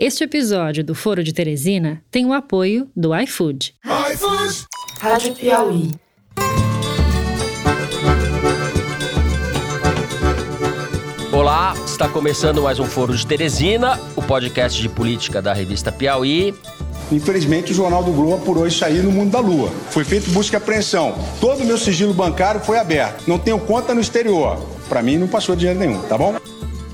Este 0.00 0.22
episódio 0.22 0.84
do 0.84 0.94
Foro 0.94 1.24
de 1.24 1.32
Teresina 1.32 2.00
tem 2.08 2.24
o 2.24 2.32
apoio 2.32 2.88
do 2.94 3.12
iFood. 3.18 3.74
iFood! 4.12 4.66
Rádio 5.00 5.34
Piauí. 5.34 5.90
Olá, 11.32 11.74
está 11.84 12.08
começando 12.08 12.62
mais 12.62 12.78
um 12.78 12.84
Foro 12.84 13.16
de 13.16 13.26
Teresina, 13.26 13.98
o 14.14 14.22
podcast 14.22 14.80
de 14.80 14.88
política 14.88 15.42
da 15.42 15.52
revista 15.52 15.90
Piauí. 15.90 16.54
Infelizmente, 17.10 17.72
o 17.72 17.74
Jornal 17.74 18.04
do 18.04 18.12
Globo 18.12 18.36
apurou 18.36 18.68
isso 18.68 18.84
aí 18.84 19.02
no 19.02 19.10
mundo 19.10 19.32
da 19.32 19.40
lua. 19.40 19.68
Foi 19.90 20.04
feito 20.04 20.30
busca 20.30 20.54
e 20.54 20.58
apreensão. 20.58 21.18
Todo 21.40 21.64
o 21.64 21.66
meu 21.66 21.76
sigilo 21.76 22.14
bancário 22.14 22.60
foi 22.60 22.78
aberto. 22.78 23.24
Não 23.26 23.36
tenho 23.36 23.58
conta 23.58 23.92
no 23.92 24.00
exterior. 24.00 24.64
Para 24.88 25.02
mim, 25.02 25.16
não 25.16 25.26
passou 25.26 25.56
dinheiro 25.56 25.80
nenhum, 25.80 26.00
tá 26.02 26.16
bom? 26.16 26.36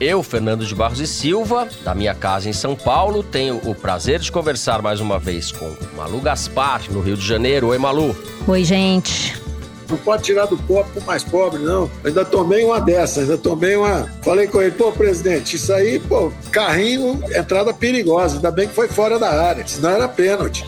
Eu, 0.01 0.23
Fernando 0.25 0.67
de 0.67 0.75
Barros 0.75 0.99
e 0.99 1.07
Silva, 1.07 1.69
da 1.85 1.95
minha 1.95 2.15
casa 2.15 2.49
em 2.49 2.53
São 2.53 2.75
Paulo, 2.75 3.23
tenho 3.23 3.61
o 3.65 3.75
prazer 3.75 4.19
de 4.19 4.31
conversar 4.33 4.83
mais 4.83 5.01
uma 5.01 5.19
vez 5.19 5.53
com 5.53 5.73
Malu 5.97 6.21
Gaspar, 6.21 6.83
no 6.91 7.01
Rio 7.01 7.17
de 7.17 7.25
Janeiro. 7.25 7.69
Oi, 7.69 7.79
Malu. 7.79 8.17
Oi, 8.47 8.65
gente. 8.65 9.41
Não 9.89 9.97
pode 9.99 10.25
tirar 10.25 10.47
do 10.47 10.57
pobre 10.57 10.91
pro 10.93 11.05
mais 11.05 11.23
pobre, 11.23 11.63
não. 11.63 11.89
ainda 12.05 12.25
tomei 12.25 12.65
uma 12.65 12.81
dessa, 12.81 13.21
ainda 13.21 13.39
tomei 13.39 13.77
uma. 13.77 14.09
Falei 14.23 14.49
com 14.49 14.61
ele, 14.61 14.73
pô, 14.73 14.91
presidente, 14.91 15.57
isso 15.57 15.73
aí, 15.73 16.01
pô, 16.01 16.33
carrinho, 16.51 17.23
entrada 17.33 17.73
perigosa. 17.73 18.37
Ainda 18.37 18.51
bem 18.51 18.67
que 18.67 18.75
foi 18.75 18.89
fora 18.89 19.19
da 19.19 19.31
área, 19.31 19.65
senão 19.67 19.91
era 19.91 20.09
pênalti. 20.09 20.65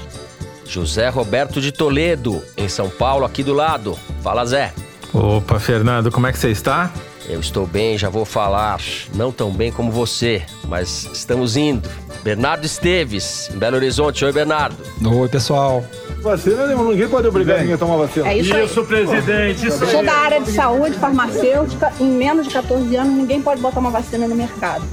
José 0.64 1.08
Roberto 1.08 1.60
de 1.60 1.72
Toledo, 1.72 2.42
em 2.56 2.68
São 2.68 2.88
Paulo, 2.88 3.24
aqui 3.24 3.42
do 3.42 3.54
lado. 3.54 3.98
Fala, 4.22 4.44
Zé. 4.44 4.72
Opa, 5.12 5.58
Fernando, 5.58 6.12
como 6.12 6.26
é 6.26 6.32
que 6.32 6.38
você 6.38 6.50
está? 6.50 6.92
Eu 7.28 7.40
estou 7.40 7.66
bem, 7.66 7.98
já 7.98 8.08
vou 8.08 8.24
falar. 8.24 8.80
Não 9.14 9.32
tão 9.32 9.50
bem 9.50 9.72
como 9.72 9.90
você, 9.90 10.42
mas 10.64 11.08
estamos 11.12 11.56
indo. 11.56 11.88
Bernardo 12.22 12.64
Esteves, 12.64 13.50
em 13.52 13.58
Belo 13.58 13.76
Horizonte. 13.76 14.24
Oi, 14.24 14.32
Bernardo. 14.32 14.76
Oi, 15.04 15.28
pessoal. 15.28 15.84
Vacina, 16.22 16.66
ninguém 16.66 17.08
pode 17.08 17.26
obrigar 17.26 17.58
ninguém 17.58 17.74
a 17.74 17.78
tomar 17.78 17.96
vacina. 17.96 18.28
É 18.28 18.38
isso, 18.38 18.54
aí. 18.54 18.64
isso 18.64 18.84
presidente. 18.84 19.66
Isso 19.66 19.86
Sou 19.86 20.04
da 20.04 20.12
área 20.12 20.40
de 20.40 20.50
saúde, 20.50 20.96
farmacêutica. 20.98 21.92
Em 22.00 22.06
menos 22.10 22.46
de 22.46 22.52
14 22.52 22.96
anos, 22.96 23.14
ninguém 23.14 23.42
pode 23.42 23.60
botar 23.60 23.80
uma 23.80 23.90
vacina 23.90 24.26
no 24.26 24.34
mercado. 24.34 24.84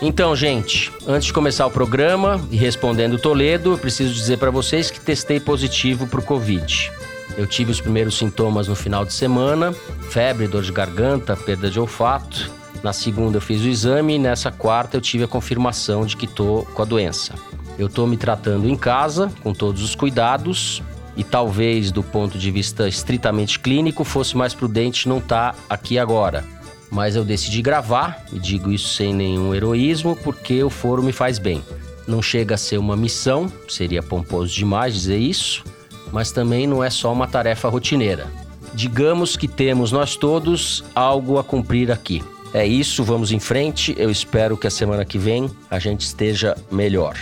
Então, 0.00 0.34
gente, 0.34 0.90
antes 1.06 1.26
de 1.26 1.32
começar 1.32 1.64
o 1.64 1.70
programa 1.70 2.40
e 2.50 2.56
respondendo 2.56 3.18
Toledo, 3.18 3.72
eu 3.72 3.78
preciso 3.78 4.12
dizer 4.12 4.36
para 4.36 4.50
vocês 4.50 4.90
que 4.90 4.98
testei 4.98 5.38
positivo 5.38 6.08
para 6.08 6.18
o 6.18 6.22
Covid. 6.24 6.90
Eu 7.36 7.46
tive 7.46 7.70
os 7.70 7.80
primeiros 7.80 8.16
sintomas 8.16 8.68
no 8.68 8.74
final 8.74 9.04
de 9.04 9.12
semana: 9.12 9.72
febre, 10.10 10.46
dor 10.46 10.62
de 10.62 10.72
garganta, 10.72 11.36
perda 11.36 11.70
de 11.70 11.80
olfato. 11.80 12.50
Na 12.82 12.92
segunda 12.92 13.36
eu 13.36 13.40
fiz 13.40 13.62
o 13.62 13.68
exame 13.68 14.14
e 14.14 14.18
nessa 14.18 14.50
quarta 14.50 14.96
eu 14.96 15.00
tive 15.00 15.24
a 15.24 15.28
confirmação 15.28 16.04
de 16.04 16.16
que 16.16 16.26
tô 16.26 16.66
com 16.74 16.82
a 16.82 16.84
doença. 16.84 17.34
Eu 17.78 17.88
tô 17.88 18.06
me 18.06 18.16
tratando 18.16 18.68
em 18.68 18.76
casa 18.76 19.32
com 19.42 19.54
todos 19.54 19.82
os 19.82 19.94
cuidados 19.94 20.82
e 21.16 21.22
talvez 21.22 21.92
do 21.92 22.02
ponto 22.02 22.38
de 22.38 22.50
vista 22.50 22.88
estritamente 22.88 23.58
clínico 23.58 24.02
fosse 24.04 24.36
mais 24.36 24.52
prudente 24.52 25.08
não 25.08 25.18
estar 25.18 25.52
tá 25.52 25.58
aqui 25.70 25.98
agora. 25.98 26.44
Mas 26.90 27.16
eu 27.16 27.24
decidi 27.24 27.62
gravar 27.62 28.24
e 28.32 28.38
digo 28.38 28.70
isso 28.70 28.88
sem 28.94 29.14
nenhum 29.14 29.54
heroísmo 29.54 30.16
porque 30.16 30.62
o 30.62 30.68
foro 30.68 31.02
me 31.02 31.12
faz 31.12 31.38
bem. 31.38 31.62
Não 32.06 32.20
chega 32.20 32.56
a 32.56 32.58
ser 32.58 32.78
uma 32.78 32.96
missão, 32.96 33.50
seria 33.68 34.02
pomposo 34.02 34.52
demais 34.52 34.92
dizer 34.92 35.18
isso, 35.18 35.64
mas 36.12 36.30
também 36.30 36.66
não 36.66 36.84
é 36.84 36.90
só 36.90 37.12
uma 37.12 37.26
tarefa 37.26 37.68
rotineira. 37.68 38.26
Digamos 38.74 39.36
que 39.36 39.48
temos 39.48 39.90
nós 39.90 40.14
todos 40.14 40.84
algo 40.94 41.38
a 41.38 41.44
cumprir 41.44 41.90
aqui. 41.90 42.22
É 42.54 42.66
isso, 42.66 43.02
vamos 43.02 43.32
em 43.32 43.40
frente. 43.40 43.94
Eu 43.98 44.10
espero 44.10 44.56
que 44.56 44.66
a 44.66 44.70
semana 44.70 45.04
que 45.04 45.18
vem 45.18 45.50
a 45.70 45.78
gente 45.78 46.02
esteja 46.02 46.56
melhor. 46.70 47.16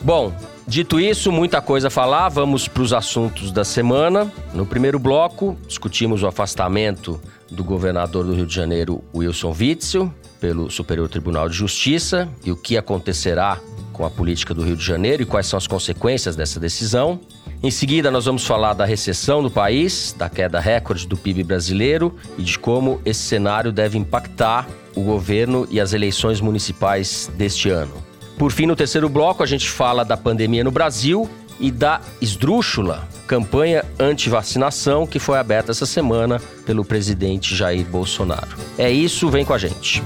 Bom, 0.00 0.32
dito 0.66 1.00
isso, 1.00 1.32
muita 1.32 1.60
coisa 1.60 1.88
a 1.88 1.90
falar, 1.90 2.28
vamos 2.28 2.68
para 2.68 2.82
os 2.82 2.92
assuntos 2.92 3.50
da 3.50 3.64
semana. 3.64 4.32
No 4.54 4.64
primeiro 4.64 4.98
bloco, 4.98 5.56
discutimos 5.66 6.22
o 6.22 6.26
afastamento 6.26 7.20
do 7.50 7.64
governador 7.64 8.24
do 8.24 8.34
Rio 8.34 8.46
de 8.46 8.54
Janeiro, 8.54 9.02
Wilson 9.14 9.54
Witzel, 9.58 10.12
pelo 10.40 10.70
Superior 10.70 11.08
Tribunal 11.08 11.48
de 11.48 11.56
Justiça 11.56 12.28
e 12.44 12.52
o 12.52 12.56
que 12.56 12.76
acontecerá 12.76 13.58
com 13.92 14.04
a 14.04 14.10
política 14.10 14.52
do 14.52 14.62
Rio 14.62 14.76
de 14.76 14.84
Janeiro 14.84 15.22
e 15.22 15.26
quais 15.26 15.46
são 15.46 15.56
as 15.56 15.66
consequências 15.66 16.36
dessa 16.36 16.60
decisão. 16.60 17.18
Em 17.66 17.70
seguida, 17.72 18.12
nós 18.12 18.26
vamos 18.26 18.46
falar 18.46 18.74
da 18.74 18.84
recessão 18.84 19.42
do 19.42 19.50
país, 19.50 20.14
da 20.16 20.28
queda 20.28 20.60
recorde 20.60 21.04
do 21.04 21.16
PIB 21.16 21.42
brasileiro 21.42 22.14
e 22.38 22.42
de 22.44 22.56
como 22.56 23.02
esse 23.04 23.18
cenário 23.18 23.72
deve 23.72 23.98
impactar 23.98 24.68
o 24.94 25.00
governo 25.00 25.66
e 25.68 25.80
as 25.80 25.92
eleições 25.92 26.40
municipais 26.40 27.28
deste 27.36 27.68
ano. 27.68 27.92
Por 28.38 28.52
fim, 28.52 28.66
no 28.66 28.76
terceiro 28.76 29.08
bloco, 29.08 29.42
a 29.42 29.46
gente 29.46 29.68
fala 29.68 30.04
da 30.04 30.16
pandemia 30.16 30.62
no 30.62 30.70
Brasil 30.70 31.28
e 31.58 31.72
da 31.72 32.00
esdrúxula 32.20 33.08
campanha 33.26 33.84
anti-vacinação 33.98 35.04
que 35.04 35.18
foi 35.18 35.36
aberta 35.36 35.72
essa 35.72 35.86
semana 35.86 36.40
pelo 36.64 36.84
presidente 36.84 37.52
Jair 37.52 37.84
Bolsonaro. 37.84 38.56
É 38.78 38.88
isso, 38.92 39.28
vem 39.28 39.44
com 39.44 39.54
a 39.54 39.58
gente. 39.58 40.04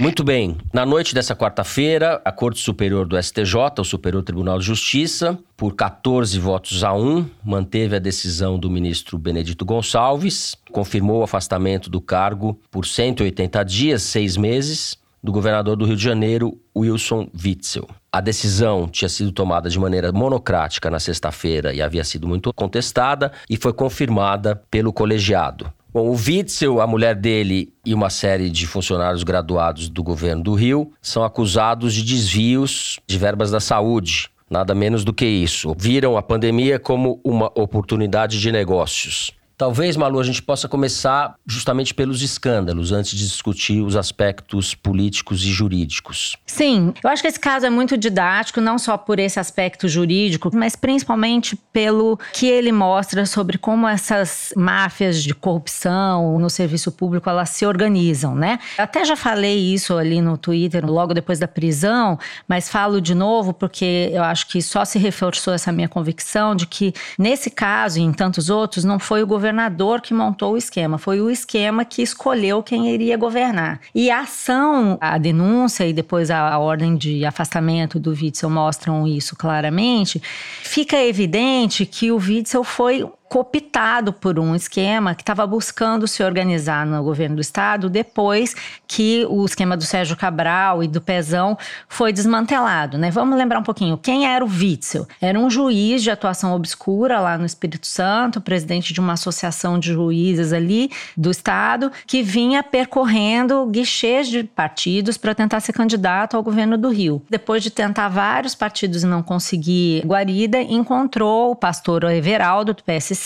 Muito 0.00 0.24
bem. 0.24 0.56
Na 0.72 0.86
noite 0.86 1.14
dessa 1.14 1.36
quarta-feira, 1.36 2.22
a 2.24 2.32
Corte 2.32 2.58
Superior 2.58 3.06
do 3.06 3.22
STJ, 3.22 3.54
o 3.80 3.84
Superior 3.84 4.22
Tribunal 4.22 4.58
de 4.58 4.64
Justiça, 4.64 5.38
por 5.54 5.74
14 5.74 6.38
votos 6.38 6.82
a 6.82 6.94
1, 6.94 7.26
manteve 7.44 7.96
a 7.96 7.98
decisão 7.98 8.58
do 8.58 8.70
ministro 8.70 9.18
Benedito 9.18 9.62
Gonçalves, 9.62 10.56
confirmou 10.72 11.20
o 11.20 11.22
afastamento 11.22 11.90
do 11.90 12.00
cargo 12.00 12.58
por 12.70 12.86
180 12.86 13.62
dias, 13.62 14.00
seis 14.00 14.38
meses, 14.38 14.96
do 15.22 15.30
governador 15.30 15.76
do 15.76 15.84
Rio 15.84 15.96
de 15.96 16.02
Janeiro, 16.02 16.58
Wilson 16.74 17.28
Witzel. 17.34 17.86
A 18.10 18.22
decisão 18.22 18.88
tinha 18.88 19.08
sido 19.10 19.30
tomada 19.30 19.68
de 19.68 19.78
maneira 19.78 20.10
monocrática 20.12 20.90
na 20.90 20.98
sexta-feira 20.98 21.74
e 21.74 21.82
havia 21.82 22.04
sido 22.04 22.26
muito 22.26 22.50
contestada 22.54 23.30
e 23.50 23.56
foi 23.58 23.74
confirmada 23.74 24.56
pelo 24.70 24.94
colegiado. 24.94 25.70
Bom, 25.92 26.08
o 26.08 26.12
Witzel, 26.14 26.80
a 26.80 26.86
mulher 26.86 27.16
dele 27.16 27.72
e 27.84 27.92
uma 27.92 28.10
série 28.10 28.48
de 28.48 28.64
funcionários 28.64 29.24
graduados 29.24 29.88
do 29.88 30.04
governo 30.04 30.40
do 30.40 30.54
Rio 30.54 30.92
são 31.02 31.24
acusados 31.24 31.92
de 31.92 32.04
desvios 32.04 33.00
de 33.08 33.18
verbas 33.18 33.50
da 33.50 33.58
saúde. 33.58 34.30
Nada 34.48 34.72
menos 34.72 35.02
do 35.02 35.12
que 35.12 35.26
isso. 35.26 35.74
Viram 35.76 36.16
a 36.16 36.22
pandemia 36.22 36.78
como 36.78 37.20
uma 37.24 37.46
oportunidade 37.56 38.38
de 38.38 38.52
negócios. 38.52 39.32
Talvez, 39.60 39.94
Malu, 39.94 40.18
a 40.18 40.24
gente 40.24 40.40
possa 40.40 40.66
começar 40.66 41.34
justamente 41.46 41.92
pelos 41.92 42.22
escândalos, 42.22 42.92
antes 42.92 43.10
de 43.10 43.28
discutir 43.28 43.82
os 43.82 43.94
aspectos 43.94 44.74
políticos 44.74 45.44
e 45.44 45.52
jurídicos. 45.52 46.38
Sim, 46.46 46.94
eu 47.04 47.10
acho 47.10 47.20
que 47.20 47.28
esse 47.28 47.38
caso 47.38 47.66
é 47.66 47.70
muito 47.70 47.94
didático, 47.98 48.58
não 48.58 48.78
só 48.78 48.96
por 48.96 49.18
esse 49.18 49.38
aspecto 49.38 49.86
jurídico, 49.86 50.50
mas 50.54 50.74
principalmente 50.74 51.56
pelo 51.74 52.18
que 52.32 52.46
ele 52.46 52.72
mostra 52.72 53.26
sobre 53.26 53.58
como 53.58 53.86
essas 53.86 54.50
máfias 54.56 55.22
de 55.22 55.34
corrupção 55.34 56.38
no 56.38 56.48
serviço 56.48 56.90
público 56.90 57.28
elas 57.28 57.50
se 57.50 57.66
organizam, 57.66 58.34
né? 58.34 58.60
Até 58.78 59.04
já 59.04 59.14
falei 59.14 59.58
isso 59.74 59.98
ali 59.98 60.22
no 60.22 60.38
Twitter 60.38 60.90
logo 60.90 61.12
depois 61.12 61.38
da 61.38 61.46
prisão, 61.46 62.18
mas 62.48 62.70
falo 62.70 62.98
de 62.98 63.14
novo 63.14 63.52
porque 63.52 64.08
eu 64.10 64.24
acho 64.24 64.46
que 64.46 64.62
só 64.62 64.86
se 64.86 64.98
reforçou 64.98 65.52
essa 65.52 65.70
minha 65.70 65.86
convicção 65.86 66.56
de 66.56 66.66
que 66.66 66.94
nesse 67.18 67.50
caso 67.50 67.98
e 67.98 68.02
em 68.02 68.10
tantos 68.10 68.48
outros 68.48 68.84
não 68.84 68.98
foi 68.98 69.22
o 69.22 69.26
governo 69.26 69.49
governador 69.50 70.00
que 70.00 70.14
montou 70.14 70.54
o 70.54 70.56
esquema, 70.56 70.96
foi 70.96 71.20
o 71.20 71.28
esquema 71.28 71.84
que 71.84 72.02
escolheu 72.02 72.62
quem 72.62 72.88
iria 72.88 73.16
governar. 73.16 73.80
E 73.92 74.10
a 74.10 74.20
ação, 74.20 74.96
a 75.00 75.18
denúncia 75.18 75.84
e 75.86 75.92
depois 75.92 76.30
a, 76.30 76.48
a 76.48 76.58
ordem 76.58 76.96
de 76.96 77.24
afastamento 77.24 77.98
do 77.98 78.10
Witzel 78.10 78.48
mostram 78.48 79.06
isso 79.06 79.34
claramente. 79.34 80.22
Fica 80.62 80.96
evidente 80.96 81.84
que 81.84 82.12
o 82.12 82.16
Witzel 82.16 82.62
foi 82.62 83.04
cooptado 83.30 84.12
por 84.12 84.40
um 84.40 84.56
esquema 84.56 85.14
que 85.14 85.22
estava 85.22 85.46
buscando 85.46 86.08
se 86.08 86.20
organizar 86.20 86.84
no 86.84 87.00
governo 87.00 87.36
do 87.36 87.40
estado 87.40 87.88
depois 87.88 88.56
que 88.88 89.24
o 89.30 89.44
esquema 89.44 89.76
do 89.76 89.84
Sérgio 89.84 90.16
Cabral 90.16 90.82
e 90.82 90.88
do 90.88 91.00
Pezão 91.00 91.56
foi 91.88 92.12
desmantelado, 92.12 92.98
né? 92.98 93.08
Vamos 93.08 93.38
lembrar 93.38 93.60
um 93.60 93.62
pouquinho, 93.62 93.96
quem 93.96 94.26
era 94.26 94.44
o 94.44 94.48
Witzel? 94.48 95.06
Era 95.20 95.38
um 95.38 95.48
juiz 95.48 96.02
de 96.02 96.10
atuação 96.10 96.52
obscura 96.52 97.20
lá 97.20 97.38
no 97.38 97.46
Espírito 97.46 97.86
Santo, 97.86 98.40
presidente 98.40 98.92
de 98.92 98.98
uma 98.98 99.12
associação 99.12 99.78
de 99.78 99.92
juízes 99.92 100.52
ali 100.52 100.90
do 101.16 101.30
estado, 101.30 101.92
que 102.08 102.24
vinha 102.24 102.64
percorrendo 102.64 103.64
guichês 103.66 104.26
de 104.26 104.42
partidos 104.42 105.16
para 105.16 105.36
tentar 105.36 105.60
ser 105.60 105.72
candidato 105.72 106.36
ao 106.36 106.42
governo 106.42 106.76
do 106.76 106.88
Rio. 106.88 107.22
Depois 107.30 107.62
de 107.62 107.70
tentar 107.70 108.08
vários 108.08 108.56
partidos 108.56 109.04
e 109.04 109.06
não 109.06 109.22
conseguir 109.22 110.02
guarida, 110.04 110.60
encontrou 110.60 111.52
o 111.52 111.54
pastor 111.54 112.02
Everaldo 112.02 112.74
do 112.74 112.82
PSC 112.82 113.19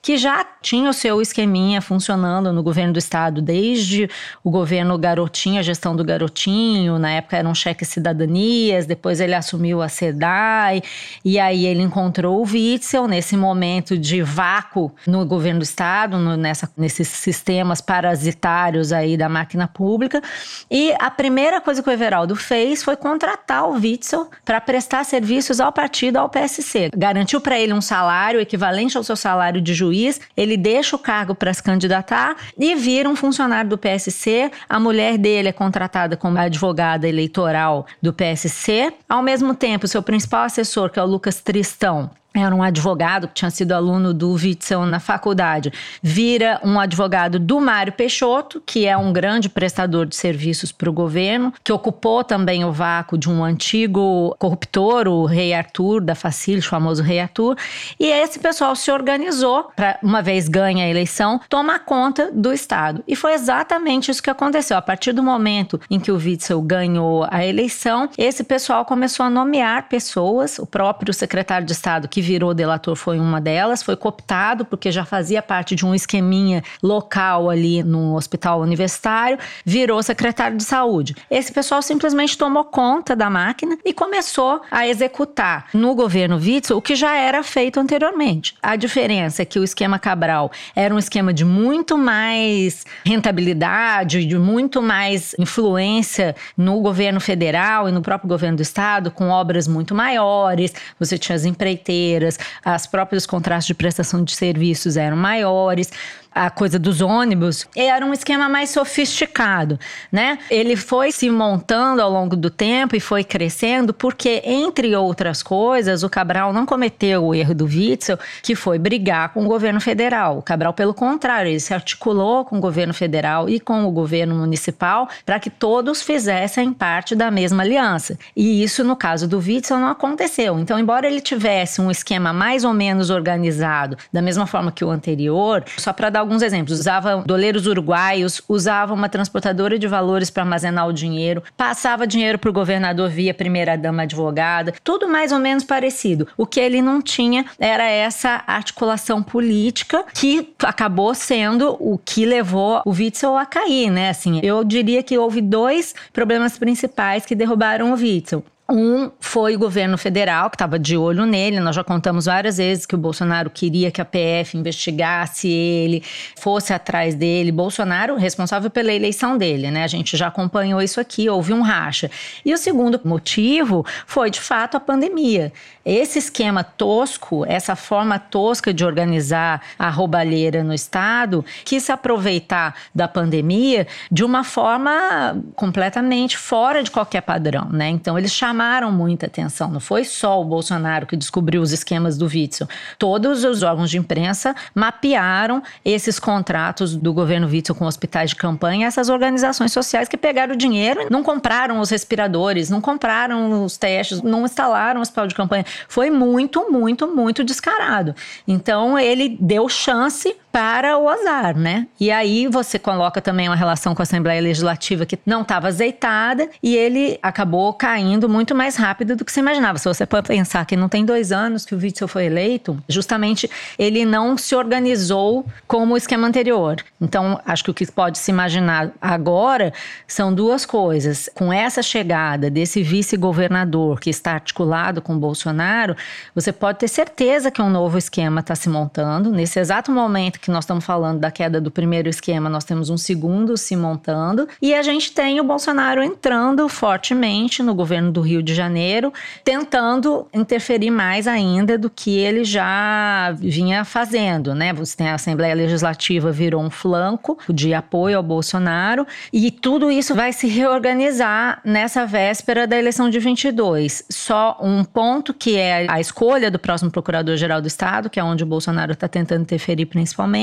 Que 0.00 0.16
já 0.16 0.44
tinha 0.64 0.88
o 0.88 0.94
seu 0.94 1.20
esqueminha 1.20 1.82
funcionando 1.82 2.50
no 2.52 2.62
governo 2.62 2.94
do 2.94 2.98
estado 2.98 3.42
desde 3.42 4.08
o 4.42 4.50
governo 4.50 4.96
Garotinho, 4.96 5.60
a 5.60 5.62
gestão 5.62 5.94
do 5.94 6.02
Garotinho, 6.02 6.98
na 6.98 7.10
época 7.10 7.36
eram 7.36 7.54
cheques 7.54 7.88
cidadanias, 7.88 8.86
depois 8.86 9.20
ele 9.20 9.34
assumiu 9.34 9.82
a 9.82 9.88
SEDAI, 9.88 10.82
e 11.22 11.38
aí 11.38 11.66
ele 11.66 11.82
encontrou 11.82 12.40
o 12.40 12.50
Witzel 12.50 13.06
nesse 13.06 13.36
momento 13.36 13.98
de 13.98 14.22
vácuo 14.22 14.90
no 15.06 15.26
governo 15.26 15.60
do 15.60 15.64
estado, 15.64 16.16
no, 16.18 16.34
nessa, 16.36 16.70
nesses 16.76 17.08
sistemas 17.08 17.82
parasitários 17.82 18.90
aí 18.90 19.16
da 19.18 19.28
máquina 19.28 19.68
pública, 19.68 20.22
e 20.70 20.94
a 20.98 21.10
primeira 21.10 21.60
coisa 21.60 21.82
que 21.82 21.88
o 21.88 21.92
Everaldo 21.92 22.34
fez 22.34 22.82
foi 22.82 22.96
contratar 22.96 23.68
o 23.68 23.74
Witzel 23.74 24.30
para 24.44 24.60
prestar 24.60 25.04
serviços 25.04 25.60
ao 25.60 25.72
partido, 25.72 26.16
ao 26.16 26.30
PSC. 26.30 26.90
Garantiu 26.96 27.40
para 27.40 27.58
ele 27.58 27.74
um 27.74 27.82
salário 27.82 28.40
equivalente 28.40 28.96
ao 28.96 29.04
seu 29.04 29.16
salário 29.16 29.33
de 29.60 29.74
juiz, 29.74 30.20
ele 30.36 30.56
deixa 30.56 30.96
o 30.96 30.98
cargo 30.98 31.34
para 31.34 31.52
se 31.52 31.62
candidatar 31.62 32.36
e 32.58 32.74
vira 32.74 33.08
um 33.08 33.16
funcionário 33.16 33.70
do 33.70 33.78
PSC. 33.78 34.50
A 34.68 34.78
mulher 34.80 35.18
dele 35.18 35.48
é 35.48 35.52
contratada 35.52 36.16
como 36.16 36.38
advogada 36.38 37.08
eleitoral 37.08 37.86
do 38.00 38.12
PSC. 38.12 38.92
Ao 39.08 39.22
mesmo 39.22 39.54
tempo, 39.54 39.88
seu 39.88 40.02
principal 40.02 40.44
assessor, 40.44 40.90
que 40.90 40.98
é 40.98 41.02
o 41.02 41.06
Lucas 41.06 41.40
Tristão, 41.40 42.10
era 42.34 42.54
um 42.54 42.62
advogado 42.62 43.28
que 43.28 43.34
tinha 43.34 43.50
sido 43.50 43.72
aluno 43.72 44.12
do 44.12 44.32
Witzel 44.32 44.84
na 44.86 44.98
faculdade, 44.98 45.72
vira 46.02 46.60
um 46.64 46.80
advogado 46.80 47.38
do 47.38 47.60
Mário 47.60 47.92
Peixoto, 47.92 48.60
que 48.66 48.86
é 48.86 48.96
um 48.96 49.12
grande 49.12 49.48
prestador 49.48 50.04
de 50.04 50.16
serviços 50.16 50.72
para 50.72 50.90
o 50.90 50.92
governo, 50.92 51.52
que 51.62 51.72
ocupou 51.72 52.24
também 52.24 52.64
o 52.64 52.72
vácuo 52.72 53.16
de 53.16 53.30
um 53.30 53.44
antigo 53.44 54.34
corruptor, 54.38 55.06
o 55.06 55.24
Rei 55.24 55.54
Arthur, 55.54 56.00
da 56.00 56.14
Facilities, 56.16 56.66
o 56.66 56.70
famoso 56.70 57.02
Rei 57.02 57.20
Arthur, 57.20 57.56
e 58.00 58.06
esse 58.06 58.40
pessoal 58.40 58.74
se 58.74 58.90
organizou 58.90 59.70
para, 59.76 59.98
uma 60.02 60.20
vez 60.20 60.48
ganha 60.48 60.84
a 60.84 60.88
eleição, 60.88 61.40
tomar 61.48 61.84
conta 61.84 62.32
do 62.32 62.52
Estado. 62.52 63.04
E 63.06 63.14
foi 63.14 63.34
exatamente 63.34 64.10
isso 64.10 64.22
que 64.22 64.30
aconteceu. 64.30 64.76
A 64.76 64.82
partir 64.82 65.12
do 65.12 65.22
momento 65.22 65.80
em 65.88 66.00
que 66.00 66.10
o 66.10 66.16
Witzel 66.16 66.60
ganhou 66.62 67.26
a 67.30 67.44
eleição, 67.44 68.08
esse 68.18 68.42
pessoal 68.42 68.84
começou 68.84 69.26
a 69.26 69.30
nomear 69.30 69.88
pessoas, 69.88 70.58
o 70.58 70.66
próprio 70.66 71.14
secretário 71.14 71.66
de 71.66 71.72
Estado 71.72 72.08
que 72.08 72.23
virou 72.24 72.54
delator 72.54 72.96
foi 72.96 73.20
uma 73.20 73.40
delas, 73.40 73.82
foi 73.82 73.94
cooptado 73.96 74.64
porque 74.64 74.90
já 74.90 75.04
fazia 75.04 75.42
parte 75.42 75.76
de 75.76 75.84
um 75.84 75.94
esqueminha 75.94 76.64
local 76.82 77.50
ali 77.50 77.82
no 77.82 78.16
hospital 78.16 78.60
universitário, 78.60 79.38
virou 79.64 80.02
secretário 80.02 80.56
de 80.56 80.64
saúde. 80.64 81.14
Esse 81.30 81.52
pessoal 81.52 81.82
simplesmente 81.82 82.36
tomou 82.36 82.64
conta 82.64 83.14
da 83.14 83.28
máquina 83.28 83.78
e 83.84 83.92
começou 83.92 84.62
a 84.70 84.88
executar 84.88 85.66
no 85.74 85.94
governo 85.94 86.36
Witzel 86.36 86.78
o 86.78 86.82
que 86.82 86.94
já 86.96 87.14
era 87.16 87.42
feito 87.42 87.78
anteriormente. 87.78 88.54
A 88.62 88.76
diferença 88.76 89.42
é 89.42 89.44
que 89.44 89.58
o 89.58 89.64
esquema 89.64 89.98
Cabral 89.98 90.50
era 90.74 90.94
um 90.94 90.98
esquema 90.98 91.32
de 91.32 91.44
muito 91.44 91.98
mais 91.98 92.84
rentabilidade, 93.04 94.24
de 94.24 94.38
muito 94.38 94.80
mais 94.80 95.34
influência 95.38 96.34
no 96.56 96.80
governo 96.80 97.20
federal 97.20 97.88
e 97.88 97.92
no 97.92 98.00
próprio 98.00 98.28
governo 98.28 98.56
do 98.56 98.62
estado, 98.62 99.10
com 99.10 99.28
obras 99.28 99.68
muito 99.68 99.94
maiores, 99.94 100.72
você 100.98 101.18
tinha 101.18 101.36
as 101.36 101.44
empreiteiras 101.44 102.13
financeiras, 102.14 102.38
as 102.64 102.86
próprios 102.86 103.26
contratos 103.26 103.66
de 103.66 103.74
prestação 103.74 104.22
de 104.22 104.34
serviços 104.34 104.96
eram 104.96 105.16
maiores 105.16 105.90
a 106.34 106.50
coisa 106.50 106.78
dos 106.78 107.00
ônibus, 107.00 107.66
era 107.76 108.04
um 108.04 108.12
esquema 108.12 108.48
mais 108.48 108.70
sofisticado, 108.70 109.78
né? 110.10 110.38
Ele 110.50 110.74
foi 110.74 111.12
se 111.12 111.30
montando 111.30 112.02
ao 112.02 112.10
longo 112.10 112.34
do 112.34 112.50
tempo 112.50 112.96
e 112.96 113.00
foi 113.00 113.22
crescendo 113.22 113.94
porque, 113.94 114.42
entre 114.44 114.94
outras 114.96 115.42
coisas, 115.42 116.02
o 116.02 116.10
Cabral 116.10 116.52
não 116.52 116.66
cometeu 116.66 117.24
o 117.24 117.34
erro 117.34 117.54
do 117.54 117.66
Witzel, 117.66 118.18
que 118.42 118.54
foi 118.54 118.78
brigar 118.78 119.32
com 119.32 119.44
o 119.44 119.48
governo 119.48 119.80
federal. 119.80 120.38
O 120.38 120.42
Cabral, 120.42 120.72
pelo 120.72 120.92
contrário, 120.92 121.50
ele 121.50 121.60
se 121.60 121.72
articulou 121.72 122.44
com 122.44 122.58
o 122.58 122.60
governo 122.60 122.92
federal 122.92 123.48
e 123.48 123.60
com 123.60 123.84
o 123.84 123.90
governo 123.90 124.34
municipal 124.34 125.08
para 125.24 125.38
que 125.38 125.50
todos 125.50 126.02
fizessem 126.02 126.72
parte 126.72 127.14
da 127.14 127.30
mesma 127.30 127.62
aliança. 127.62 128.18
E 128.34 128.62
isso, 128.62 128.82
no 128.82 128.96
caso 128.96 129.28
do 129.28 129.38
Witzel, 129.38 129.78
não 129.78 129.88
aconteceu. 129.88 130.58
Então, 130.58 130.78
embora 130.78 131.06
ele 131.06 131.20
tivesse 131.20 131.80
um 131.80 131.90
esquema 131.90 132.32
mais 132.32 132.64
ou 132.64 132.72
menos 132.72 133.10
organizado, 133.10 133.96
da 134.12 134.20
mesma 134.20 134.46
forma 134.46 134.72
que 134.72 134.84
o 134.84 134.90
anterior, 134.90 135.64
só 135.76 135.92
para 135.92 136.10
dar 136.10 136.23
alguns 136.24 136.42
exemplos. 136.42 136.80
Usava 136.80 137.22
doleiros 137.24 137.66
uruguaios, 137.66 138.42
usava 138.48 138.92
uma 138.92 139.08
transportadora 139.08 139.78
de 139.78 139.86
valores 139.86 140.30
para 140.30 140.42
armazenar 140.42 140.88
o 140.88 140.92
dinheiro, 140.92 141.42
passava 141.56 142.06
dinheiro 142.06 142.38
para 142.38 142.50
o 142.50 142.52
governador 142.52 143.08
via 143.10 143.32
primeira-dama 143.32 144.02
advogada, 144.02 144.74
tudo 144.82 145.08
mais 145.08 145.30
ou 145.30 145.38
menos 145.38 145.64
parecido. 145.64 146.26
O 146.36 146.46
que 146.46 146.58
ele 146.58 146.82
não 146.82 147.00
tinha 147.00 147.44
era 147.58 147.84
essa 147.84 148.42
articulação 148.46 149.22
política 149.22 150.04
que 150.12 150.54
acabou 150.62 151.14
sendo 151.14 151.76
o 151.78 151.98
que 151.98 152.24
levou 152.24 152.82
o 152.84 152.90
Witzel 152.90 153.36
a 153.36 153.46
cair, 153.46 153.90
né? 153.90 154.08
Assim, 154.08 154.40
eu 154.42 154.64
diria 154.64 155.02
que 155.02 155.18
houve 155.18 155.40
dois 155.40 155.94
problemas 156.12 156.58
principais 156.58 157.26
que 157.26 157.34
derrubaram 157.34 157.92
o 157.92 157.96
Witzel. 157.96 158.44
Um 158.66 159.10
foi 159.20 159.56
o 159.56 159.58
governo 159.58 159.98
federal, 159.98 160.48
que 160.48 160.56
estava 160.56 160.78
de 160.78 160.96
olho 160.96 161.26
nele. 161.26 161.60
Nós 161.60 161.76
já 161.76 161.84
contamos 161.84 162.24
várias 162.24 162.56
vezes 162.56 162.86
que 162.86 162.94
o 162.94 162.98
Bolsonaro 162.98 163.50
queria 163.50 163.90
que 163.90 164.00
a 164.00 164.06
PF 164.06 164.56
investigasse 164.56 165.46
ele, 165.48 166.02
fosse 166.34 166.72
atrás 166.72 167.14
dele. 167.14 167.52
Bolsonaro, 167.52 168.16
responsável 168.16 168.70
pela 168.70 168.90
eleição 168.90 169.36
dele, 169.36 169.70
né? 169.70 169.84
A 169.84 169.86
gente 169.86 170.16
já 170.16 170.28
acompanhou 170.28 170.80
isso 170.80 170.98
aqui, 170.98 171.28
houve 171.28 171.52
um 171.52 171.60
racha. 171.60 172.10
E 172.42 172.54
o 172.54 172.56
segundo 172.56 172.98
motivo 173.04 173.84
foi, 174.06 174.30
de 174.30 174.40
fato, 174.40 174.78
a 174.78 174.80
pandemia. 174.80 175.52
Esse 175.84 176.18
esquema 176.18 176.64
tosco, 176.64 177.44
essa 177.44 177.76
forma 177.76 178.18
tosca 178.18 178.72
de 178.72 178.82
organizar 178.82 179.60
a 179.78 179.90
roubalheira 179.90 180.64
no 180.64 180.72
Estado, 180.72 181.44
quis 181.66 181.82
se 181.82 181.92
aproveitar 181.92 182.74
da 182.94 183.06
pandemia 183.06 183.86
de 184.10 184.24
uma 184.24 184.42
forma 184.42 185.36
completamente 185.54 186.38
fora 186.38 186.82
de 186.82 186.90
qualquer 186.90 187.20
padrão, 187.20 187.68
né? 187.70 187.90
Então, 187.90 188.18
eles 188.18 188.32
chamaram 188.32 188.53
chamaram 188.54 188.92
muita 188.92 189.26
atenção. 189.26 189.68
Não 189.68 189.80
foi 189.80 190.04
só 190.04 190.40
o 190.40 190.44
Bolsonaro 190.44 191.06
que 191.06 191.16
descobriu 191.16 191.60
os 191.60 191.72
esquemas 191.72 192.16
do 192.16 192.26
Witzel. 192.26 192.68
Todos 192.96 193.42
os 193.42 193.64
órgãos 193.64 193.90
de 193.90 193.98
imprensa 193.98 194.54
mapearam 194.72 195.60
esses 195.84 196.20
contratos 196.20 196.94
do 196.94 197.12
governo 197.12 197.48
Witzel 197.48 197.74
com 197.74 197.84
hospitais 197.84 198.30
de 198.30 198.36
campanha, 198.36 198.86
essas 198.86 199.08
organizações 199.08 199.72
sociais 199.72 200.08
que 200.08 200.16
pegaram 200.16 200.54
o 200.54 200.56
dinheiro, 200.56 201.08
não 201.10 201.24
compraram 201.24 201.80
os 201.80 201.90
respiradores, 201.90 202.70
não 202.70 202.80
compraram 202.80 203.64
os 203.64 203.76
testes, 203.76 204.22
não 204.22 204.44
instalaram 204.44 205.00
o 205.00 205.02
hospital 205.02 205.26
de 205.26 205.34
campanha. 205.34 205.64
Foi 205.88 206.08
muito, 206.08 206.70
muito, 206.70 207.08
muito 207.08 207.42
descarado. 207.42 208.14
Então 208.46 208.96
ele 208.96 209.36
deu 209.40 209.68
chance 209.68 210.36
para 210.54 210.96
o 210.96 211.08
azar, 211.08 211.58
né? 211.58 211.88
E 211.98 212.12
aí 212.12 212.46
você 212.46 212.78
coloca 212.78 213.20
também 213.20 213.48
uma 213.48 213.56
relação 213.56 213.92
com 213.92 214.00
a 214.00 214.04
Assembleia 214.04 214.40
Legislativa 214.40 215.04
que 215.04 215.18
não 215.26 215.42
estava 215.42 215.66
azeitada 215.66 216.48
e 216.62 216.76
ele 216.76 217.18
acabou 217.20 217.72
caindo 217.74 218.28
muito 218.28 218.54
mais 218.54 218.76
rápido 218.76 219.16
do 219.16 219.24
que 219.24 219.32
se 219.32 219.40
imaginava. 219.40 219.78
Se 219.78 219.88
você 219.88 220.06
pensar 220.06 220.64
que 220.64 220.76
não 220.76 220.88
tem 220.88 221.04
dois 221.04 221.32
anos 221.32 221.66
que 221.66 221.74
o 221.74 221.78
Witzel 221.78 222.06
foi 222.06 222.26
eleito, 222.26 222.80
justamente 222.88 223.50
ele 223.76 224.04
não 224.04 224.38
se 224.38 224.54
organizou 224.54 225.44
como 225.66 225.94
o 225.94 225.96
esquema 225.96 226.28
anterior. 226.28 226.76
Então, 227.00 227.40
acho 227.44 227.64
que 227.64 227.70
o 227.72 227.74
que 227.74 227.90
pode 227.90 228.18
se 228.18 228.30
imaginar 228.30 228.92
agora 229.02 229.72
são 230.06 230.32
duas 230.32 230.64
coisas. 230.64 231.28
Com 231.34 231.52
essa 231.52 231.82
chegada 231.82 232.48
desse 232.48 232.80
vice-governador 232.80 233.98
que 233.98 234.08
está 234.08 234.34
articulado 234.34 235.02
com 235.02 235.18
Bolsonaro, 235.18 235.96
você 236.32 236.52
pode 236.52 236.78
ter 236.78 236.86
certeza 236.86 237.50
que 237.50 237.60
um 237.60 237.68
novo 237.68 237.98
esquema 237.98 238.38
está 238.38 238.54
se 238.54 238.68
montando. 238.68 239.32
Nesse 239.32 239.58
exato 239.58 239.90
momento 239.90 240.43
que 240.44 240.50
nós 240.50 240.64
estamos 240.64 240.84
falando 240.84 241.20
da 241.20 241.30
queda 241.30 241.60
do 241.60 241.70
primeiro 241.70 242.08
esquema, 242.08 242.50
nós 242.50 242.64
temos 242.64 242.90
um 242.90 242.98
segundo 242.98 243.56
se 243.56 243.74
montando 243.74 244.46
e 244.60 244.74
a 244.74 244.82
gente 244.82 245.12
tem 245.12 245.40
o 245.40 245.44
Bolsonaro 245.44 246.02
entrando 246.02 246.68
fortemente 246.68 247.62
no 247.62 247.74
governo 247.74 248.12
do 248.12 248.20
Rio 248.20 248.42
de 248.42 248.54
Janeiro, 248.54 249.12
tentando 249.42 250.26
interferir 250.34 250.90
mais 250.90 251.26
ainda 251.26 251.78
do 251.78 251.88
que 251.88 252.18
ele 252.18 252.44
já 252.44 253.32
vinha 253.38 253.84
fazendo, 253.84 254.54
né? 254.54 254.72
Você 254.74 254.96
tem 254.96 255.08
a 255.08 255.14
Assembleia 255.14 255.54
Legislativa 255.54 256.30
virou 256.30 256.62
um 256.62 256.70
flanco 256.70 257.38
de 257.48 257.72
apoio 257.72 258.18
ao 258.18 258.22
Bolsonaro 258.22 259.06
e 259.32 259.50
tudo 259.50 259.90
isso 259.90 260.14
vai 260.14 260.32
se 260.32 260.46
reorganizar 260.46 261.60
nessa 261.64 262.04
véspera 262.04 262.66
da 262.66 262.76
eleição 262.76 263.08
de 263.08 263.18
22. 263.18 264.04
Só 264.10 264.58
um 264.60 264.84
ponto 264.84 265.32
que 265.32 265.56
é 265.56 265.86
a 265.88 266.00
escolha 266.00 266.50
do 266.50 266.58
próximo 266.58 266.90
procurador-geral 266.90 267.62
do 267.62 267.66
Estado, 267.68 268.10
que 268.10 268.20
é 268.20 268.24
onde 268.24 268.44
o 268.44 268.46
Bolsonaro 268.46 268.92
está 268.92 269.08
tentando 269.08 269.42
interferir 269.42 269.86
principalmente 269.86 270.33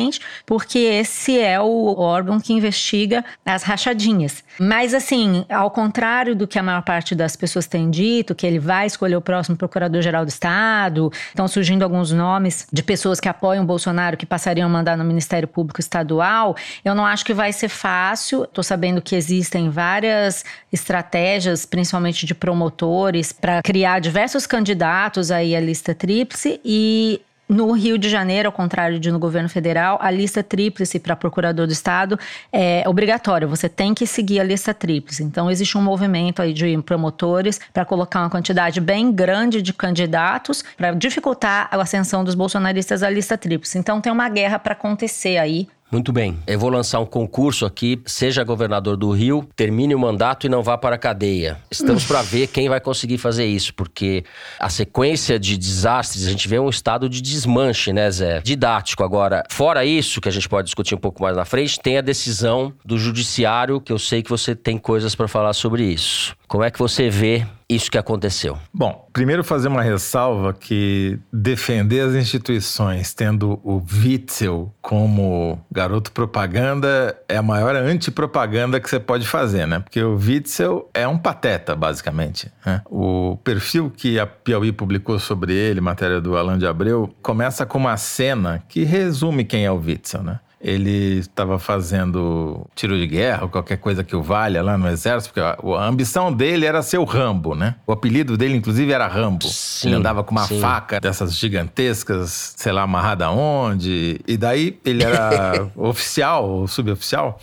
porque 0.45 0.79
esse 0.79 1.39
é 1.39 1.60
o 1.60 1.95
órgão 1.98 2.39
que 2.39 2.53
investiga 2.53 3.24
as 3.45 3.63
rachadinhas. 3.63 4.43
Mas, 4.60 4.93
assim, 4.93 5.45
ao 5.50 5.71
contrário 5.71 6.36
do 6.36 6.48
que 6.48 6.60
a 6.60 6.63
maior 6.63 6.81
parte 6.81 7.15
das 7.15 7.36
pessoas 7.36 7.67
tem 7.67 7.89
dito, 7.89 8.36
que 8.36 8.45
ele 8.45 8.60
vai 8.60 8.88
escolher 8.88 9.15
o 9.15 9.21
próximo 9.21 9.57
procurador-geral 9.57 10.25
do 10.25 10.29
Estado, 10.29 11.12
estão 11.29 11.48
surgindo 11.48 11.83
alguns 11.83 12.12
nomes 12.12 12.67
de 12.71 12.83
pessoas 12.83 13.19
que 13.19 13.29
apoiam 13.29 13.63
o 13.63 13.67
Bolsonaro 13.67 14.17
que 14.17 14.25
passariam 14.25 14.67
a 14.67 14.69
mandar 14.69 14.98
no 14.98 15.03
Ministério 15.03 15.48
Público 15.48 15.79
Estadual, 15.79 16.55
eu 16.83 16.95
não 16.95 17.05
acho 17.05 17.25
que 17.25 17.33
vai 17.33 17.51
ser 17.51 17.69
fácil. 17.69 18.43
Estou 18.43 18.63
sabendo 18.63 19.01
que 19.01 19.15
existem 19.15 19.69
várias 19.69 20.43
estratégias, 20.71 21.65
principalmente 21.65 22.25
de 22.25 22.33
promotores, 22.33 23.31
para 23.31 23.62
criar 23.62 24.00
diversos 24.00 24.45
candidatos 24.45 25.31
aí 25.31 25.55
à 25.55 25.60
lista 25.60 25.93
tríplice 25.93 26.60
e 26.63 27.21
No 27.51 27.70
Rio 27.74 27.98
de 27.98 28.08
Janeiro, 28.08 28.48
ao 28.48 28.53
contrário 28.53 28.98
de 28.98 29.12
no 29.12 29.20
governo 29.20 29.50
federal, 29.50 30.00
a 30.01 30.10
lista 30.10 30.41
tríplice 30.41 30.98
para 30.98 31.17
procurador 31.17 31.67
do 31.67 31.74
Estado 31.74 32.17
é 32.50 32.81
obrigatória. 32.88 33.46
Você 33.46 33.67
tem 33.67 33.93
que 33.93 34.08
seguir 34.08 34.39
a 34.39 34.43
lista 34.46 34.74
tríplice. 34.74 35.22
Então, 35.22 35.51
existe 35.51 35.77
um 35.77 35.81
movimento 35.81 36.41
aí 36.41 36.53
de 36.53 36.77
promotores 36.81 37.60
para 37.74 37.84
colocar 37.84 38.22
uma 38.22 38.29
quantidade 38.29 38.79
bem 38.79 39.12
grande 39.12 39.62
de 39.62 39.74
candidatos 39.74 40.63
para 40.77 40.93
dificultar 40.93 41.67
a 41.70 41.75
ascensão 41.75 42.24
dos 42.24 42.36
bolsonaristas 42.36 43.03
à 43.03 43.10
lista 43.10 43.38
tríplice. 43.38 43.77
Então, 43.77 44.00
tem 44.00 44.13
uma 44.13 44.29
guerra 44.29 44.58
para 44.58 44.72
acontecer 44.72 45.38
aí 45.38 45.67
muito 45.91 46.13
bem. 46.13 46.39
Eu 46.48 46.57
vou 46.57 46.69
lançar 46.69 47.00
um 47.00 47.05
concurso 47.05 47.65
aqui. 47.65 48.01
Seja 48.05 48.43
governador 48.43 48.95
do 48.95 49.12
Rio, 49.12 49.48
termine 49.55 49.93
o 49.93 50.00
mandato 50.00 50.45
e 50.45 50.50
não 50.50 50.63
vá 50.63 50.77
para 50.77 50.95
a 50.95 50.98
cadeia. 50.98 51.57
Estamos 51.69 52.05
para 52.05 52.21
ver 52.21 52.48
quem 52.48 52.69
vai 52.69 52.79
conseguir 52.79 53.17
fazer 53.17 53.45
isso, 53.45 53.74
porque 53.74 54.24
a 54.60 54.69
sequência 54.69 55.39
de 55.39 55.57
desastres, 55.57 56.25
a 56.25 56.29
gente 56.29 56.48
vê 56.48 56.57
um 56.60 56.69
estado 56.69 57.10
de 57.10 57.21
desmanche, 57.21 57.91
né, 57.91 58.10
Zé? 58.10 58.39
Didático. 58.41 59.03
Agora, 59.03 59.43
fora 59.50 59.83
isso, 59.86 60.21
que 60.21 60.29
a 60.29 60.31
gente 60.31 60.48
pode 60.48 60.65
discutir 60.65 60.95
um 60.95 61.00
pouco 61.00 61.21
mais 61.21 61.36
na 61.36 61.45
frente, 61.45 61.79
tem 61.79 61.98
a 61.98 62.01
decisão 62.01 62.74
do 62.86 62.98
judiciário, 62.98 63.81
que 63.81 63.91
eu 63.91 64.00
sei 64.00 64.24
que 64.24 64.29
você 64.29 64.55
tem 64.55 64.77
coisas 64.77 65.13
para 65.15 65.27
falar 65.27 65.53
sobre 65.53 65.83
isso. 65.83 66.36
Como 66.48 66.63
é 66.63 66.71
que 66.71 66.79
você 66.79 67.10
vê 67.10 67.45
isso 67.75 67.90
que 67.90 67.98
aconteceu? 67.98 68.58
Bom, 68.74 69.08
primeiro 69.13 69.44
fazer 69.44 69.68
uma 69.68 69.82
ressalva 69.82 70.54
que 70.54 71.18
defender 71.32 72.01
as 72.01 72.16
instituições 72.16 73.13
tendo 73.13 73.60
o 73.63 73.82
Witzel 74.04 74.74
como 74.82 75.60
garoto 75.72 76.12
propaganda 76.12 77.18
é 77.28 77.38
a 77.38 77.42
maior 77.42 77.75
antipropaganda 77.75 78.80
que 78.80 78.90
você 78.90 79.00
pode 79.00 79.25
fazer, 79.25 79.66
né? 79.66 79.80
Porque 79.80 80.01
o 80.01 80.16
Witzel 80.16 80.90
é 80.94 81.08
um 81.08 81.18
pateta, 81.18 81.75
basicamente. 81.75 82.51
Né? 82.66 82.82
O 82.90 83.38
perfil 83.44 83.90
que 83.90 84.20
a 84.20 84.25
Piauí 84.25 84.72
publicou 84.72 85.18
sobre 85.20 85.54
ele, 85.54 85.80
matéria 85.80 86.20
do 86.20 86.36
Alan 86.36 86.58
de 86.58 86.68
Abreu, 86.68 87.13
começa 87.22 87.66
com 87.66 87.78
uma 87.78 87.98
cena 87.98 88.63
que 88.68 88.84
resume 88.84 89.44
quem 89.44 89.66
é 89.66 89.72
o 89.72 89.78
Witzel, 89.78 90.24
né? 90.24 90.40
Ele 90.63 91.20
estava 91.20 91.58
fazendo 91.58 92.65
tiro 92.75 92.98
de 92.98 93.08
guerra 93.08 93.44
ou 93.44 93.50
qualquer 93.50 93.77
coisa 93.77 94.03
que 94.03 94.15
o 94.15 94.22
valha 94.22 94.62
lá 94.62 94.77
no 94.77 94.88
exército, 94.88 95.34
porque 95.34 95.39
a, 95.39 95.84
ambição 95.84 96.32
dele 96.32 96.65
era 96.65 96.82
ser 96.82 97.00
o 97.00 97.03
Rambo, 97.03 97.56
né? 97.56 97.75
O 97.86 97.91
apelido 97.91 98.38
dele, 98.38 98.56
inclusive, 98.56 98.91
era 98.91 99.08
Rambo. 99.08 99.46
Sim, 99.48 99.89
ele 99.89 99.98
andava 99.98 100.24
com 100.24 100.32
uma 100.32 100.46
sim. 100.46 100.60
faca 100.60 101.00
dessas 101.00 101.36
gigantescas, 101.36 102.53
sei 102.56 102.72
lá, 102.72 102.84
amarrada 102.84 103.30
onde. 103.32 104.22
E 104.27 104.38
daí 104.38 104.80
ele 104.86 105.03
era 105.03 105.68
oficial 105.75 106.48
ou 106.48 106.68
suboficial. 106.68 107.39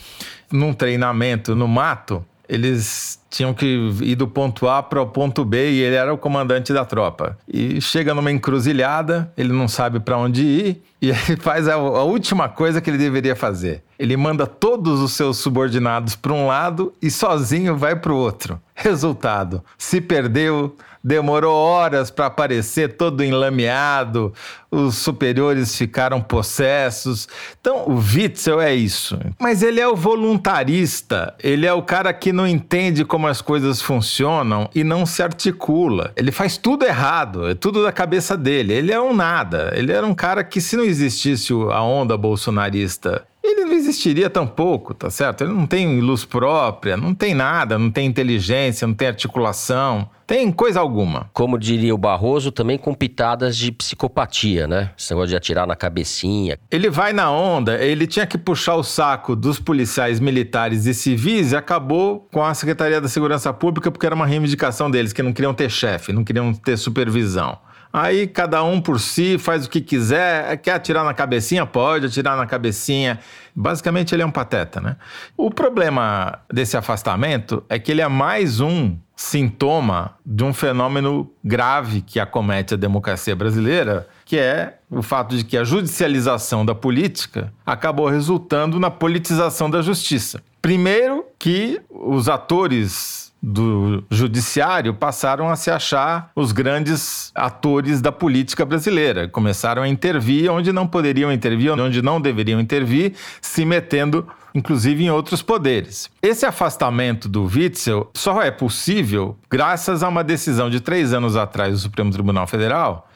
Num 0.50 0.72
treinamento 0.72 1.54
no 1.54 1.68
mato, 1.68 2.24
eles 2.48 3.20
tinham 3.30 3.52
que 3.52 3.66
ir 4.00 4.14
do 4.14 4.26
ponto 4.26 4.66
A 4.68 4.82
para 4.82 5.02
o 5.02 5.06
ponto 5.06 5.44
B 5.44 5.70
e 5.70 5.80
ele 5.82 5.94
era 5.94 6.12
o 6.12 6.16
comandante 6.16 6.72
da 6.72 6.84
tropa. 6.84 7.36
E 7.46 7.80
chega 7.80 8.14
numa 8.14 8.32
encruzilhada, 8.32 9.30
ele 9.36 9.52
não 9.52 9.68
sabe 9.68 10.00
para 10.00 10.16
onde 10.16 10.42
ir 10.42 10.82
e 11.00 11.10
ele 11.28 11.36
faz 11.38 11.68
a, 11.68 11.74
a, 11.74 12.04
última 12.04 12.48
coisa 12.48 12.80
que 12.80 12.88
ele 12.88 12.98
deveria 12.98 13.36
fazer. 13.36 13.82
Ele 13.98 14.16
manda 14.16 14.46
todos 14.46 15.00
os 15.00 15.12
seus 15.12 15.38
subordinados 15.38 16.16
para 16.16 16.32
um 16.32 16.46
lado 16.46 16.92
e 17.02 17.10
sozinho 17.10 17.76
vai 17.76 17.94
para 17.94 18.12
o 18.12 18.16
outro. 18.16 18.60
Resultado: 18.74 19.62
se 19.76 20.00
perdeu, 20.00 20.74
demorou 21.08 21.56
horas 21.56 22.10
para 22.10 22.26
aparecer 22.26 22.96
todo 22.96 23.24
enlameado, 23.24 24.30
os 24.70 24.96
superiores 24.96 25.74
ficaram 25.74 26.20
possessos. 26.20 27.26
Então, 27.58 27.88
o 27.88 27.96
Witzel 27.96 28.60
é 28.60 28.74
isso. 28.74 29.18
Mas 29.40 29.62
ele 29.62 29.80
é 29.80 29.88
o 29.88 29.96
voluntarista, 29.96 31.34
ele 31.42 31.66
é 31.66 31.72
o 31.72 31.82
cara 31.82 32.12
que 32.12 32.30
não 32.30 32.46
entende 32.46 33.06
como 33.06 33.26
as 33.26 33.40
coisas 33.40 33.80
funcionam 33.80 34.68
e 34.74 34.84
não 34.84 35.06
se 35.06 35.22
articula. 35.22 36.12
Ele 36.14 36.30
faz 36.30 36.58
tudo 36.58 36.84
errado, 36.84 37.48
é 37.48 37.54
tudo 37.54 37.82
da 37.82 37.90
cabeça 37.90 38.36
dele. 38.36 38.74
Ele 38.74 38.92
é 38.92 39.00
um 39.00 39.14
nada. 39.14 39.72
Ele 39.74 39.90
era 39.90 40.06
um 40.06 40.14
cara 40.14 40.44
que, 40.44 40.60
se 40.60 40.76
não 40.76 40.84
existisse 40.84 41.54
a 41.72 41.82
onda 41.82 42.18
bolsonarista 42.18 43.24
ele 43.50 43.64
não 43.64 43.72
existiria 43.72 44.30
tampouco, 44.30 44.94
tá 44.94 45.10
certo? 45.10 45.42
Ele 45.42 45.52
não 45.52 45.66
tem 45.66 46.00
luz 46.00 46.24
própria, 46.24 46.96
não 46.96 47.14
tem 47.14 47.34
nada, 47.34 47.78
não 47.78 47.90
tem 47.90 48.06
inteligência, 48.06 48.86
não 48.86 48.94
tem 48.94 49.08
articulação, 49.08 50.08
tem 50.26 50.52
coisa 50.52 50.78
alguma. 50.80 51.30
Como 51.32 51.58
diria 51.58 51.94
o 51.94 51.98
Barroso, 51.98 52.52
também 52.52 52.76
com 52.76 52.92
pitadas 52.92 53.56
de 53.56 53.72
psicopatia, 53.72 54.66
né? 54.66 54.90
Esse 54.96 55.10
negócio 55.10 55.30
de 55.30 55.36
atirar 55.36 55.66
na 55.66 55.74
cabecinha. 55.74 56.58
Ele 56.70 56.90
vai 56.90 57.12
na 57.12 57.30
onda, 57.30 57.82
ele 57.82 58.06
tinha 58.06 58.26
que 58.26 58.36
puxar 58.36 58.74
o 58.74 58.82
saco 58.82 59.34
dos 59.34 59.58
policiais 59.58 60.20
militares 60.20 60.84
e 60.84 60.92
civis 60.92 61.52
e 61.52 61.56
acabou 61.56 62.28
com 62.30 62.44
a 62.44 62.52
Secretaria 62.52 63.00
da 63.00 63.08
Segurança 63.08 63.52
Pública 63.54 63.90
porque 63.90 64.04
era 64.04 64.14
uma 64.14 64.26
reivindicação 64.26 64.90
deles, 64.90 65.12
que 65.12 65.22
não 65.22 65.32
queriam 65.32 65.54
ter 65.54 65.70
chefe, 65.70 66.12
não 66.12 66.22
queriam 66.22 66.52
ter 66.52 66.76
supervisão. 66.76 67.58
Aí 67.92 68.26
cada 68.26 68.62
um 68.62 68.80
por 68.80 69.00
si 69.00 69.38
faz 69.38 69.66
o 69.66 69.70
que 69.70 69.80
quiser. 69.80 70.56
Quer 70.58 70.72
atirar 70.72 71.04
na 71.04 71.14
cabecinha? 71.14 71.64
Pode 71.64 72.06
atirar 72.06 72.36
na 72.36 72.46
cabecinha. 72.46 73.18
Basicamente, 73.54 74.14
ele 74.14 74.22
é 74.22 74.26
um 74.26 74.30
pateta, 74.30 74.80
né? 74.80 74.96
O 75.36 75.50
problema 75.50 76.38
desse 76.52 76.76
afastamento 76.76 77.64
é 77.68 77.78
que 77.78 77.90
ele 77.90 78.00
é 78.00 78.08
mais 78.08 78.60
um 78.60 78.96
sintoma 79.16 80.14
de 80.24 80.44
um 80.44 80.54
fenômeno 80.54 81.28
grave 81.42 82.02
que 82.02 82.20
acomete 82.20 82.74
a 82.74 82.76
democracia 82.76 83.34
brasileira, 83.34 84.06
que 84.24 84.38
é 84.38 84.78
o 84.88 85.02
fato 85.02 85.36
de 85.36 85.44
que 85.44 85.56
a 85.56 85.64
judicialização 85.64 86.64
da 86.64 86.74
política 86.74 87.52
acabou 87.66 88.08
resultando 88.08 88.78
na 88.78 88.90
politização 88.90 89.68
da 89.68 89.82
justiça. 89.82 90.40
Primeiro, 90.62 91.24
que 91.36 91.80
os 91.90 92.28
atores 92.28 93.27
do 93.42 94.04
judiciário 94.10 94.92
passaram 94.94 95.48
a 95.48 95.56
se 95.56 95.70
achar 95.70 96.30
os 96.34 96.52
grandes 96.52 97.30
atores 97.34 98.00
da 98.00 98.10
política 98.10 98.64
brasileira. 98.64 99.28
Começaram 99.28 99.82
a 99.82 99.88
intervir 99.88 100.50
onde 100.50 100.72
não 100.72 100.86
poderiam 100.86 101.32
intervir, 101.32 101.72
onde 101.72 102.02
não 102.02 102.20
deveriam 102.20 102.60
intervir, 102.60 103.14
se 103.40 103.64
metendo 103.64 104.26
inclusive 104.54 105.04
em 105.04 105.10
outros 105.10 105.42
poderes. 105.42 106.10
Esse 106.22 106.44
afastamento 106.44 107.28
do 107.28 107.44
Witzel 107.44 108.10
só 108.14 108.42
é 108.42 108.50
possível 108.50 109.36
graças 109.48 110.02
a 110.02 110.08
uma 110.08 110.24
decisão 110.24 110.68
de 110.68 110.80
três 110.80 111.12
anos 111.12 111.36
atrás 111.36 111.72
do 111.72 111.78
Supremo 111.78 112.10
Tribunal 112.10 112.46
Federal, 112.46 113.07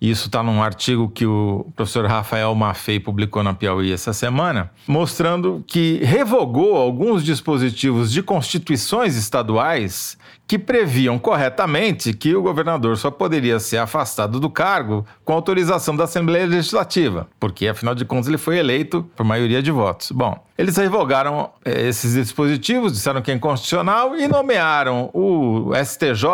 isso 0.00 0.26
está 0.26 0.42
num 0.42 0.62
artigo 0.62 1.08
que 1.08 1.26
o 1.26 1.66
professor 1.74 2.06
Rafael 2.06 2.54
Maffei 2.54 3.00
publicou 3.00 3.42
na 3.42 3.52
Piauí 3.52 3.92
essa 3.92 4.12
semana, 4.12 4.70
mostrando 4.86 5.64
que 5.66 6.00
revogou 6.04 6.76
alguns 6.76 7.24
dispositivos 7.24 8.12
de 8.12 8.22
constituições 8.22 9.16
estaduais 9.16 10.16
que 10.46 10.58
previam 10.58 11.18
corretamente 11.18 12.14
que 12.14 12.34
o 12.34 12.42
governador 12.42 12.96
só 12.96 13.10
poderia 13.10 13.60
ser 13.60 13.76
afastado 13.76 14.40
do 14.40 14.48
cargo 14.48 15.04
com 15.22 15.34
autorização 15.34 15.94
da 15.94 16.04
Assembleia 16.04 16.46
Legislativa, 16.46 17.28
porque 17.38 17.68
afinal 17.68 17.94
de 17.94 18.06
contas 18.06 18.28
ele 18.28 18.38
foi 18.38 18.56
eleito 18.56 19.04
por 19.14 19.26
maioria 19.26 19.62
de 19.62 19.70
votos. 19.70 20.10
Bom, 20.10 20.42
eles 20.56 20.76
revogaram 20.76 21.50
eh, 21.62 21.88
esses 21.88 22.14
dispositivos, 22.14 22.92
disseram 22.92 23.20
que 23.20 23.30
é 23.30 23.34
inconstitucional 23.34 24.16
e 24.16 24.26
nomearam 24.26 25.10
o 25.12 25.72
STJ, 25.84 26.24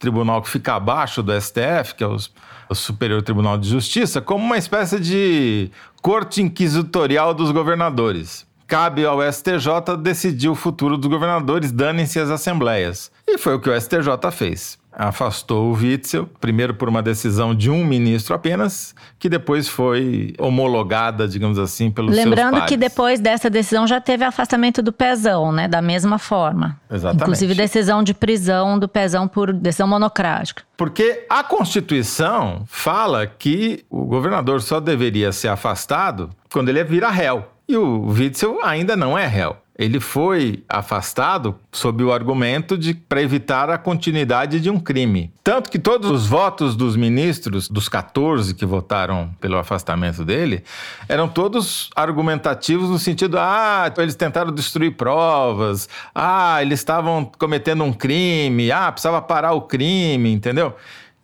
tribunal 0.00 0.42
que 0.42 0.50
fica 0.50 0.74
abaixo 0.74 1.22
do 1.22 1.32
STF, 1.40 1.94
que 1.96 2.02
é 2.02 2.08
os 2.08 2.32
o 2.70 2.74
Superior 2.74 3.20
Tribunal 3.20 3.58
de 3.58 3.68
Justiça 3.68 4.20
como 4.20 4.44
uma 4.44 4.56
espécie 4.56 5.00
de 5.00 5.70
corte 6.00 6.40
inquisitorial 6.40 7.34
dos 7.34 7.50
governadores. 7.50 8.46
Cabe 8.68 9.04
ao 9.04 9.20
STJ 9.20 9.96
decidir 10.00 10.48
o 10.48 10.54
futuro 10.54 10.96
dos 10.96 11.10
governadores, 11.10 11.72
danem-se 11.72 12.20
as 12.20 12.30
assembleias. 12.30 13.10
E 13.26 13.36
foi 13.36 13.56
o 13.56 13.60
que 13.60 13.68
o 13.68 13.80
STJ 13.80 14.30
fez 14.30 14.79
afastou 14.92 15.70
o 15.70 15.74
Witzel, 15.74 16.28
primeiro 16.40 16.74
por 16.74 16.88
uma 16.88 17.02
decisão 17.02 17.54
de 17.54 17.70
um 17.70 17.84
ministro 17.84 18.34
apenas, 18.34 18.94
que 19.18 19.28
depois 19.28 19.68
foi 19.68 20.34
homologada, 20.38 21.28
digamos 21.28 21.58
assim, 21.58 21.90
pelos 21.90 22.14
Lembrando 22.14 22.64
que 22.66 22.76
depois 22.76 23.20
dessa 23.20 23.48
decisão 23.48 23.86
já 23.86 24.00
teve 24.00 24.24
afastamento 24.24 24.82
do 24.82 24.92
Pezão, 24.92 25.52
né, 25.52 25.68
da 25.68 25.80
mesma 25.80 26.18
forma. 26.18 26.78
Exatamente. 26.90 27.22
Inclusive 27.22 27.54
decisão 27.54 28.02
de 28.02 28.14
prisão 28.14 28.78
do 28.78 28.88
Pezão 28.88 29.28
por 29.28 29.52
decisão 29.52 29.86
monocrática. 29.86 30.62
Porque 30.76 31.26
a 31.28 31.44
Constituição 31.44 32.64
fala 32.66 33.26
que 33.26 33.84
o 33.88 34.04
governador 34.04 34.60
só 34.62 34.80
deveria 34.80 35.32
ser 35.32 35.48
afastado 35.48 36.30
quando 36.52 36.68
ele 36.68 36.82
vira 36.84 37.10
réu. 37.10 37.44
E 37.68 37.76
o 37.76 38.06
Witzel 38.08 38.58
ainda 38.64 38.96
não 38.96 39.16
é 39.16 39.26
réu 39.26 39.56
ele 39.80 39.98
foi 39.98 40.62
afastado 40.68 41.56
sob 41.72 42.04
o 42.04 42.12
argumento 42.12 42.76
de 42.76 42.92
para 42.92 43.22
evitar 43.22 43.70
a 43.70 43.78
continuidade 43.78 44.60
de 44.60 44.68
um 44.68 44.78
crime. 44.78 45.32
Tanto 45.42 45.70
que 45.70 45.78
todos 45.78 46.10
os 46.10 46.26
votos 46.26 46.76
dos 46.76 46.96
ministros, 46.96 47.66
dos 47.66 47.88
14 47.88 48.54
que 48.54 48.66
votaram 48.66 49.30
pelo 49.40 49.56
afastamento 49.56 50.22
dele, 50.22 50.62
eram 51.08 51.26
todos 51.26 51.88
argumentativos 51.96 52.90
no 52.90 52.98
sentido: 52.98 53.38
ah, 53.38 53.90
eles 53.96 54.14
tentaram 54.14 54.52
destruir 54.52 54.98
provas, 54.98 55.88
ah, 56.14 56.60
eles 56.60 56.80
estavam 56.80 57.24
cometendo 57.38 57.82
um 57.82 57.92
crime, 57.92 58.70
ah, 58.70 58.92
precisava 58.92 59.22
parar 59.22 59.52
o 59.52 59.62
crime, 59.62 60.30
entendeu? 60.30 60.76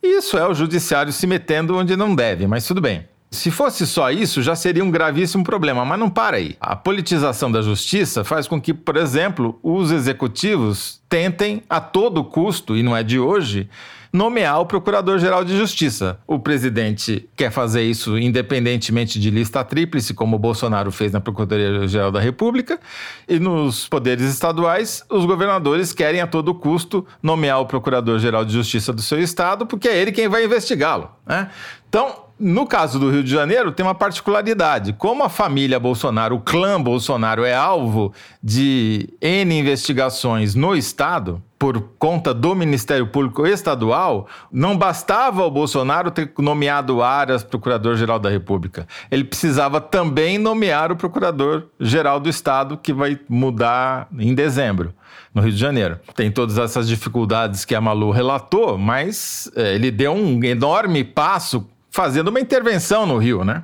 Isso 0.03 0.39
é 0.39 0.49
o 0.49 0.55
judiciário 0.55 1.13
se 1.13 1.27
metendo 1.27 1.77
onde 1.77 1.95
não 1.95 2.15
deve, 2.15 2.47
mas 2.47 2.67
tudo 2.67 2.81
bem. 2.81 3.05
Se 3.31 3.51
fosse 3.51 3.87
só 3.87 4.11
isso, 4.11 4.41
já 4.41 4.55
seria 4.55 4.85
um 4.85 4.91
gravíssimo 4.91 5.43
problema, 5.43 5.85
mas 5.85 5.99
não 5.99 6.09
para 6.09 6.37
aí. 6.37 6.57
A 6.61 6.77
politização 6.77 7.51
da 7.51 7.61
justiça 7.61 8.25
faz 8.25 8.47
com 8.47 8.61
que, 8.61 8.73
por 8.73 8.97
exemplo, 8.97 9.59
os 9.63 9.91
executivos 9.91 11.01
tentem 11.09 11.63
a 11.69 11.81
todo 11.81 12.25
custo, 12.25 12.77
e 12.77 12.83
não 12.83 12.97
é 12.97 13.03
de 13.03 13.19
hoje, 13.19 13.69
nomear 14.13 14.61
o 14.61 14.67
Procurador-Geral 14.67 15.45
de 15.45 15.57
Justiça. 15.57 16.19
O 16.27 16.39
presidente 16.39 17.29
quer 17.37 17.51
fazer 17.51 17.83
isso 17.83 18.17
independentemente 18.17 19.21
de 19.21 19.31
lista 19.31 19.63
tríplice, 19.63 20.15
como 20.15 20.37
o 20.37 20.39
Bolsonaro 20.39 20.91
fez 20.91 21.13
na 21.13 21.21
Procuradoria-Geral 21.21 22.11
da 22.11 22.21
República, 22.21 22.81
e 23.29 23.39
nos 23.39 23.87
poderes 23.89 24.25
estaduais, 24.25 25.05
os 25.11 25.25
governadores 25.27 25.93
querem 25.93 26.21
a 26.21 26.27
todo 26.27 26.55
custo 26.55 27.07
nomear 27.23 27.61
o 27.61 27.67
Procurador-Geral 27.67 28.45
de 28.45 28.53
Justiça 28.53 28.93
do 28.93 29.03
seu 29.03 29.21
estado, 29.21 29.67
porque 29.67 29.89
é 29.89 29.99
ele 29.99 30.13
quem 30.13 30.29
vai 30.29 30.45
investigá-lo. 30.45 31.11
Né? 31.27 31.51
Então, 31.89 32.26
no 32.39 32.67
caso 32.67 32.99
do 32.99 33.11
Rio 33.11 33.25
de 33.25 33.31
Janeiro, 33.31 33.73
tem 33.73 33.85
uma 33.85 33.95
particularidade. 33.95 34.93
Como 34.93 35.23
a 35.23 35.29
família 35.29 35.81
Bolsonaro, 35.81 36.37
o 36.37 36.41
clã 36.41 36.81
Bolsonaro, 36.81 37.45
é 37.45 37.55
alvo 37.55 38.13
de 38.43 39.09
N 39.21 39.59
investigações 39.59 40.55
no 40.55 40.75
Estado, 40.75 41.43
por 41.59 41.81
conta 41.99 42.35
do 42.35 42.55
Ministério 42.55 43.07
Público 43.07 43.47
Estadual, 43.47 44.27
não 44.53 44.77
bastava 44.77 45.45
o 45.45 45.51
Bolsonaro 45.51 46.11
ter 46.11 46.31
nomeado 46.39 47.03
Aras 47.03 47.43
Procurador-Geral 47.43 48.19
da 48.19 48.29
República. 48.29 48.87
Ele 49.11 49.25
precisava 49.25 49.81
também 49.81 50.37
nomear 50.37 50.93
o 50.93 50.97
Procurador-Geral 50.97 52.21
do 52.21 52.29
Estado, 52.29 52.77
que 52.77 52.93
vai 52.93 53.19
mudar 53.29 54.07
em 54.19 54.35
dezembro 54.35 54.93
no 55.35 55.41
Rio 55.41 55.53
de 55.53 55.59
Janeiro. 55.59 55.99
Tem 56.15 56.31
todas 56.31 56.59
essas 56.59 56.87
dificuldades 56.87 57.65
que 57.65 57.75
a 57.75 57.81
Malu 57.81 58.11
relatou, 58.11 58.77
mas 58.77 59.51
é, 59.57 59.75
ele 59.75 59.91
deu 59.91 60.13
um 60.13 60.43
enorme 60.45 61.05
passo 61.05 61.67
fazendo 61.97 62.29
uma 62.29 62.39
intervenção 62.39 63.07
no 63.07 63.17
Rio, 63.17 63.43
né? 63.43 63.63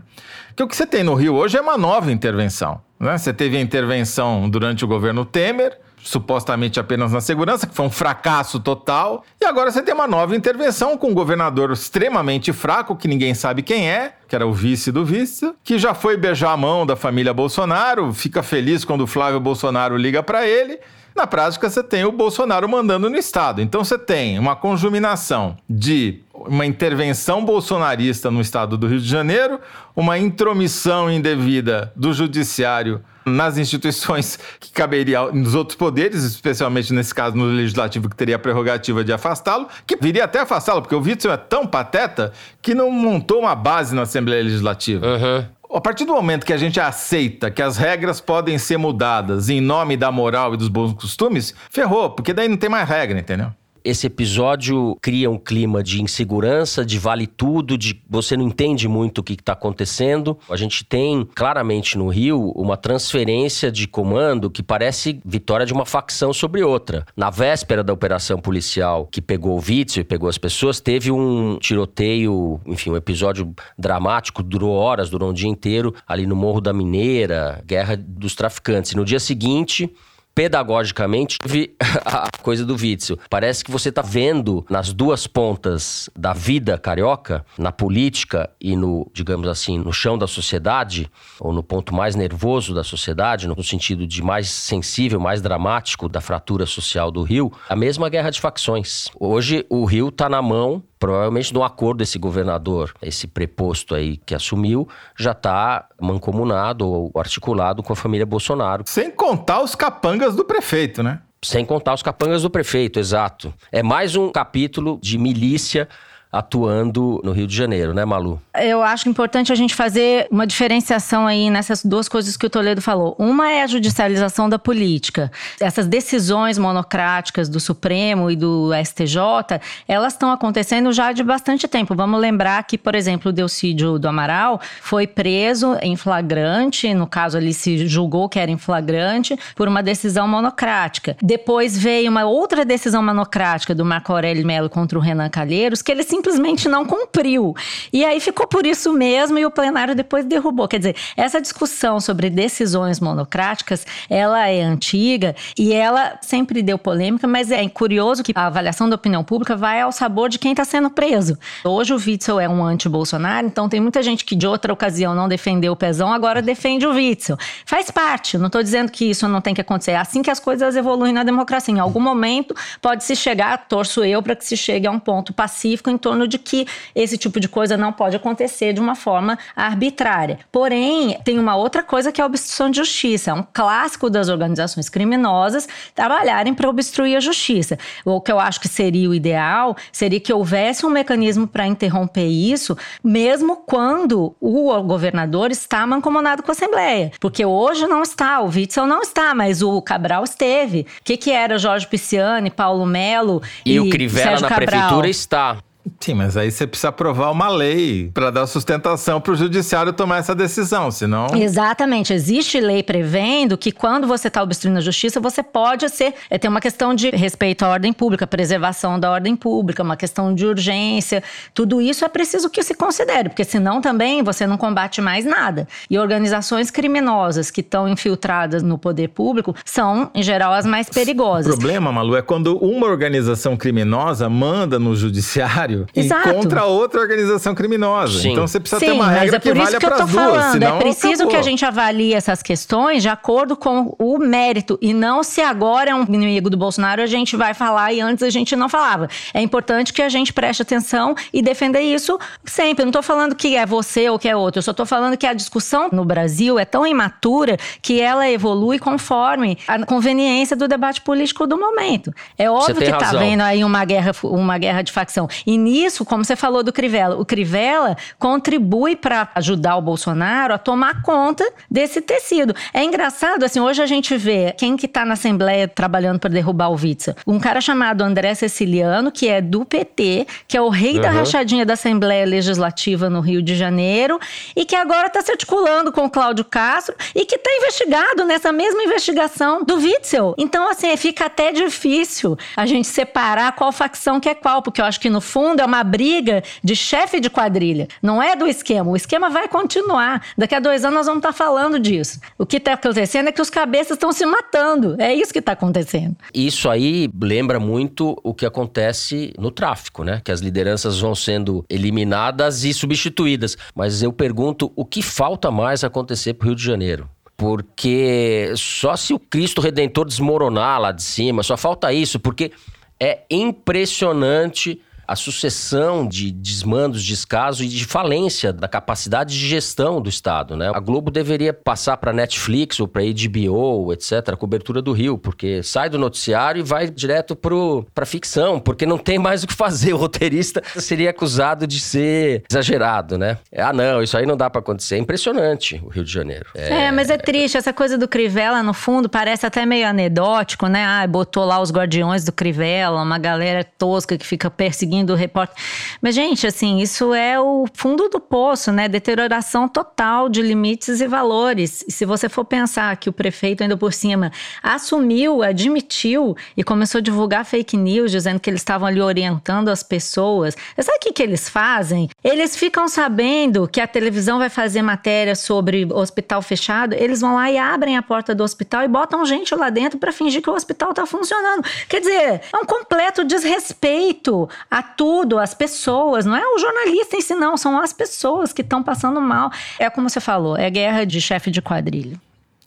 Que 0.56 0.62
o 0.62 0.66
que 0.66 0.74
você 0.74 0.86
tem 0.86 1.04
no 1.04 1.12
Rio 1.12 1.34
hoje 1.34 1.58
é 1.58 1.60
uma 1.60 1.76
nova 1.76 2.10
intervenção. 2.10 2.80
Né? 2.98 3.18
Você 3.18 3.30
teve 3.30 3.58
a 3.58 3.60
intervenção 3.60 4.48
durante 4.48 4.86
o 4.86 4.88
governo 4.88 5.26
Temer, 5.26 5.78
supostamente 6.02 6.80
apenas 6.80 7.12
na 7.12 7.20
segurança, 7.20 7.66
que 7.66 7.74
foi 7.74 7.84
um 7.84 7.90
fracasso 7.90 8.58
total. 8.58 9.22
E 9.38 9.44
agora 9.44 9.70
você 9.70 9.82
tem 9.82 9.92
uma 9.92 10.06
nova 10.06 10.34
intervenção 10.34 10.96
com 10.96 11.08
um 11.08 11.14
governador 11.14 11.72
extremamente 11.72 12.54
fraco, 12.54 12.96
que 12.96 13.06
ninguém 13.06 13.34
sabe 13.34 13.62
quem 13.62 13.90
é, 13.90 14.14
que 14.26 14.34
era 14.34 14.46
o 14.46 14.52
vice 14.52 14.90
do 14.90 15.04
vice, 15.04 15.52
que 15.62 15.78
já 15.78 15.92
foi 15.92 16.16
beijar 16.16 16.52
a 16.52 16.56
mão 16.56 16.86
da 16.86 16.96
família 16.96 17.34
Bolsonaro, 17.34 18.14
fica 18.14 18.42
feliz 18.42 18.82
quando 18.82 19.02
o 19.02 19.06
Flávio 19.06 19.40
Bolsonaro 19.40 19.94
liga 19.94 20.22
para 20.22 20.46
ele. 20.46 20.80
Na 21.14 21.26
prática, 21.26 21.68
você 21.68 21.82
tem 21.82 22.04
o 22.04 22.12
Bolsonaro 22.12 22.68
mandando 22.68 23.08
no 23.08 23.16
Estado. 23.16 23.60
Então, 23.60 23.84
você 23.84 23.98
tem 23.98 24.38
uma 24.38 24.56
conjuminação 24.56 25.56
de 25.68 26.20
uma 26.34 26.66
intervenção 26.66 27.44
bolsonarista 27.44 28.30
no 28.30 28.40
Estado 28.40 28.76
do 28.76 28.86
Rio 28.86 29.00
de 29.00 29.08
Janeiro, 29.08 29.60
uma 29.94 30.18
intromissão 30.18 31.10
indevida 31.10 31.92
do 31.94 32.12
Judiciário 32.12 33.00
nas 33.24 33.56
instituições 33.56 34.38
que 34.58 34.72
caberia 34.72 35.30
nos 35.30 35.54
outros 35.54 35.76
poderes, 35.76 36.24
especialmente 36.24 36.92
nesse 36.92 37.14
caso 37.14 37.36
no 37.36 37.44
Legislativo, 37.44 38.08
que 38.08 38.16
teria 38.16 38.36
a 38.36 38.38
prerrogativa 38.38 39.04
de 39.04 39.12
afastá-lo, 39.12 39.68
que 39.86 39.96
viria 39.96 40.24
até 40.24 40.40
afastá-lo, 40.40 40.82
porque 40.82 40.94
o 40.94 41.00
Witzel 41.00 41.32
é 41.32 41.36
tão 41.36 41.66
pateta 41.66 42.32
que 42.60 42.74
não 42.74 42.90
montou 42.90 43.40
uma 43.40 43.54
base 43.54 43.94
na 43.94 44.02
Assembleia 44.02 44.42
Legislativa. 44.42 45.06
Uhum 45.06 45.61
a 45.76 45.80
partir 45.80 46.04
do 46.04 46.12
momento 46.12 46.44
que 46.44 46.52
a 46.52 46.58
gente 46.58 46.80
aceita 46.80 47.50
que 47.50 47.62
as 47.62 47.76
regras 47.76 48.20
podem 48.20 48.58
ser 48.58 48.76
mudadas 48.76 49.48
em 49.48 49.60
nome 49.60 49.96
da 49.96 50.12
moral 50.12 50.54
e 50.54 50.56
dos 50.56 50.68
bons 50.68 50.92
costumes, 50.92 51.54
ferrou, 51.70 52.10
porque 52.10 52.32
daí 52.32 52.48
não 52.48 52.56
tem 52.56 52.68
mais 52.68 52.88
regra, 52.88 53.18
entendeu? 53.18 53.52
Esse 53.84 54.06
episódio 54.06 54.96
cria 55.00 55.30
um 55.30 55.38
clima 55.38 55.82
de 55.82 56.02
insegurança, 56.02 56.84
de 56.84 56.98
vale 56.98 57.26
tudo, 57.26 57.76
de 57.76 58.00
você 58.08 58.36
não 58.36 58.46
entende 58.46 58.88
muito 58.88 59.18
o 59.18 59.22
que 59.22 59.34
está 59.34 59.52
acontecendo. 59.52 60.38
A 60.48 60.56
gente 60.56 60.84
tem 60.84 61.26
claramente 61.34 61.96
no 61.96 62.08
Rio 62.08 62.52
uma 62.56 62.76
transferência 62.76 63.70
de 63.70 63.86
comando 63.86 64.50
que 64.50 64.62
parece 64.62 65.20
vitória 65.24 65.66
de 65.66 65.72
uma 65.72 65.84
facção 65.84 66.32
sobre 66.32 66.62
outra. 66.62 67.04
Na 67.16 67.30
véspera 67.30 67.82
da 67.82 67.92
operação 67.92 68.38
policial 68.38 69.06
que 69.10 69.20
pegou 69.20 69.58
o 69.58 69.62
Witzel 69.62 70.02
e 70.02 70.04
pegou 70.04 70.28
as 70.28 70.38
pessoas, 70.38 70.80
teve 70.80 71.10
um 71.10 71.58
tiroteio, 71.58 72.60
enfim, 72.66 72.90
um 72.90 72.96
episódio 72.96 73.54
dramático, 73.78 74.42
durou 74.42 74.72
horas, 74.72 75.10
durou 75.10 75.30
um 75.30 75.32
dia 75.32 75.48
inteiro, 75.48 75.94
ali 76.06 76.26
no 76.26 76.36
Morro 76.36 76.60
da 76.60 76.72
Mineira, 76.72 77.62
guerra 77.66 77.96
dos 77.96 78.34
traficantes. 78.34 78.92
E 78.92 78.96
no 78.96 79.04
dia 79.04 79.20
seguinte, 79.20 79.92
pedagogicamente, 80.34 81.38
vi 81.44 81.74
a 82.04 82.28
coisa 82.42 82.64
do 82.64 82.74
Witzel. 82.74 83.18
Parece 83.28 83.64
que 83.64 83.70
você 83.70 83.88
está 83.88 84.02
vendo 84.02 84.64
nas 84.68 84.92
duas 84.92 85.26
pontas 85.26 86.08
da 86.16 86.32
vida 86.32 86.78
carioca, 86.78 87.44
na 87.58 87.72
política 87.72 88.50
e 88.60 88.76
no, 88.76 89.10
digamos 89.12 89.48
assim, 89.48 89.78
no 89.78 89.92
chão 89.92 90.16
da 90.16 90.26
sociedade, 90.26 91.10
ou 91.38 91.52
no 91.52 91.62
ponto 91.62 91.94
mais 91.94 92.14
nervoso 92.14 92.74
da 92.74 92.84
sociedade, 92.84 93.46
no 93.46 93.62
sentido 93.62 94.06
de 94.06 94.22
mais 94.22 94.48
sensível, 94.50 95.20
mais 95.20 95.40
dramático 95.40 96.08
da 96.08 96.20
fratura 96.20 96.66
social 96.66 97.10
do 97.10 97.22
Rio, 97.22 97.52
a 97.68 97.76
mesma 97.76 98.08
guerra 98.08 98.30
de 98.30 98.40
facções. 98.40 99.08
Hoje 99.18 99.64
o 99.68 99.84
Rio 99.84 100.08
está 100.08 100.28
na 100.28 100.42
mão 100.42 100.82
provavelmente 101.02 101.52
no 101.52 101.64
acordo 101.64 101.98
desse 101.98 102.16
governador, 102.16 102.94
esse 103.02 103.26
preposto 103.26 103.92
aí 103.92 104.18
que 104.18 104.36
assumiu, 104.36 104.88
já 105.18 105.32
está 105.32 105.88
mancomunado 106.00 106.86
ou 106.86 107.10
articulado 107.16 107.82
com 107.82 107.92
a 107.92 107.96
família 107.96 108.24
Bolsonaro. 108.24 108.84
Sem 108.86 109.10
contar 109.10 109.64
os 109.64 109.74
capangas 109.74 110.36
do 110.36 110.44
prefeito, 110.44 111.02
né? 111.02 111.20
Sem 111.44 111.64
contar 111.64 111.94
os 111.94 112.04
capangas 112.04 112.42
do 112.42 112.50
prefeito, 112.50 113.00
exato. 113.00 113.52
É 113.72 113.82
mais 113.82 114.14
um 114.14 114.30
capítulo 114.30 114.96
de 115.02 115.18
milícia 115.18 115.88
atuando 116.32 117.20
no 117.22 117.32
Rio 117.32 117.46
de 117.46 117.54
Janeiro, 117.54 117.92
né, 117.92 118.04
Malu? 118.06 118.40
Eu 118.58 118.82
acho 118.82 119.08
importante 119.08 119.52
a 119.52 119.54
gente 119.54 119.74
fazer 119.74 120.26
uma 120.30 120.46
diferenciação 120.46 121.26
aí 121.26 121.50
nessas 121.50 121.84
duas 121.84 122.08
coisas 122.08 122.36
que 122.36 122.46
o 122.46 122.50
Toledo 122.50 122.80
falou. 122.80 123.14
Uma 123.18 123.50
é 123.50 123.62
a 123.62 123.66
judicialização 123.66 124.48
da 124.48 124.58
política. 124.58 125.30
Essas 125.60 125.86
decisões 125.86 126.56
monocráticas 126.56 127.48
do 127.50 127.60
Supremo 127.60 128.30
e 128.30 128.36
do 128.36 128.70
STJ, 128.82 129.60
elas 129.86 130.14
estão 130.14 130.30
acontecendo 130.30 130.90
já 130.92 131.12
de 131.12 131.22
bastante 131.22 131.68
tempo. 131.68 131.94
Vamos 131.94 132.18
lembrar 132.18 132.62
que, 132.64 132.78
por 132.78 132.94
exemplo, 132.94 133.28
o 133.28 133.32
Delcídio 133.32 133.98
do 133.98 134.08
Amaral 134.08 134.60
foi 134.80 135.06
preso 135.06 135.76
em 135.82 135.96
flagrante, 135.96 136.94
no 136.94 137.06
caso 137.06 137.36
ali 137.36 137.52
se 137.52 137.86
julgou 137.86 138.28
que 138.28 138.38
era 138.38 138.50
em 138.50 138.56
flagrante, 138.56 139.38
por 139.54 139.68
uma 139.68 139.82
decisão 139.82 140.26
monocrática. 140.26 141.14
Depois 141.22 141.76
veio 141.76 142.10
uma 142.10 142.24
outra 142.24 142.64
decisão 142.64 143.02
monocrática 143.02 143.74
do 143.74 143.84
Marco 143.84 144.12
Aurélio 144.12 144.46
Melo 144.46 144.70
contra 144.70 144.98
o 144.98 145.02
Renan 145.02 145.28
Calheiros, 145.28 145.82
que 145.82 145.92
ele 145.92 146.02
se 146.02 146.21
simplesmente 146.22 146.68
não 146.68 146.84
cumpriu. 146.84 147.54
E 147.92 148.04
aí 148.04 148.20
ficou 148.20 148.46
por 148.46 148.64
isso 148.64 148.92
mesmo 148.92 149.38
e 149.38 149.44
o 149.44 149.50
plenário 149.50 149.94
depois 149.94 150.24
derrubou. 150.24 150.68
Quer 150.68 150.78
dizer, 150.78 150.96
essa 151.16 151.40
discussão 151.40 151.98
sobre 151.98 152.30
decisões 152.30 153.00
monocráticas, 153.00 153.84
ela 154.08 154.48
é 154.48 154.62
antiga 154.62 155.34
e 155.58 155.72
ela 155.72 156.18
sempre 156.22 156.62
deu 156.62 156.78
polêmica, 156.78 157.26
mas 157.26 157.50
é 157.50 157.68
curioso 157.68 158.22
que 158.22 158.32
a 158.34 158.46
avaliação 158.46 158.88
da 158.88 158.94
opinião 158.94 159.24
pública 159.24 159.56
vai 159.56 159.80
ao 159.80 159.90
sabor 159.90 160.28
de 160.28 160.38
quem 160.38 160.52
está 160.52 160.64
sendo 160.64 160.90
preso. 160.90 161.36
Hoje 161.64 161.92
o 161.92 161.96
Witzel 161.96 162.38
é 162.38 162.48
um 162.48 162.64
anti-Bolsonaro, 162.64 163.46
então 163.46 163.68
tem 163.68 163.80
muita 163.80 164.02
gente 164.02 164.24
que 164.24 164.36
de 164.36 164.46
outra 164.46 164.72
ocasião 164.72 165.14
não 165.14 165.28
defendeu 165.28 165.72
o 165.72 165.76
Pezão, 165.76 166.12
agora 166.12 166.40
defende 166.40 166.86
o 166.86 166.92
Witzel. 166.92 167.36
Faz 167.66 167.90
parte, 167.90 168.38
não 168.38 168.46
estou 168.46 168.62
dizendo 168.62 168.92
que 168.92 169.10
isso 169.10 169.26
não 169.26 169.40
tem 169.40 169.54
que 169.54 169.60
acontecer. 169.60 169.92
É 169.92 169.96
assim 169.96 170.22
que 170.22 170.30
as 170.30 170.38
coisas 170.38 170.76
evoluem 170.76 171.12
na 171.12 171.24
democracia. 171.24 171.74
Em 171.74 171.80
algum 171.80 172.00
momento 172.00 172.54
pode 172.80 173.02
se 173.02 173.16
chegar, 173.16 173.66
torço 173.66 174.04
eu, 174.04 174.22
para 174.22 174.36
que 174.36 174.44
se 174.44 174.56
chegue 174.56 174.86
a 174.86 174.90
um 174.90 174.98
ponto 174.98 175.32
pacífico 175.32 175.90
em 175.90 175.98
torno 175.98 176.11
torno 176.12 176.28
de 176.28 176.38
que 176.38 176.66
esse 176.94 177.16
tipo 177.16 177.40
de 177.40 177.48
coisa 177.48 177.76
não 177.76 177.92
pode 177.92 178.16
acontecer 178.16 178.72
de 178.72 178.80
uma 178.80 178.94
forma 178.94 179.38
arbitrária. 179.56 180.38
Porém, 180.50 181.18
tem 181.24 181.38
uma 181.38 181.56
outra 181.56 181.82
coisa 181.82 182.12
que 182.12 182.20
é 182.20 182.24
a 182.24 182.26
obstrução 182.26 182.70
de 182.70 182.76
justiça. 182.76 183.30
É 183.30 183.34
um 183.34 183.44
clássico 183.52 184.10
das 184.10 184.28
organizações 184.28 184.88
criminosas 184.88 185.66
trabalharem 185.94 186.52
para 186.52 186.68
obstruir 186.68 187.16
a 187.16 187.20
justiça. 187.20 187.78
O 188.04 188.20
que 188.20 188.30
eu 188.30 188.38
acho 188.38 188.60
que 188.60 188.68
seria 188.68 189.08
o 189.08 189.14
ideal 189.14 189.76
seria 189.90 190.20
que 190.20 190.32
houvesse 190.32 190.84
um 190.84 190.90
mecanismo 190.90 191.46
para 191.46 191.66
interromper 191.66 192.26
isso, 192.26 192.76
mesmo 193.02 193.56
quando 193.56 194.34
o 194.40 194.82
governador 194.82 195.50
está 195.50 195.86
mancomunado 195.86 196.42
com 196.42 196.50
a 196.50 196.52
Assembleia. 196.54 197.12
Porque 197.18 197.44
hoje 197.44 197.86
não 197.86 198.02
está, 198.02 198.40
o 198.42 198.48
Witzel 198.48 198.86
não 198.86 199.00
está, 199.00 199.34
mas 199.34 199.62
o 199.62 199.80
Cabral 199.80 200.24
esteve. 200.24 200.80
O 201.00 201.04
que, 201.04 201.16
que 201.16 201.30
era 201.30 201.58
Jorge 201.58 201.86
Pisciani, 201.86 202.50
Paulo 202.50 202.84
Melo 202.84 203.42
e, 203.64 203.74
e 203.74 203.80
o 203.80 203.88
Crivella 203.88 204.30
Sérgio 204.30 204.42
na 204.42 204.48
Cabral? 204.48 204.66
prefeitura 204.66 205.08
está. 205.08 205.58
Sim, 205.98 206.14
mas 206.14 206.36
aí 206.36 206.50
você 206.50 206.66
precisa 206.66 206.88
aprovar 206.88 207.30
uma 207.30 207.48
lei 207.48 208.10
para 208.12 208.30
dar 208.30 208.46
sustentação 208.46 209.20
para 209.20 209.32
o 209.32 209.36
judiciário 209.36 209.92
tomar 209.92 210.18
essa 210.18 210.34
decisão, 210.34 210.90
senão. 210.90 211.28
Exatamente. 211.34 212.12
Existe 212.12 212.60
lei 212.60 212.82
prevendo 212.82 213.56
que 213.56 213.72
quando 213.72 214.06
você 214.06 214.28
está 214.28 214.42
obstruindo 214.42 214.78
a 214.78 214.82
justiça, 214.82 215.20
você 215.20 215.42
pode 215.42 215.88
ser. 215.88 216.14
É, 216.30 216.38
tem 216.38 216.48
uma 216.48 216.60
questão 216.60 216.94
de 216.94 217.10
respeito 217.10 217.64
à 217.64 217.68
ordem 217.68 217.92
pública, 217.92 218.26
preservação 218.26 218.98
da 218.98 219.10
ordem 219.10 219.34
pública, 219.34 219.82
uma 219.82 219.96
questão 219.96 220.34
de 220.34 220.46
urgência. 220.46 221.22
Tudo 221.54 221.80
isso 221.80 222.04
é 222.04 222.08
preciso 222.08 222.48
que 222.50 222.62
se 222.62 222.74
considere, 222.74 223.28
porque 223.28 223.44
senão 223.44 223.80
também 223.80 224.22
você 224.22 224.46
não 224.46 224.56
combate 224.56 225.00
mais 225.00 225.24
nada. 225.24 225.66
E 225.88 225.98
organizações 225.98 226.70
criminosas 226.70 227.50
que 227.50 227.60
estão 227.60 227.88
infiltradas 227.88 228.62
no 228.62 228.78
poder 228.78 229.08
público 229.08 229.54
são, 229.64 230.10
em 230.14 230.22
geral, 230.22 230.52
as 230.52 230.66
mais 230.66 230.88
perigosas. 230.88 231.46
O 231.52 231.56
problema, 231.56 231.92
Malu, 231.92 232.16
é 232.16 232.22
quando 232.22 232.56
uma 232.58 232.86
organização 232.86 233.56
criminosa 233.56 234.28
manda 234.28 234.78
no 234.78 234.94
judiciário 234.94 235.71
funcionário 235.72 235.88
Exato. 235.94 236.28
e 236.28 236.32
contra 236.34 236.64
outra 236.64 237.00
organização 237.00 237.54
criminosa. 237.54 238.20
Sim. 238.20 238.32
Então 238.32 238.46
você 238.46 238.60
precisa 238.60 238.80
Sim, 238.80 238.86
ter 238.86 238.92
uma 238.92 239.06
mas 239.06 239.20
regra 239.20 239.36
é 239.36 239.40
que 239.40 239.48
por 239.48 239.56
isso 239.56 239.64
valha 239.64 239.78
que 239.78 239.84
eu 239.86 239.88
para 239.88 239.98
tô 239.98 240.04
as 240.04 240.10
duas. 240.10 240.24
falando. 240.24 240.52
Senão 240.52 240.76
é 240.76 240.80
preciso 240.80 241.14
acabou. 241.14 241.28
que 241.28 241.36
a 241.36 241.42
gente 241.42 241.64
avalie 241.64 242.14
essas 242.14 242.42
questões 242.42 243.02
de 243.02 243.08
acordo 243.08 243.56
com 243.56 243.94
o 243.98 244.18
mérito 244.18 244.78
e 244.80 244.92
não 244.92 245.22
se 245.22 245.40
agora 245.40 245.90
é 245.90 245.94
um 245.94 246.04
inimigo 246.04 246.50
do 246.50 246.56
Bolsonaro 246.56 247.02
a 247.02 247.06
gente 247.06 247.36
vai 247.36 247.54
falar 247.54 247.92
e 247.92 248.00
antes 248.00 248.22
a 248.22 248.30
gente 248.30 248.54
não 248.56 248.68
falava. 248.68 249.08
É 249.32 249.40
importante 249.40 249.92
que 249.92 250.02
a 250.02 250.08
gente 250.08 250.32
preste 250.32 250.62
atenção 250.62 251.14
e 251.32 251.42
defenda 251.42 251.80
isso 251.80 252.18
sempre. 252.44 252.82
Eu 252.82 252.86
não 252.86 252.92
tô 252.92 253.02
falando 253.02 253.34
que 253.34 253.56
é 253.56 253.66
você 253.66 254.08
ou 254.08 254.18
que 254.18 254.28
é 254.28 254.36
outro. 254.36 254.58
Eu 254.58 254.62
só 254.62 254.72
tô 254.72 254.84
falando 254.86 255.16
que 255.16 255.26
a 255.26 255.32
discussão 255.32 255.88
no 255.92 256.04
Brasil 256.04 256.58
é 256.58 256.64
tão 256.64 256.86
imatura 256.86 257.56
que 257.80 258.00
ela 258.00 258.28
evolui 258.28 258.78
conforme 258.78 259.58
a 259.66 259.84
conveniência 259.84 260.56
do 260.56 260.68
debate 260.68 261.00
político 261.00 261.46
do 261.46 261.58
momento. 261.58 262.12
É 262.38 262.50
óbvio 262.50 262.76
que 262.76 262.90
tá 262.90 262.98
razão. 262.98 263.20
vendo 263.20 263.40
aí 263.42 263.64
uma 263.64 263.84
guerra, 263.84 264.12
uma 264.22 264.58
guerra 264.58 264.82
de 264.82 264.92
facção. 264.92 265.28
E 265.46 265.58
nisso, 265.62 266.04
como 266.04 266.24
você 266.24 266.36
falou 266.36 266.62
do 266.62 266.72
Crivella, 266.72 267.16
o 267.16 267.24
Crivella 267.24 267.96
contribui 268.18 268.96
para 268.96 269.28
ajudar 269.34 269.76
o 269.76 269.82
Bolsonaro 269.82 270.54
a 270.54 270.58
tomar 270.58 271.02
conta 271.02 271.44
desse 271.70 272.00
tecido. 272.00 272.54
É 272.74 272.82
engraçado, 272.82 273.44
assim, 273.44 273.60
hoje 273.60 273.82
a 273.82 273.86
gente 273.86 274.16
vê 274.16 274.54
quem 274.58 274.76
que 274.76 274.88
tá 274.88 275.04
na 275.04 275.14
Assembleia 275.14 275.68
trabalhando 275.68 276.18
para 276.18 276.30
derrubar 276.30 276.68
o 276.70 276.74
Witzel. 276.74 277.14
Um 277.26 277.38
cara 277.38 277.60
chamado 277.60 278.02
André 278.02 278.34
Ceciliano, 278.34 279.12
que 279.12 279.28
é 279.28 279.40
do 279.40 279.64
PT, 279.64 280.26
que 280.48 280.56
é 280.56 280.60
o 280.60 280.68
rei 280.68 280.98
da 280.98 281.10
Uhum. 281.10 281.18
rachadinha 281.18 281.66
da 281.66 281.74
Assembleia 281.74 282.24
Legislativa 282.24 283.10
no 283.10 283.20
Rio 283.20 283.42
de 283.42 283.54
Janeiro 283.54 284.18
e 284.56 284.64
que 284.64 284.74
agora 284.74 285.08
está 285.08 285.20
se 285.20 285.30
articulando 285.30 285.92
com 285.92 286.06
o 286.06 286.10
Cláudio 286.10 286.44
Castro 286.44 286.94
e 287.14 287.24
que 287.26 287.36
está 287.36 287.50
investigado 287.54 288.24
nessa 288.24 288.50
mesma 288.52 288.82
investigação 288.82 289.62
do 289.62 289.76
Witzel. 289.76 290.34
Então, 290.38 290.68
assim, 290.70 290.96
fica 290.96 291.26
até 291.26 291.52
difícil 291.52 292.36
a 292.56 292.64
gente 292.66 292.88
separar 292.88 293.52
qual 293.52 293.70
facção 293.72 294.18
que 294.18 294.28
é 294.28 294.34
qual, 294.34 294.62
porque 294.62 294.80
eu 294.80 294.84
acho 294.84 294.98
que 294.98 295.10
no 295.10 295.20
fundo 295.20 295.51
é 295.60 295.64
uma 295.64 295.82
briga 295.82 296.42
de 296.62 296.74
chefe 296.74 297.20
de 297.20 297.28
quadrilha, 297.28 297.88
não 298.02 298.22
é 298.22 298.36
do 298.36 298.46
esquema. 298.46 298.90
O 298.90 298.96
esquema 298.96 299.30
vai 299.30 299.48
continuar. 299.48 300.24
Daqui 300.36 300.54
a 300.54 300.60
dois 300.60 300.84
anos 300.84 300.98
nós 300.98 301.06
vamos 301.06 301.20
estar 301.20 301.32
falando 301.32 301.78
disso. 301.78 302.20
O 302.38 302.46
que 302.46 302.56
está 302.56 302.74
acontecendo 302.74 303.28
é 303.28 303.32
que 303.32 303.40
os 303.42 303.50
cabeças 303.50 303.92
estão 303.92 304.12
se 304.12 304.24
matando. 304.24 304.96
É 304.98 305.14
isso 305.14 305.32
que 305.32 305.38
está 305.38 305.52
acontecendo. 305.52 306.16
Isso 306.34 306.68
aí 306.68 307.10
lembra 307.20 307.58
muito 307.58 308.16
o 308.22 308.34
que 308.34 308.46
acontece 308.46 309.32
no 309.38 309.50
tráfico, 309.50 310.04
né? 310.04 310.20
Que 310.24 310.32
as 310.32 310.40
lideranças 310.40 311.00
vão 311.00 311.14
sendo 311.14 311.64
eliminadas 311.68 312.64
e 312.64 312.72
substituídas. 312.72 313.56
Mas 313.74 314.02
eu 314.02 314.12
pergunto, 314.12 314.72
o 314.76 314.84
que 314.84 315.02
falta 315.02 315.50
mais 315.50 315.84
acontecer 315.84 316.34
pro 316.34 316.48
Rio 316.48 316.56
de 316.56 316.64
Janeiro? 316.64 317.08
Porque 317.36 318.52
só 318.56 318.94
se 318.94 319.12
o 319.12 319.18
Cristo 319.18 319.60
Redentor 319.60 320.06
desmoronar 320.06 320.80
lá 320.80 320.92
de 320.92 321.02
cima, 321.02 321.42
só 321.42 321.56
falta 321.56 321.92
isso, 321.92 322.20
porque 322.20 322.52
é 323.00 323.22
impressionante 323.28 324.80
a 325.12 325.16
sucessão 325.16 326.08
de 326.08 326.30
desmandos, 326.30 327.04
descaso 327.04 327.62
e 327.62 327.68
de 327.68 327.84
falência 327.84 328.50
da 328.50 328.66
capacidade 328.66 329.38
de 329.38 329.46
gestão 329.46 330.00
do 330.00 330.08
Estado, 330.08 330.56
né? 330.56 330.72
A 330.74 330.80
Globo 330.80 331.10
deveria 331.10 331.52
passar 331.52 331.98
para 331.98 332.14
Netflix 332.14 332.80
ou 332.80 332.88
para 332.88 333.02
HBO, 333.02 333.92
etc, 333.92 334.30
a 334.32 334.36
cobertura 334.36 334.80
do 334.80 334.90
Rio, 334.90 335.18
porque 335.18 335.62
sai 335.62 335.90
do 335.90 335.98
noticiário 335.98 336.60
e 336.60 336.62
vai 336.62 336.88
direto 336.88 337.36
para 337.36 338.06
ficção, 338.06 338.58
porque 338.58 338.86
não 338.86 338.96
tem 338.96 339.18
mais 339.18 339.44
o 339.44 339.46
que 339.46 339.52
fazer. 339.52 339.92
O 339.92 339.98
roteirista 339.98 340.62
seria 340.78 341.10
acusado 341.10 341.66
de 341.66 341.78
ser 341.78 342.44
exagerado, 342.50 343.18
né? 343.18 343.36
Ah, 343.54 343.72
não, 343.72 344.02
isso 344.02 344.16
aí 344.16 344.24
não 344.24 344.36
dá 344.36 344.48
para 344.48 344.60
acontecer. 344.60 344.94
É 344.94 344.98
impressionante 344.98 345.78
o 345.84 345.88
Rio 345.88 346.04
de 346.04 346.10
Janeiro. 346.10 346.46
É, 346.54 346.90
mas 346.90 347.10
é 347.10 347.18
triste. 347.18 347.58
Essa 347.58 347.72
coisa 347.72 347.98
do 347.98 348.08
Crivella, 348.08 348.62
no 348.62 348.72
fundo, 348.72 349.10
parece 349.10 349.44
até 349.44 349.66
meio 349.66 349.86
anedótico, 349.86 350.68
né? 350.68 350.86
Ah, 350.86 351.06
botou 351.06 351.44
lá 351.44 351.60
os 351.60 351.70
guardiões 351.70 352.24
do 352.24 352.32
Crivella, 352.32 353.02
uma 353.02 353.18
galera 353.18 353.62
tosca 353.62 354.16
que 354.16 354.26
fica 354.26 354.50
perseguindo 354.50 355.01
o 355.10 355.16
repórter. 355.16 355.56
Mas, 356.00 356.14
gente, 356.14 356.46
assim, 356.46 356.78
isso 356.78 357.12
é 357.14 357.40
o 357.40 357.66
fundo 357.74 358.08
do 358.08 358.20
poço, 358.20 358.70
né? 358.70 358.88
Deterioração 358.88 359.68
total 359.68 360.28
de 360.28 360.42
limites 360.42 361.00
e 361.00 361.06
valores. 361.06 361.84
E 361.86 361.92
se 361.92 362.04
você 362.04 362.28
for 362.28 362.44
pensar 362.44 362.96
que 362.96 363.08
o 363.08 363.12
prefeito, 363.12 363.62
ainda 363.62 363.76
por 363.76 363.92
cima, 363.92 364.32
assumiu, 364.62 365.42
admitiu 365.42 366.36
e 366.56 366.62
começou 366.62 366.98
a 366.98 367.02
divulgar 367.02 367.44
fake 367.44 367.76
news, 367.76 368.10
dizendo 368.10 368.40
que 368.40 368.50
eles 368.50 368.60
estavam 368.60 368.86
ali 368.86 369.00
orientando 369.00 369.68
as 369.68 369.82
pessoas. 369.82 370.56
Sabe 370.78 370.98
o 370.98 371.00
que, 371.00 371.12
que 371.12 371.22
eles 371.22 371.48
fazem? 371.48 372.08
Eles 372.22 372.56
ficam 372.56 372.88
sabendo 372.88 373.68
que 373.68 373.80
a 373.80 373.86
televisão 373.86 374.38
vai 374.38 374.48
fazer 374.48 374.82
matéria 374.82 375.34
sobre 375.34 375.86
hospital 375.92 376.42
fechado, 376.42 376.94
eles 376.94 377.20
vão 377.20 377.34
lá 377.34 377.50
e 377.50 377.58
abrem 377.58 377.96
a 377.96 378.02
porta 378.02 378.34
do 378.34 378.42
hospital 378.42 378.82
e 378.82 378.88
botam 378.88 379.24
gente 379.24 379.54
lá 379.54 379.70
dentro 379.70 379.98
para 379.98 380.12
fingir 380.12 380.42
que 380.42 380.50
o 380.50 380.54
hospital 380.54 380.90
está 380.90 381.06
funcionando. 381.06 381.64
Quer 381.88 382.00
dizer, 382.00 382.40
é 382.52 382.56
um 382.56 382.64
completo 382.64 383.24
desrespeito 383.24 384.48
a 384.70 384.81
tudo, 384.82 385.38
às 385.38 385.54
pessoas. 385.54 386.24
Não 386.26 386.36
é 386.36 386.44
o 386.44 386.58
jornalista 386.58 387.16
em 387.16 387.20
si, 387.20 387.34
não, 387.34 387.56
são 387.56 387.78
as 387.78 387.92
pessoas 387.92 388.52
que 388.52 388.62
estão 388.62 388.82
passando 388.82 389.20
mal. 389.20 389.50
É 389.78 389.88
como 389.88 390.08
você 390.10 390.20
falou, 390.20 390.56
é 390.56 390.68
guerra 390.68 391.04
de 391.04 391.20
chefe 391.20 391.50
de 391.50 391.62
quadrilha. 391.62 392.16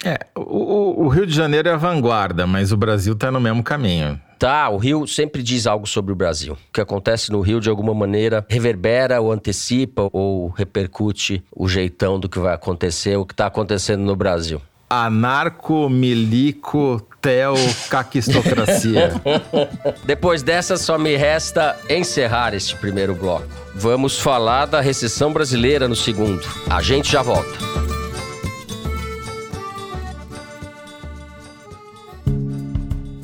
É, 0.04 0.19
o, 0.36 0.41
o- 0.41 1.04
o 1.06 1.08
Rio 1.08 1.25
de 1.25 1.34
Janeiro 1.34 1.69
é 1.69 1.73
a 1.73 1.78
vanguarda, 1.78 2.45
mas 2.45 2.71
o 2.71 2.78
Brasil 2.78 3.15
tá 3.15 3.32
no 3.32 3.39
mesmo 3.39 3.63
caminho. 3.63 4.19
Tá, 4.38 4.67
o 4.69 4.75
Rio 4.78 5.08
sempre 5.08 5.41
diz 5.41 5.65
algo 5.65 5.88
sobre 5.88 6.12
o 6.12 6.15
Brasil. 6.15 6.54
O 6.54 6.73
que 6.73 6.82
acontece 6.82 7.32
no 7.32 7.39
Rio, 7.39 7.62
de 7.62 7.69
alguma 7.69 7.93
maneira, 7.93 8.45
reverbera 8.49 9.21
ou 9.21 9.32
antecipa 9.32 10.10
ou 10.12 10.49
repercute 10.49 11.41
o 11.56 11.67
jeitão 11.69 12.19
do 12.19 12.28
que 12.28 12.38
vai 12.38 12.54
acontecer, 12.54 13.15
o 13.15 13.25
que 13.25 13.34
está 13.34 13.45
acontecendo 13.47 14.01
no 14.04 14.15
Brasil. 14.15 14.62
Anarco, 14.89 15.89
milico, 15.89 17.01
teocaquistocracia. 17.19 19.11
Depois 20.05 20.43
dessa, 20.43 20.77
só 20.77 20.97
me 20.97 21.15
resta 21.15 21.75
encerrar 21.89 22.53
este 22.53 22.75
primeiro 22.75 23.15
bloco. 23.15 23.47
Vamos 23.73 24.19
falar 24.19 24.67
da 24.67 24.79
recessão 24.79 25.33
brasileira 25.33 25.87
no 25.87 25.95
segundo. 25.95 26.41
A 26.69 26.83
gente 26.83 27.11
já 27.11 27.23
volta. 27.23 27.85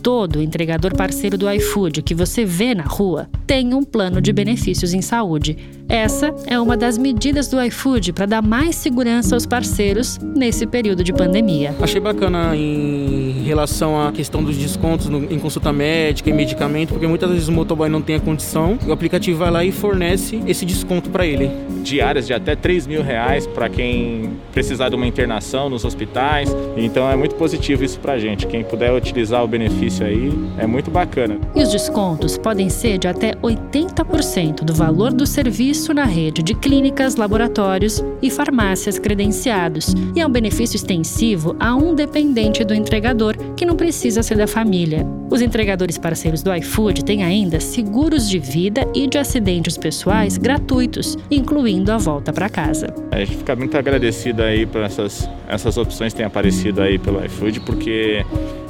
Todo 0.02 0.42
entregador 0.42 0.96
parceiro 0.96 1.38
do 1.38 1.50
iFood 1.52 2.02
que 2.02 2.16
você 2.16 2.44
vê 2.44 2.74
na 2.74 2.86
rua 2.86 3.30
tem 3.46 3.76
um 3.76 3.84
plano 3.84 4.20
de 4.20 4.34
benefícios 4.34 4.96
em 4.96 5.02
saúde. 5.02 5.56
Essa 5.94 6.34
é 6.48 6.58
uma 6.58 6.78
das 6.78 6.98
medidas 6.98 7.50
do 7.50 7.62
iFood 7.62 8.14
para 8.14 8.26
dar 8.26 8.42
mais 8.42 8.78
segurança 8.78 9.36
aos 9.36 9.46
parceiros 9.46 10.18
nesse 10.20 10.66
período 10.66 11.04
de 11.04 11.12
pandemia. 11.12 11.76
Achei 11.82 12.00
bacana 12.00 12.56
em 12.56 13.44
relação 13.44 14.02
à 14.02 14.10
questão 14.10 14.42
dos 14.42 14.56
descontos 14.56 15.10
no- 15.10 15.26
em 15.30 15.38
consulta 15.38 15.74
médica 15.74 16.30
e 16.30 16.34
medicamento, 16.34 16.94
porque 16.94 17.06
muitas 17.06 17.30
vezes 17.30 17.50
o 17.50 17.52
motoboy 17.52 17.90
não 17.90 18.02
tem 18.02 18.16
a 18.16 18.20
condição, 18.22 18.80
o 18.88 18.94
aplicativo 18.94 19.38
vai 19.40 19.52
lá 19.52 19.66
e 19.66 19.72
fornece 19.74 20.40
esse 20.48 20.66
desconto 20.66 21.10
para 21.10 21.26
ele. 21.26 21.52
diárias 21.84 22.28
de 22.28 22.34
até 22.34 22.56
3 22.56 22.86
mil 22.86 23.02
reais 23.02 23.48
para 23.48 23.68
quem 23.68 24.30
precisar 24.54 24.90
de 24.90 24.96
uma 24.96 25.08
internação 25.08 25.68
nos 25.68 25.84
hospitais. 25.84 26.56
Então 26.78 27.10
é 27.10 27.16
muito 27.16 27.34
positivo 27.34 27.84
isso 27.84 28.00
para 28.00 28.14
a 28.14 28.20
gente. 28.20 28.46
Quem 28.46 28.64
puder 28.64 28.94
utilizar 28.94 29.44
o 29.44 29.48
benefício 29.48 30.06
aí 30.06 30.32
é 30.60 30.68
muito 30.68 30.92
bacana. 30.92 31.40
E 31.56 31.64
os 31.64 31.72
descontos 31.72 32.38
podem 32.38 32.70
ser 32.70 33.00
de 33.00 33.08
até 33.08 33.34
80% 33.42 34.64
do 34.64 34.76
valor 34.76 35.12
do 35.12 35.26
serviço 35.26 35.81
na 35.90 36.06
rede 36.06 36.44
de 36.44 36.54
clínicas, 36.54 37.16
laboratórios 37.16 38.04
e 38.22 38.30
farmácias 38.30 39.00
credenciados. 39.00 39.96
E 40.16 40.22
é 40.22 40.28
um 40.28 40.30
benefício 40.30 40.76
extensivo 40.76 41.56
a 41.60 41.76
um 41.76 41.96
dependente 41.96 42.64
do 42.64 42.74
entregador 42.74 43.36
que 43.56 43.66
não 43.66 43.76
precisa 43.76 44.22
ser 44.22 44.38
da 44.38 44.46
família. 44.46 45.06
Os 45.32 45.42
entregadores 45.42 45.98
parceiros 45.98 46.44
do 46.44 46.54
iFood 46.54 47.04
têm 47.04 47.24
ainda 47.24 47.60
seguros 47.60 48.30
de 48.30 48.38
vida 48.38 48.88
e 48.94 49.08
de 49.08 49.18
acidentes 49.18 49.78
pessoais 49.78 50.38
gratuitos, 50.38 51.18
incluindo 51.32 51.92
a 51.92 51.98
volta 51.98 52.32
para 52.32 52.48
casa. 52.48 52.94
A 53.12 53.18
gente 53.18 53.38
fica 53.38 53.56
muito 53.56 53.76
agradecido 53.76 54.44
aí 54.44 54.66
por 54.66 54.82
essas, 54.82 55.28
essas 55.48 55.78
opções 55.78 56.14
que 56.14 56.18
têm 56.18 56.26
aparecido 56.26 56.82
aí 56.82 57.00
pelo 57.00 57.26
iFood, 57.26 57.62
porque 57.62 58.24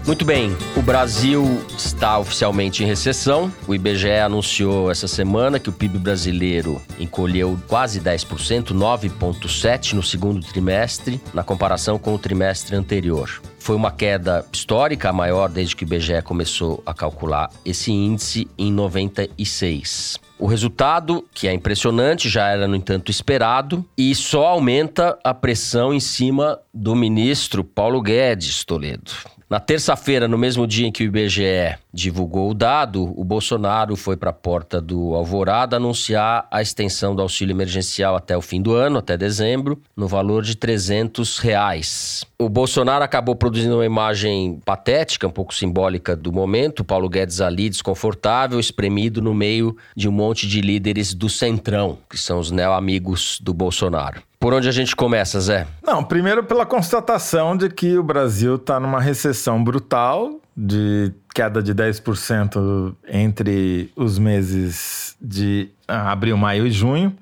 Muito 0.06 0.24
bem, 0.24 0.56
o 0.76 0.82
Brasil 0.82 1.42
está 1.76 2.16
oficialmente 2.16 2.84
em 2.84 2.86
recessão. 2.86 3.52
O 3.66 3.74
IBGE 3.74 4.08
anunciou 4.08 4.88
essa 4.88 5.08
semana 5.08 5.58
que 5.58 5.68
o 5.68 5.72
PIB 5.72 5.98
brasileiro 5.98 6.80
encolheu 6.96 7.58
quase 7.66 8.00
10%, 8.00 8.66
9,7% 8.66 9.94
no 9.94 10.04
segundo 10.04 10.46
trimestre, 10.46 11.20
na 11.34 11.42
comparação 11.42 11.98
com 11.98 12.14
o 12.14 12.18
trimestre 12.20 12.76
anterior. 12.76 13.42
Foi 13.58 13.74
uma 13.74 13.90
queda 13.90 14.46
histórica, 14.52 15.10
a 15.10 15.12
maior 15.12 15.48
desde 15.48 15.74
que 15.74 15.82
o 15.82 15.86
IBGE 15.86 16.22
começou 16.22 16.80
a 16.86 16.94
calcular 16.94 17.50
esse 17.64 17.90
índice 17.90 18.46
em 18.56 18.70
96. 18.70 20.20
O 20.38 20.46
resultado, 20.46 21.26
que 21.34 21.48
é 21.48 21.52
impressionante, 21.52 22.28
já 22.28 22.46
era, 22.48 22.68
no 22.68 22.76
entanto, 22.76 23.10
esperado 23.10 23.84
e 23.98 24.14
só 24.14 24.46
aumenta 24.46 25.18
a 25.24 25.34
pressão 25.34 25.92
em 25.92 25.98
cima 25.98 26.60
do 26.72 26.94
ministro 26.94 27.64
Paulo 27.64 28.00
Guedes 28.00 28.64
Toledo. 28.64 29.10
Na 29.48 29.60
terça-feira, 29.60 30.26
no 30.26 30.36
mesmo 30.36 30.66
dia 30.66 30.88
em 30.88 30.92
que 30.92 31.04
o 31.04 31.06
IBGE 31.06 31.78
divulgou 31.96 32.50
o 32.50 32.54
dado, 32.54 33.02
o 33.18 33.24
Bolsonaro 33.24 33.96
foi 33.96 34.18
para 34.18 34.28
a 34.28 34.32
porta 34.32 34.82
do 34.82 35.14
Alvorada 35.14 35.76
anunciar 35.76 36.46
a 36.50 36.60
extensão 36.60 37.16
do 37.16 37.22
auxílio 37.22 37.54
emergencial 37.54 38.14
até 38.14 38.36
o 38.36 38.42
fim 38.42 38.60
do 38.60 38.74
ano, 38.74 38.98
até 38.98 39.16
dezembro, 39.16 39.80
no 39.96 40.06
valor 40.06 40.42
de 40.42 40.54
300 40.56 41.38
reais. 41.38 42.22
O 42.38 42.50
Bolsonaro 42.50 43.02
acabou 43.02 43.34
produzindo 43.34 43.76
uma 43.76 43.86
imagem 43.86 44.60
patética, 44.62 45.26
um 45.26 45.30
pouco 45.30 45.54
simbólica 45.54 46.14
do 46.14 46.30
momento. 46.30 46.84
Paulo 46.84 47.08
Guedes 47.08 47.40
ali, 47.40 47.70
desconfortável, 47.70 48.60
espremido 48.60 49.22
no 49.22 49.32
meio 49.32 49.74
de 49.96 50.06
um 50.06 50.12
monte 50.12 50.46
de 50.46 50.60
líderes 50.60 51.14
do 51.14 51.30
Centrão, 51.30 51.98
que 52.10 52.18
são 52.18 52.38
os 52.38 52.50
neo-amigos 52.50 53.38
do 53.40 53.54
Bolsonaro. 53.54 54.20
Por 54.38 54.52
onde 54.52 54.68
a 54.68 54.72
gente 54.72 54.94
começa, 54.94 55.40
Zé? 55.40 55.66
Não, 55.82 56.04
primeiro 56.04 56.44
pela 56.44 56.66
constatação 56.66 57.56
de 57.56 57.70
que 57.70 57.96
o 57.96 58.02
Brasil 58.02 58.56
está 58.56 58.78
numa 58.78 59.00
recessão 59.00 59.64
brutal, 59.64 60.38
de 60.56 61.12
queda 61.34 61.62
de 61.62 61.74
10% 61.74 62.94
entre 63.06 63.92
os 63.94 64.18
meses 64.18 65.16
de 65.20 65.68
abril, 65.86 66.36
maio 66.36 66.66
e 66.66 66.70
junho. 66.70 67.14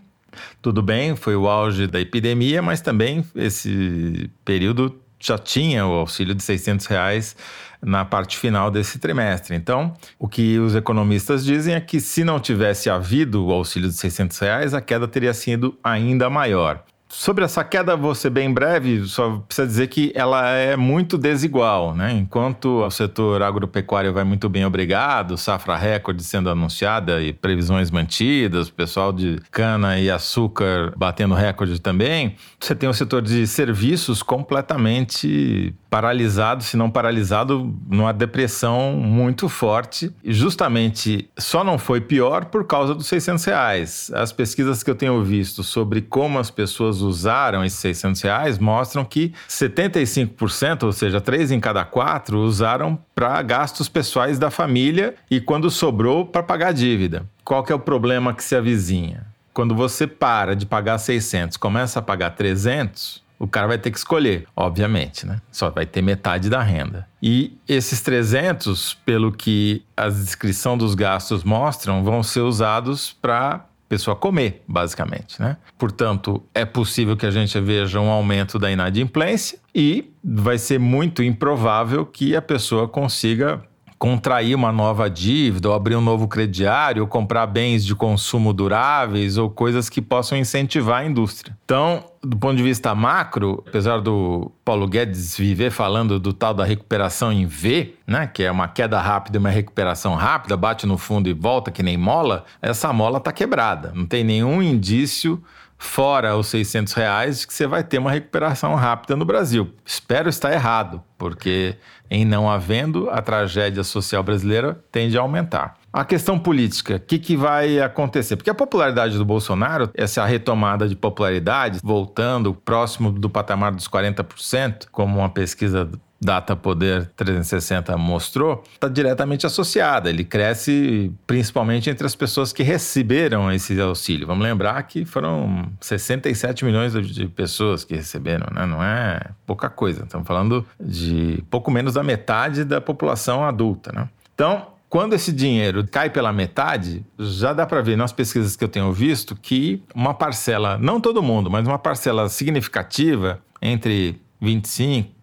Tudo 0.62 0.82
bem, 0.82 1.16
foi 1.16 1.34
o 1.34 1.48
auge 1.48 1.86
da 1.86 2.00
epidemia, 2.00 2.62
mas 2.62 2.80
também 2.80 3.24
esse 3.34 4.30
período 4.44 5.00
já 5.18 5.38
tinha 5.38 5.86
o 5.86 5.92
auxílio 5.92 6.34
de 6.34 6.42
600 6.42 6.86
reais 6.86 7.36
na 7.80 8.04
parte 8.04 8.36
final 8.36 8.70
desse 8.70 8.98
trimestre. 8.98 9.54
Então, 9.54 9.94
o 10.18 10.28
que 10.28 10.58
os 10.58 10.74
economistas 10.74 11.44
dizem 11.44 11.74
é 11.74 11.80
que 11.80 12.00
se 12.00 12.24
não 12.24 12.40
tivesse 12.40 12.88
havido 12.88 13.46
o 13.46 13.52
auxílio 13.52 13.88
de 13.88 13.94
600 13.94 14.38
reais, 14.38 14.74
a 14.74 14.80
queda 14.80 15.08
teria 15.08 15.34
sido 15.34 15.76
ainda 15.82 16.30
maior. 16.30 16.82
Sobre 17.16 17.44
essa 17.44 17.62
queda, 17.62 17.96
ser 18.14 18.30
bem 18.30 18.52
breve, 18.52 19.06
só 19.06 19.38
precisa 19.38 19.66
dizer 19.66 19.86
que 19.86 20.12
ela 20.16 20.48
é 20.48 20.76
muito 20.76 21.16
desigual, 21.16 21.94
né? 21.94 22.12
Enquanto 22.12 22.84
o 22.84 22.90
setor 22.90 23.40
agropecuário 23.40 24.12
vai 24.12 24.24
muito 24.24 24.48
bem, 24.48 24.66
obrigado, 24.66 25.38
safra 25.38 25.76
recorde 25.76 26.24
sendo 26.24 26.50
anunciada 26.50 27.22
e 27.22 27.32
previsões 27.32 27.90
mantidas, 27.90 28.68
o 28.68 28.72
pessoal 28.72 29.12
de 29.12 29.40
cana 29.50 29.98
e 29.98 30.10
açúcar 30.10 30.92
batendo 30.96 31.34
recorde 31.34 31.80
também, 31.80 32.34
você 32.58 32.74
tem 32.74 32.88
o 32.88 32.94
setor 32.94 33.22
de 33.22 33.46
serviços 33.46 34.20
completamente 34.20 35.72
paralisado, 35.94 36.64
se 36.64 36.76
não 36.76 36.90
paralisado, 36.90 37.72
numa 37.88 38.12
depressão 38.12 38.94
muito 38.94 39.48
forte. 39.48 40.12
E 40.24 40.32
justamente 40.32 41.30
só 41.38 41.62
não 41.62 41.78
foi 41.78 42.00
pior 42.00 42.46
por 42.46 42.66
causa 42.66 42.96
dos 42.96 43.06
600 43.06 43.44
reais. 43.44 44.10
As 44.12 44.32
pesquisas 44.32 44.82
que 44.82 44.90
eu 44.90 44.96
tenho 44.96 45.22
visto 45.22 45.62
sobre 45.62 46.00
como 46.02 46.40
as 46.40 46.50
pessoas 46.50 47.00
usaram 47.00 47.64
esses 47.64 47.78
600 47.78 48.20
reais 48.22 48.58
mostram 48.58 49.04
que 49.04 49.32
75%, 49.48 50.82
ou 50.82 50.92
seja, 50.92 51.20
3 51.20 51.52
em 51.52 51.60
cada 51.60 51.84
4, 51.84 52.40
usaram 52.40 52.98
para 53.14 53.40
gastos 53.42 53.88
pessoais 53.88 54.36
da 54.36 54.50
família 54.50 55.14
e 55.30 55.40
quando 55.40 55.70
sobrou 55.70 56.26
para 56.26 56.42
pagar 56.42 56.70
a 56.70 56.72
dívida. 56.72 57.24
Qual 57.44 57.62
que 57.62 57.70
é 57.70 57.74
o 57.74 57.78
problema 57.78 58.34
que 58.34 58.42
se 58.42 58.56
avizinha? 58.56 59.24
Quando 59.52 59.76
você 59.76 60.08
para 60.08 60.56
de 60.56 60.66
pagar 60.66 60.98
600, 60.98 61.56
começa 61.56 62.00
a 62.00 62.02
pagar 62.02 62.30
300, 62.30 63.22
o 63.44 63.48
cara 63.48 63.66
vai 63.66 63.78
ter 63.78 63.90
que 63.90 63.98
escolher, 63.98 64.46
obviamente, 64.56 65.26
né? 65.26 65.40
Só 65.52 65.70
vai 65.70 65.84
ter 65.84 66.00
metade 66.00 66.48
da 66.48 66.62
renda. 66.62 67.06
E 67.22 67.56
esses 67.68 68.00
300, 68.00 68.94
pelo 69.04 69.30
que 69.30 69.84
a 69.96 70.08
descrição 70.08 70.78
dos 70.78 70.94
gastos 70.94 71.44
mostram, 71.44 72.02
vão 72.02 72.22
ser 72.22 72.40
usados 72.40 73.12
para 73.20 73.66
pessoa 73.86 74.16
comer, 74.16 74.62
basicamente, 74.66 75.40
né? 75.40 75.58
Portanto, 75.78 76.42
é 76.54 76.64
possível 76.64 77.16
que 77.16 77.26
a 77.26 77.30
gente 77.30 77.60
veja 77.60 78.00
um 78.00 78.08
aumento 78.08 78.58
da 78.58 78.70
inadimplência 78.70 79.58
e 79.74 80.10
vai 80.24 80.56
ser 80.56 80.80
muito 80.80 81.22
improvável 81.22 82.06
que 82.06 82.34
a 82.34 82.42
pessoa 82.42 82.88
consiga 82.88 83.62
contrair 84.04 84.54
uma 84.54 84.70
nova 84.70 85.08
dívida, 85.08 85.70
ou 85.70 85.74
abrir 85.74 85.96
um 85.96 86.00
novo 86.02 86.28
crediário, 86.28 87.00
ou 87.00 87.08
comprar 87.08 87.46
bens 87.46 87.82
de 87.82 87.94
consumo 87.94 88.52
duráveis, 88.52 89.38
ou 89.38 89.48
coisas 89.48 89.88
que 89.88 90.02
possam 90.02 90.36
incentivar 90.36 91.00
a 91.00 91.06
indústria. 91.06 91.56
Então, 91.64 92.04
do 92.22 92.36
ponto 92.36 92.54
de 92.54 92.62
vista 92.62 92.94
macro, 92.94 93.64
apesar 93.66 94.02
do 94.02 94.52
Paulo 94.62 94.86
Guedes 94.86 95.38
viver 95.38 95.70
falando 95.70 96.20
do 96.20 96.34
tal 96.34 96.52
da 96.52 96.66
recuperação 96.66 97.32
em 97.32 97.46
V, 97.46 97.94
né, 98.06 98.26
que 98.26 98.42
é 98.42 98.50
uma 98.50 98.68
queda 98.68 99.00
rápida 99.00 99.38
e 99.38 99.40
uma 99.40 99.48
recuperação 99.48 100.14
rápida, 100.14 100.54
bate 100.54 100.86
no 100.86 100.98
fundo 100.98 101.26
e 101.30 101.32
volta 101.32 101.70
que 101.70 101.82
nem 101.82 101.96
mola, 101.96 102.44
essa 102.60 102.92
mola 102.92 103.16
está 103.16 103.32
quebrada. 103.32 103.90
Não 103.94 104.04
tem 104.04 104.22
nenhum 104.22 104.62
indício 104.62 105.42
fora 105.84 106.36
os 106.36 106.48
600 106.48 106.92
reais, 106.94 107.44
que 107.44 107.52
você 107.52 107.66
vai 107.66 107.84
ter 107.84 107.98
uma 107.98 108.10
recuperação 108.10 108.74
rápida 108.74 109.14
no 109.14 109.24
Brasil. 109.24 109.72
Espero 109.84 110.28
estar 110.28 110.52
errado, 110.52 111.02
porque 111.16 111.76
em 112.10 112.24
não 112.24 112.50
havendo, 112.50 113.08
a 113.10 113.20
tragédia 113.22 113.84
social 113.84 114.22
brasileira 114.22 114.82
tende 114.90 115.16
a 115.16 115.20
aumentar. 115.20 115.74
A 115.92 116.04
questão 116.04 116.36
política, 116.36 116.96
o 116.96 117.00
que, 117.00 117.20
que 117.20 117.36
vai 117.36 117.80
acontecer? 117.80 118.34
Porque 118.34 118.50
a 118.50 118.54
popularidade 118.54 119.16
do 119.16 119.24
Bolsonaro, 119.24 119.88
essa 119.94 120.24
retomada 120.24 120.88
de 120.88 120.96
popularidade, 120.96 121.78
voltando 121.84 122.52
próximo 122.52 123.12
do 123.12 123.30
patamar 123.30 123.70
dos 123.70 123.86
40%, 123.86 124.86
como 124.90 125.20
uma 125.20 125.28
pesquisa 125.28 125.88
Data 126.24 126.56
Poder 126.56 127.10
360 127.16 127.96
mostrou, 127.98 128.64
está 128.72 128.88
diretamente 128.88 129.44
associada. 129.44 130.08
Ele 130.08 130.24
cresce 130.24 131.12
principalmente 131.26 131.90
entre 131.90 132.06
as 132.06 132.14
pessoas 132.14 132.52
que 132.52 132.62
receberam 132.62 133.52
esse 133.52 133.78
auxílio. 133.78 134.26
Vamos 134.26 134.42
lembrar 134.42 134.82
que 134.84 135.04
foram 135.04 135.70
67 135.80 136.64
milhões 136.64 136.92
de 136.92 137.28
pessoas 137.28 137.84
que 137.84 137.94
receberam, 137.94 138.46
né? 138.52 138.64
não 138.64 138.82
é 138.82 139.20
pouca 139.46 139.68
coisa. 139.68 140.04
Estamos 140.04 140.26
falando 140.26 140.66
de 140.80 141.44
pouco 141.50 141.70
menos 141.70 141.94
da 141.94 142.02
metade 142.02 142.64
da 142.64 142.80
população 142.80 143.44
adulta. 143.44 143.92
Né? 143.92 144.08
Então, 144.34 144.68
quando 144.88 145.12
esse 145.12 145.32
dinheiro 145.32 145.86
cai 145.86 146.08
pela 146.08 146.32
metade, 146.32 147.04
já 147.18 147.52
dá 147.52 147.66
para 147.66 147.82
ver 147.82 147.96
nas 147.96 148.12
pesquisas 148.12 148.56
que 148.56 148.64
eu 148.64 148.68
tenho 148.68 148.92
visto 148.92 149.36
que 149.36 149.82
uma 149.94 150.14
parcela, 150.14 150.78
não 150.78 151.00
todo 151.00 151.22
mundo, 151.22 151.50
mas 151.50 151.66
uma 151.66 151.78
parcela 151.78 152.28
significativa, 152.28 153.40
entre 153.60 154.20
25 154.40 155.14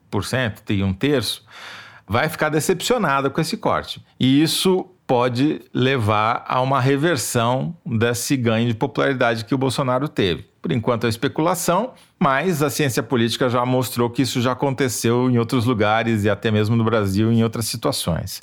e 0.69 0.84
um 0.84 0.93
terço, 0.93 1.45
vai 2.08 2.28
ficar 2.28 2.50
decepcionada 2.50 3.30
com 3.30 3.39
esse 3.39 3.56
corte. 3.56 4.04
E 4.19 4.41
isso 4.41 4.86
pode 5.08 5.62
levar 5.74 6.45
a 6.47 6.62
uma 6.62 6.80
reversão 6.80 7.76
desse 7.86 8.38
ganho 8.38 8.67
de 8.67 8.74
popularidade 8.74 9.43
que 9.45 9.54
o 9.54 9.58
Bolsonaro 9.58 10.08
teve. 10.08 10.45
Por 10.62 10.71
enquanto 10.71 11.06
é 11.06 11.10
especulação, 11.10 11.93
mas 12.19 12.62
a 12.62 12.69
ciência 12.69 13.02
política 13.02 13.50
já 13.50 13.65
mostrou 13.65 14.10
que 14.10 14.21
isso 14.21 14.39
já 14.39 14.52
aconteceu 14.54 15.30
em 15.30 15.38
outros 15.38 15.65
lugares 15.65 16.24
e 16.24 16.30
até 16.30 16.52
mesmo 16.52 16.76
no 16.76 16.84
Brasil 16.84 17.32
em 17.32 17.43
outras 17.43 17.65
situações. 17.65 18.41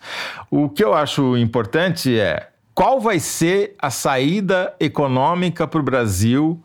O 0.50 0.68
que 0.68 0.84
eu 0.84 0.92
acho 0.94 1.36
importante 1.36 2.18
é 2.18 2.48
qual 2.74 3.00
vai 3.00 3.18
ser 3.18 3.74
a 3.78 3.90
saída 3.90 4.74
econômica 4.78 5.66
para 5.66 5.80
o 5.80 5.82
Brasil, 5.82 6.62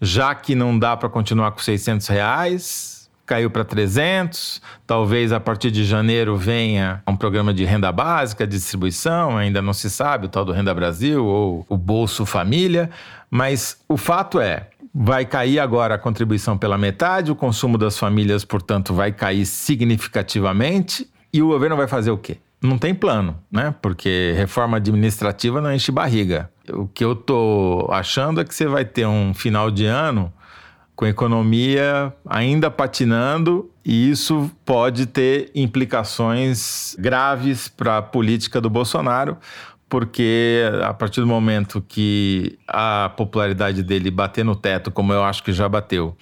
já 0.00 0.34
que 0.34 0.54
não 0.54 0.78
dá 0.78 0.96
para 0.96 1.08
continuar 1.08 1.52
com 1.52 1.60
600 1.60 2.06
reais, 2.08 2.95
caiu 3.26 3.50
para 3.50 3.64
300. 3.64 4.62
Talvez 4.86 5.32
a 5.32 5.40
partir 5.40 5.70
de 5.70 5.84
janeiro 5.84 6.36
venha 6.36 7.02
um 7.06 7.16
programa 7.16 7.52
de 7.52 7.64
renda 7.64 7.90
básica, 7.90 8.46
distribuição, 8.46 9.36
ainda 9.36 9.60
não 9.60 9.72
se 9.72 9.90
sabe, 9.90 10.26
o 10.26 10.28
tal 10.28 10.44
do 10.44 10.52
Renda 10.52 10.72
Brasil 10.72 11.24
ou 11.24 11.66
o 11.68 11.76
Bolso 11.76 12.24
Família. 12.24 12.88
Mas 13.30 13.78
o 13.88 13.96
fato 13.96 14.40
é, 14.40 14.68
vai 14.94 15.26
cair 15.26 15.58
agora 15.58 15.96
a 15.96 15.98
contribuição 15.98 16.56
pela 16.56 16.78
metade, 16.78 17.30
o 17.30 17.36
consumo 17.36 17.76
das 17.76 17.98
famílias, 17.98 18.44
portanto, 18.44 18.94
vai 18.94 19.12
cair 19.12 19.44
significativamente. 19.44 21.10
E 21.32 21.42
o 21.42 21.48
governo 21.48 21.76
vai 21.76 21.88
fazer 21.88 22.10
o 22.10 22.16
quê? 22.16 22.38
Não 22.62 22.78
tem 22.78 22.94
plano, 22.94 23.36
né? 23.52 23.74
Porque 23.82 24.32
reforma 24.36 24.78
administrativa 24.78 25.60
não 25.60 25.72
enche 25.72 25.92
barriga. 25.92 26.48
O 26.70 26.86
que 26.86 27.04
eu 27.04 27.14
tô 27.14 27.86
achando 27.92 28.40
é 28.40 28.44
que 28.44 28.54
você 28.54 28.66
vai 28.66 28.84
ter 28.84 29.06
um 29.06 29.34
final 29.34 29.70
de 29.70 29.84
ano 29.84 30.32
com 30.96 31.04
a 31.04 31.08
economia 31.10 32.12
ainda 32.26 32.70
patinando, 32.70 33.70
e 33.84 34.10
isso 34.10 34.50
pode 34.64 35.04
ter 35.04 35.50
implicações 35.54 36.96
graves 36.98 37.68
para 37.68 37.98
a 37.98 38.02
política 38.02 38.60
do 38.60 38.70
Bolsonaro, 38.70 39.36
porque 39.88 40.62
a 40.82 40.94
partir 40.94 41.20
do 41.20 41.26
momento 41.26 41.84
que 41.86 42.58
a 42.66 43.12
popularidade 43.14 43.82
dele 43.82 44.10
bater 44.10 44.44
no 44.44 44.56
teto, 44.56 44.90
como 44.90 45.12
eu 45.12 45.22
acho 45.22 45.44
que 45.44 45.52
já 45.52 45.68
bateu, 45.68 46.16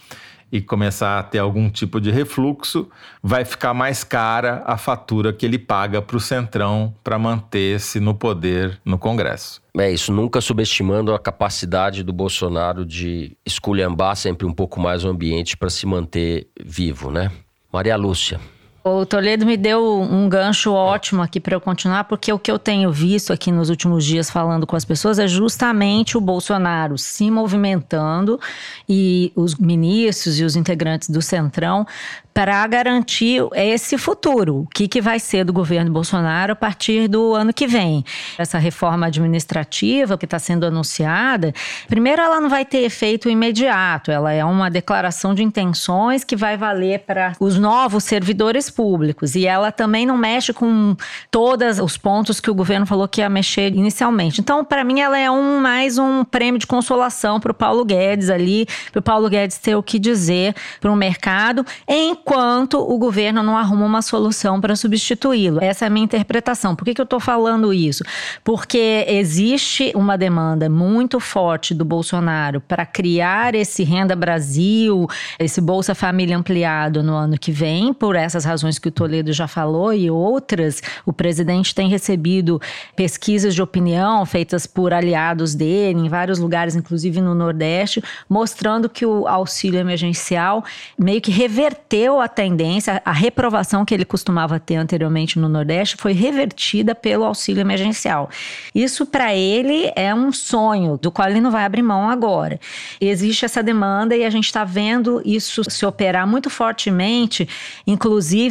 e 0.51 0.61
começar 0.61 1.19
a 1.19 1.23
ter 1.23 1.39
algum 1.39 1.69
tipo 1.69 2.01
de 2.01 2.11
refluxo, 2.11 2.89
vai 3.23 3.45
ficar 3.45 3.75
mais 3.75 4.05
cara 4.05 4.63
a 4.67 4.77
fatura 4.77 5.33
que 5.33 5.45
ele 5.45 5.59
paga 5.59 6.01
para 6.01 6.17
o 6.17 6.21
Centrão 6.21 6.95
para 7.03 7.19
manter-se 7.19 8.01
no 8.01 8.15
poder 8.15 8.81
no 8.85 8.99
Congresso. 8.99 9.63
É 9.77 9.91
isso, 9.91 10.13
nunca 10.13 10.41
subestimando 10.41 11.13
a 11.13 11.19
capacidade 11.19 12.03
do 12.03 12.13
Bolsonaro 12.13 12.85
de 12.85 13.37
esculhambar 13.45 14.15
sempre 14.17 14.47
um 14.47 14.53
pouco 14.53 14.81
mais 14.81 15.05
o 15.05 15.09
ambiente 15.09 15.57
para 15.57 15.69
se 15.71 15.85
manter 15.87 16.49
vivo, 16.65 17.11
né? 17.11 17.31
Maria 17.73 17.97
Lúcia, 17.97 18.41
O 18.87 19.07
Toledo 19.07 19.47
me 19.47 19.57
deu 19.57 20.03
um 20.03 20.29
gancho 20.29 20.71
ótimo 20.71 21.23
aqui 21.23 21.41
para 21.41 21.57
eu 21.57 21.61
continuar, 21.61 22.05
porque 22.05 22.31
o 22.31 22.39
que 22.39 22.51
eu 22.51 22.59
tenho 22.59 22.93
visto 22.93 23.33
aqui 23.33 23.51
nos 23.51 23.71
últimos 23.71 24.05
dias 24.05 24.29
falando 24.29 24.67
com 24.67 24.77
as 24.77 24.85
pessoas 24.85 25.19
é 25.19 25.27
justamente 25.27 26.19
o 26.19 26.21
Bolsonaro 26.21 26.99
se 26.99 27.31
movimentando 27.31 28.39
e 28.87 29.33
os 29.35 29.55
ministros 29.55 30.39
e 30.39 30.45
os 30.45 30.55
integrantes 30.55 31.09
do 31.09 31.23
Centrão 31.23 31.87
para 32.35 32.67
garantir 32.67 33.41
esse 33.55 33.97
futuro. 33.97 34.63
O 34.63 34.67
que, 34.67 34.89
que 34.89 35.01
vai 35.01 35.21
ser 35.21 35.45
do 35.45 35.53
governo 35.53 35.91
Bolsonaro 35.93 36.53
a 36.53 36.57
partir 36.57 37.07
do 37.07 37.33
ano 37.33 37.55
que 37.55 37.67
vem? 37.67 38.05
Essa 38.37 38.59
reforma 38.59 39.07
administrativa 39.07 40.19
que 40.19 40.25
está 40.25 40.41
sendo 40.41 40.67
anunciada, 40.67 41.55
primeiro, 41.89 42.21
ela 42.21 42.41
não 42.41 42.51
vai 42.51 42.65
ter 42.65 42.79
efeito 42.79 43.31
imediato, 43.31 44.11
ela 44.11 44.33
é 44.33 44.45
uma 44.45 44.69
declaração 44.69 45.33
de 45.33 45.45
intenções 45.45 46.25
que 46.25 46.35
vai 46.35 46.57
valer 46.57 47.01
para 47.01 47.35
os 47.39 47.57
novos 47.57 48.03
servidores 48.03 48.69
públicos. 48.75 49.35
E 49.35 49.47
ela 49.47 49.71
também 49.71 50.05
não 50.07 50.17
mexe 50.17 50.53
com 50.53 50.97
todos 51.31 51.79
os 51.79 51.97
pontos 51.97 52.41
que 52.41 52.51
o 52.51 52.55
governo 52.55 52.87
falou 52.87 53.07
que 53.07 53.21
ia 53.21 53.29
mexer 53.29 53.75
inicialmente. 53.75 54.41
Então, 54.41 54.65
para 54.65 54.85
mim, 54.85 55.01
ela 55.01 55.19
é 55.19 55.31
um 55.31 55.61
mais 55.61 55.99
um 55.99 56.25
prêmio 56.25 56.59
de 56.59 56.67
consolação 56.67 57.39
para 57.39 57.53
o 57.53 57.55
Paulo 57.55 57.85
Guedes 57.85 58.31
ali, 58.31 58.67
para 58.91 58.99
o 58.99 59.03
Paulo 59.03 59.29
Guedes 59.29 59.59
ter 59.59 59.77
o 59.77 59.83
que 59.83 59.99
dizer 59.99 60.55
para 60.81 60.91
o 60.91 60.97
mercado, 60.97 61.65
enquanto 61.89 62.79
o 62.79 62.99
governo 62.99 63.43
não 63.43 63.57
arruma 63.57 63.87
uma 63.87 64.03
solução 64.03 64.61
para 64.61 64.77
substituí-lo. 64.77 65.63
Essa 65.63 65.85
é 65.85 65.89
a 65.89 65.91
minha 65.91 66.05
interpretação. 66.05 66.75
Por 66.75 66.85
que, 66.85 66.95
que 66.95 67.01
eu 67.01 67.05
estou 67.05 67.21
falando 67.21 67.73
isso? 67.73 68.03
Porque 68.43 69.05
existe 69.09 69.93
uma 69.95 70.17
demanda 70.19 70.69
muito 70.69 71.21
forte 71.21 71.75
do 71.75 71.85
Bolsonaro 71.85 72.61
para 72.61 72.87
criar 72.87 73.55
esse 73.55 73.85
Renda 73.85 74.17
Brasil, 74.17 75.07
esse 75.39 75.61
Bolsa 75.61 75.95
Família 75.95 76.37
ampliado 76.37 77.03
no 77.03 77.15
ano 77.15 77.39
que 77.39 77.53
vem, 77.53 77.93
por 77.93 78.17
essas 78.17 78.45
razões 78.45 78.64
que 78.79 78.89
o 78.89 78.93
Toledo 78.93 79.33
já 79.33 79.47
falou 79.47 79.93
e 79.93 80.11
outras. 80.11 80.83
O 81.05 81.13
presidente 81.13 81.75
tem 81.75 81.89
recebido 81.89 82.61
pesquisas 82.97 83.55
de 83.55 83.63
opinião 83.63 84.25
feitas 84.27 84.67
por 84.67 84.93
aliados 84.93 85.55
dele 85.55 86.01
em 86.01 86.09
vários 86.09 86.39
lugares, 86.39 86.75
inclusive 86.75 87.21
no 87.21 87.35
Nordeste, 87.35 88.03
mostrando 88.29 88.89
que 88.89 89.07
o 89.07 89.27
auxílio 89.29 89.79
emergencial 89.79 90.65
meio 90.99 91.21
que 91.21 91.31
reverteu 91.31 92.21
a 92.21 92.29
tendência, 92.29 93.01
a 93.05 93.13
reprovação 93.13 93.85
que 93.85 93.95
ele 93.95 94.05
costumava 94.05 94.59
ter 94.59 94.77
anteriormente 94.77 95.39
no 95.39 95.49
Nordeste 95.49 95.97
foi 95.97 96.13
revertida 96.13 96.95
pelo 96.95 97.25
auxílio 97.25 97.61
emergencial. 97.61 98.31
Isso 98.75 99.07
para 99.07 99.35
ele 99.35 99.91
é 99.95 100.15
um 100.15 100.33
sonho 100.33 100.99
do 101.01 101.11
qual 101.11 101.29
ele 101.29 101.41
não 101.41 101.51
vai 101.51 101.65
abrir 101.65 101.83
mão 101.83 102.09
agora. 102.09 102.59
Existe 103.01 103.45
essa 103.45 103.63
demanda 103.63 104.17
e 104.17 104.25
a 104.25 104.31
gente 104.31 104.47
está 104.47 104.65
vendo 104.65 105.23
isso 105.25 105.63
se 105.69 105.85
operar 105.87 106.27
muito 106.27 106.51
fortemente, 106.51 107.49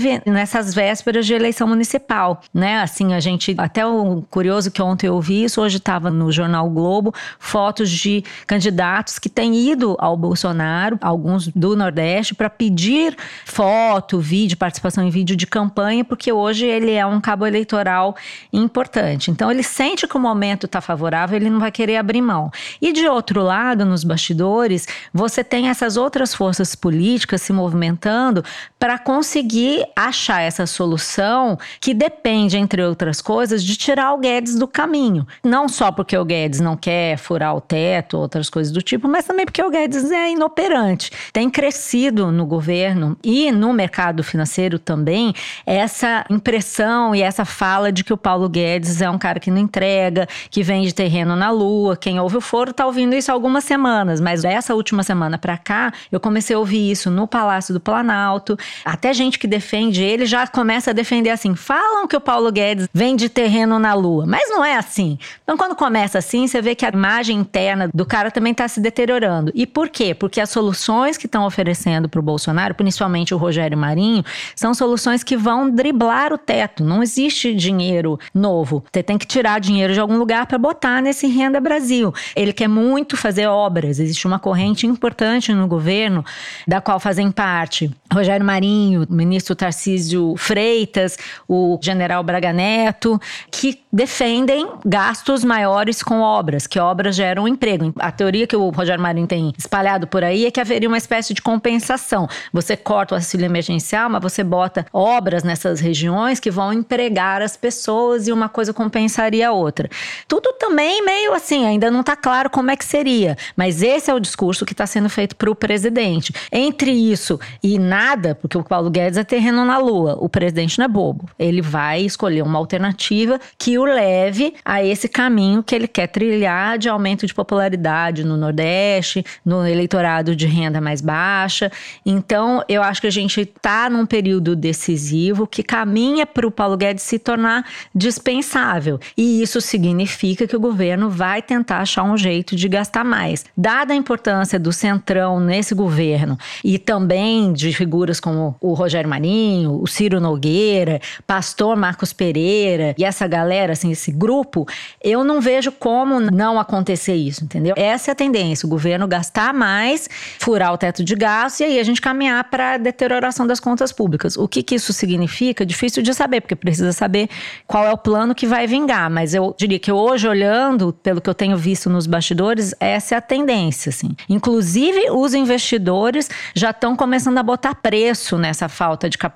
inclusive 0.03 0.21
nessas 0.25 0.73
vésperas 0.73 1.25
de 1.25 1.33
eleição 1.33 1.67
municipal, 1.67 2.41
né? 2.53 2.81
Assim, 2.81 3.13
a 3.13 3.19
gente 3.19 3.55
até 3.57 3.85
o 3.85 4.23
curioso 4.29 4.71
que 4.71 4.81
ontem 4.81 5.07
eu 5.07 5.19
vi 5.21 5.43
isso, 5.43 5.61
hoje 5.61 5.77
estava 5.77 6.11
no 6.11 6.31
jornal 6.31 6.69
Globo, 6.69 7.13
fotos 7.39 7.89
de 7.89 8.23
candidatos 8.45 9.17
que 9.17 9.29
têm 9.29 9.55
ido 9.55 9.95
ao 9.99 10.17
Bolsonaro, 10.17 10.97
alguns 11.01 11.47
do 11.47 11.75
Nordeste, 11.75 12.35
para 12.35 12.49
pedir 12.49 13.15
foto, 13.45 14.19
vídeo, 14.19 14.57
participação 14.57 15.03
em 15.03 15.09
vídeo 15.09 15.35
de 15.35 15.47
campanha, 15.47 16.03
porque 16.03 16.31
hoje 16.31 16.65
ele 16.65 16.91
é 16.91 17.05
um 17.05 17.21
cabo 17.21 17.45
eleitoral 17.45 18.15
importante. 18.51 19.31
Então 19.31 19.49
ele 19.49 19.63
sente 19.63 20.07
que 20.07 20.17
o 20.17 20.19
momento 20.19 20.65
está 20.65 20.81
favorável, 20.81 21.37
ele 21.37 21.49
não 21.49 21.59
vai 21.59 21.71
querer 21.71 21.97
abrir 21.97 22.21
mão. 22.21 22.51
E 22.81 22.91
de 22.91 23.07
outro 23.07 23.41
lado, 23.41 23.85
nos 23.85 24.03
bastidores, 24.03 24.87
você 25.13 25.43
tem 25.43 25.69
essas 25.69 25.97
outras 25.97 26.33
forças 26.33 26.75
políticas 26.75 27.41
se 27.41 27.53
movimentando 27.53 28.43
para 28.79 28.97
conseguir 28.97 29.85
achar 29.95 30.41
essa 30.41 30.65
solução 30.65 31.57
que 31.79 31.93
depende, 31.93 32.57
entre 32.57 32.83
outras 32.83 33.21
coisas, 33.21 33.63
de 33.63 33.75
tirar 33.75 34.13
o 34.13 34.17
Guedes 34.17 34.55
do 34.55 34.67
caminho. 34.67 35.27
Não 35.43 35.67
só 35.67 35.91
porque 35.91 36.17
o 36.17 36.25
Guedes 36.25 36.59
não 36.59 36.75
quer 36.75 37.17
furar 37.17 37.55
o 37.55 37.61
teto, 37.61 38.17
outras 38.17 38.49
coisas 38.49 38.71
do 38.71 38.81
tipo, 38.81 39.07
mas 39.07 39.25
também 39.25 39.45
porque 39.45 39.61
o 39.61 39.69
Guedes 39.69 40.11
é 40.11 40.31
inoperante. 40.31 41.11
Tem 41.31 41.49
crescido 41.49 42.31
no 42.31 42.45
governo 42.45 43.17
e 43.23 43.51
no 43.51 43.73
mercado 43.73 44.23
financeiro 44.23 44.79
também 44.79 45.33
essa 45.65 46.25
impressão 46.29 47.13
e 47.13 47.21
essa 47.21 47.45
fala 47.45 47.91
de 47.91 48.03
que 48.03 48.13
o 48.13 48.17
Paulo 48.17 48.49
Guedes 48.49 49.01
é 49.01 49.09
um 49.09 49.17
cara 49.17 49.39
que 49.39 49.51
não 49.51 49.59
entrega, 49.59 50.27
que 50.49 50.63
vende 50.63 50.93
terreno 50.93 51.35
na 51.35 51.49
lua. 51.49 51.95
Quem 51.95 52.19
ouve 52.19 52.37
o 52.37 52.41
foro 52.41 52.71
está 52.71 52.85
ouvindo 52.85 53.15
isso 53.15 53.31
há 53.31 53.33
algumas 53.33 53.63
semanas, 53.63 54.19
mas 54.21 54.43
dessa 54.43 54.73
última 54.73 55.03
semana 55.03 55.37
para 55.37 55.57
cá 55.57 55.91
eu 56.11 56.19
comecei 56.19 56.55
a 56.55 56.59
ouvir 56.59 56.91
isso 56.91 57.11
no 57.11 57.27
Palácio 57.27 57.73
do 57.73 57.79
Planalto. 57.79 58.57
Até 58.85 59.13
gente 59.13 59.37
que 59.37 59.47
defende 59.47 59.72
ele 59.77 60.25
já 60.25 60.45
começa 60.45 60.91
a 60.91 60.93
defender 60.93 61.29
assim: 61.29 61.55
falam 61.55 62.07
que 62.07 62.15
o 62.15 62.21
Paulo 62.21 62.51
Guedes 62.51 62.87
vende 62.93 63.29
terreno 63.29 63.79
na 63.79 63.93
lua, 63.93 64.25
mas 64.25 64.49
não 64.49 64.63
é 64.63 64.75
assim. 64.75 65.17
Então, 65.43 65.57
quando 65.57 65.75
começa 65.75 66.19
assim, 66.19 66.47
você 66.47 66.61
vê 66.61 66.75
que 66.75 66.85
a 66.85 66.89
imagem 66.89 67.37
interna 67.37 67.89
do 67.93 68.05
cara 68.05 68.29
também 68.29 68.51
está 68.51 68.67
se 68.67 68.79
deteriorando. 68.79 69.51
E 69.55 69.65
por 69.65 69.89
quê? 69.89 70.13
Porque 70.13 70.39
as 70.39 70.49
soluções 70.49 71.17
que 71.17 71.25
estão 71.25 71.45
oferecendo 71.45 72.07
para 72.07 72.19
o 72.19 72.23
Bolsonaro, 72.23 72.75
principalmente 72.75 73.33
o 73.33 73.37
Rogério 73.37 73.77
Marinho, 73.77 74.23
são 74.55 74.73
soluções 74.73 75.23
que 75.23 75.35
vão 75.35 75.69
driblar 75.69 76.33
o 76.33 76.37
teto. 76.37 76.83
Não 76.83 77.01
existe 77.01 77.53
dinheiro 77.53 78.19
novo. 78.33 78.83
Você 78.91 79.01
tem 79.01 79.17
que 79.17 79.25
tirar 79.25 79.59
dinheiro 79.59 79.93
de 79.93 79.99
algum 79.99 80.17
lugar 80.17 80.45
para 80.45 80.57
botar 80.57 81.01
nesse 81.01 81.27
Renda 81.27 81.59
Brasil. 81.59 82.13
Ele 82.35 82.53
quer 82.53 82.67
muito 82.67 83.17
fazer 83.17 83.47
obras. 83.47 83.99
Existe 83.99 84.27
uma 84.27 84.39
corrente 84.39 84.85
importante 84.85 85.53
no 85.53 85.67
governo, 85.67 86.23
da 86.67 86.81
qual 86.81 86.99
fazem 86.99 87.31
parte 87.31 87.91
Rogério 88.13 88.45
Marinho, 88.45 89.07
ministro 89.09 89.55
Tarcísio 89.63 90.35
Freitas, 90.35 91.17
o 91.47 91.79
general 91.81 92.21
Braga 92.21 92.51
Neto, 92.51 93.17
que 93.49 93.79
defendem 93.93 94.67
gastos 94.85 95.41
maiores 95.45 96.03
com 96.03 96.19
obras, 96.19 96.67
que 96.67 96.77
obras 96.77 97.15
geram 97.15 97.47
emprego. 97.47 97.93
A 97.97 98.11
teoria 98.11 98.45
que 98.45 98.57
o 98.57 98.69
Rogério 98.71 99.01
Marinho 99.01 99.25
tem 99.25 99.53
espalhado 99.57 100.05
por 100.05 100.21
aí 100.21 100.45
é 100.45 100.51
que 100.51 100.59
haveria 100.59 100.89
uma 100.89 100.97
espécie 100.97 101.33
de 101.33 101.41
compensação. 101.41 102.27
Você 102.51 102.75
corta 102.75 103.15
o 103.15 103.17
auxílio 103.17 103.45
emergencial, 103.45 104.09
mas 104.09 104.21
você 104.21 104.43
bota 104.43 104.85
obras 104.91 105.43
nessas 105.43 105.79
regiões 105.79 106.41
que 106.41 106.51
vão 106.51 106.73
empregar 106.73 107.41
as 107.41 107.55
pessoas 107.55 108.27
e 108.27 108.33
uma 108.33 108.49
coisa 108.49 108.73
compensaria 108.73 109.47
a 109.47 109.53
outra. 109.53 109.89
Tudo 110.27 110.51
também 110.59 111.05
meio 111.05 111.33
assim, 111.33 111.65
ainda 111.65 111.89
não 111.89 112.01
está 112.01 112.17
claro 112.17 112.49
como 112.49 112.69
é 112.69 112.75
que 112.75 112.83
seria, 112.83 113.37
mas 113.55 113.81
esse 113.81 114.11
é 114.11 114.13
o 114.13 114.19
discurso 114.19 114.65
que 114.65 114.73
está 114.73 114.85
sendo 114.85 115.07
feito 115.07 115.37
para 115.37 115.49
o 115.49 115.55
presidente. 115.55 116.33
Entre 116.51 116.91
isso 116.91 117.39
e 117.61 117.79
nada, 117.79 118.35
porque 118.35 118.57
o 118.57 118.63
Paulo 118.63 118.89
Guedes 118.89 119.17
é 119.17 119.23
terreno 119.23 119.52
na 119.53 119.77
lua, 119.77 120.17
o 120.19 120.27
presidente 120.27 120.77
não 120.77 120.85
é 120.85 120.87
bobo. 120.87 121.29
Ele 121.37 121.61
vai 121.61 122.01
escolher 122.01 122.41
uma 122.41 122.57
alternativa 122.57 123.39
que 123.57 123.77
o 123.77 123.85
leve 123.85 124.53
a 124.65 124.83
esse 124.83 125.07
caminho 125.07 125.63
que 125.63 125.75
ele 125.75 125.87
quer 125.87 126.07
trilhar 126.07 126.77
de 126.77 126.89
aumento 126.89 127.25
de 127.25 127.33
popularidade 127.33 128.23
no 128.23 128.35
Nordeste, 128.35 129.25
no 129.45 129.65
eleitorado 129.65 130.35
de 130.35 130.47
renda 130.47 130.81
mais 130.81 131.01
baixa. 131.01 131.71
Então, 132.05 132.63
eu 132.67 132.81
acho 132.81 133.01
que 133.01 133.07
a 133.07 133.11
gente 133.11 133.41
está 133.41 133.89
num 133.89 134.05
período 134.05 134.55
decisivo 134.55 135.45
que 135.45 135.63
caminha 135.63 136.25
para 136.25 136.47
o 136.47 136.51
Paulo 136.51 136.77
Guedes 136.77 137.03
se 137.03 137.19
tornar 137.19 137.65
dispensável. 137.93 138.99
E 139.17 139.41
isso 139.41 139.61
significa 139.61 140.47
que 140.47 140.55
o 140.55 140.59
governo 140.59 141.09
vai 141.09 141.41
tentar 141.41 141.79
achar 141.79 142.03
um 142.03 142.17
jeito 142.17 142.55
de 142.55 142.67
gastar 142.67 143.03
mais. 143.03 143.45
Dada 143.55 143.93
a 143.93 143.95
importância 143.95 144.59
do 144.59 144.71
Centrão 144.71 145.39
nesse 145.39 145.75
governo 145.75 146.37
e 146.63 146.77
também 146.77 147.53
de 147.53 147.73
figuras 147.73 148.19
como 148.19 148.55
o 148.59 148.73
Rogério 148.73 149.09
Marinho, 149.09 149.33
o 149.67 149.85
Ciro 149.87 150.19
Nogueira, 150.19 150.99
pastor 151.25 151.75
Marcos 151.75 152.13
Pereira 152.13 152.95
e 152.97 153.03
essa 153.03 153.27
galera, 153.27 153.73
assim, 153.73 153.91
esse 153.91 154.11
grupo, 154.11 154.67
eu 155.03 155.23
não 155.23 155.39
vejo 155.39 155.71
como 155.71 156.19
não 156.19 156.59
acontecer 156.59 157.15
isso, 157.15 157.43
entendeu? 157.43 157.73
Essa 157.77 158.11
é 158.11 158.13
a 158.13 158.15
tendência, 158.15 158.65
o 158.65 158.69
governo 158.69 159.07
gastar 159.07 159.53
mais, 159.53 160.09
furar 160.39 160.73
o 160.73 160.77
teto 160.77 161.03
de 161.03 161.15
gasto 161.15 161.61
e 161.61 161.63
aí 161.63 161.79
a 161.79 161.83
gente 161.83 162.01
caminhar 162.01 162.43
para 162.45 162.77
deterioração 162.77 163.45
das 163.45 163.59
contas 163.59 163.91
públicas. 163.91 164.37
O 164.37 164.47
que, 164.47 164.63
que 164.63 164.75
isso 164.75 164.93
significa? 164.93 165.65
Difícil 165.65 166.01
de 166.01 166.13
saber, 166.13 166.41
porque 166.41 166.55
precisa 166.55 166.91
saber 166.91 167.29
qual 167.67 167.85
é 167.85 167.91
o 167.91 167.97
plano 167.97 168.33
que 168.33 168.47
vai 168.47 168.67
vingar. 168.67 169.09
Mas 169.09 169.33
eu 169.33 169.55
diria 169.57 169.79
que 169.79 169.91
hoje, 169.91 170.27
olhando, 170.27 170.93
pelo 171.03 171.21
que 171.21 171.29
eu 171.29 171.33
tenho 171.33 171.57
visto 171.57 171.89
nos 171.89 172.07
bastidores, 172.07 172.73
essa 172.79 173.15
é 173.15 173.17
a 173.17 173.21
tendência. 173.21 173.89
Assim. 173.89 174.15
Inclusive, 174.27 175.11
os 175.11 175.33
investidores 175.33 176.29
já 176.55 176.71
estão 176.71 176.95
começando 176.95 177.37
a 177.37 177.43
botar 177.43 177.75
preço 177.75 178.37
nessa 178.37 178.67
falta 178.67 179.09
de 179.09 179.17
capacidade 179.17 179.32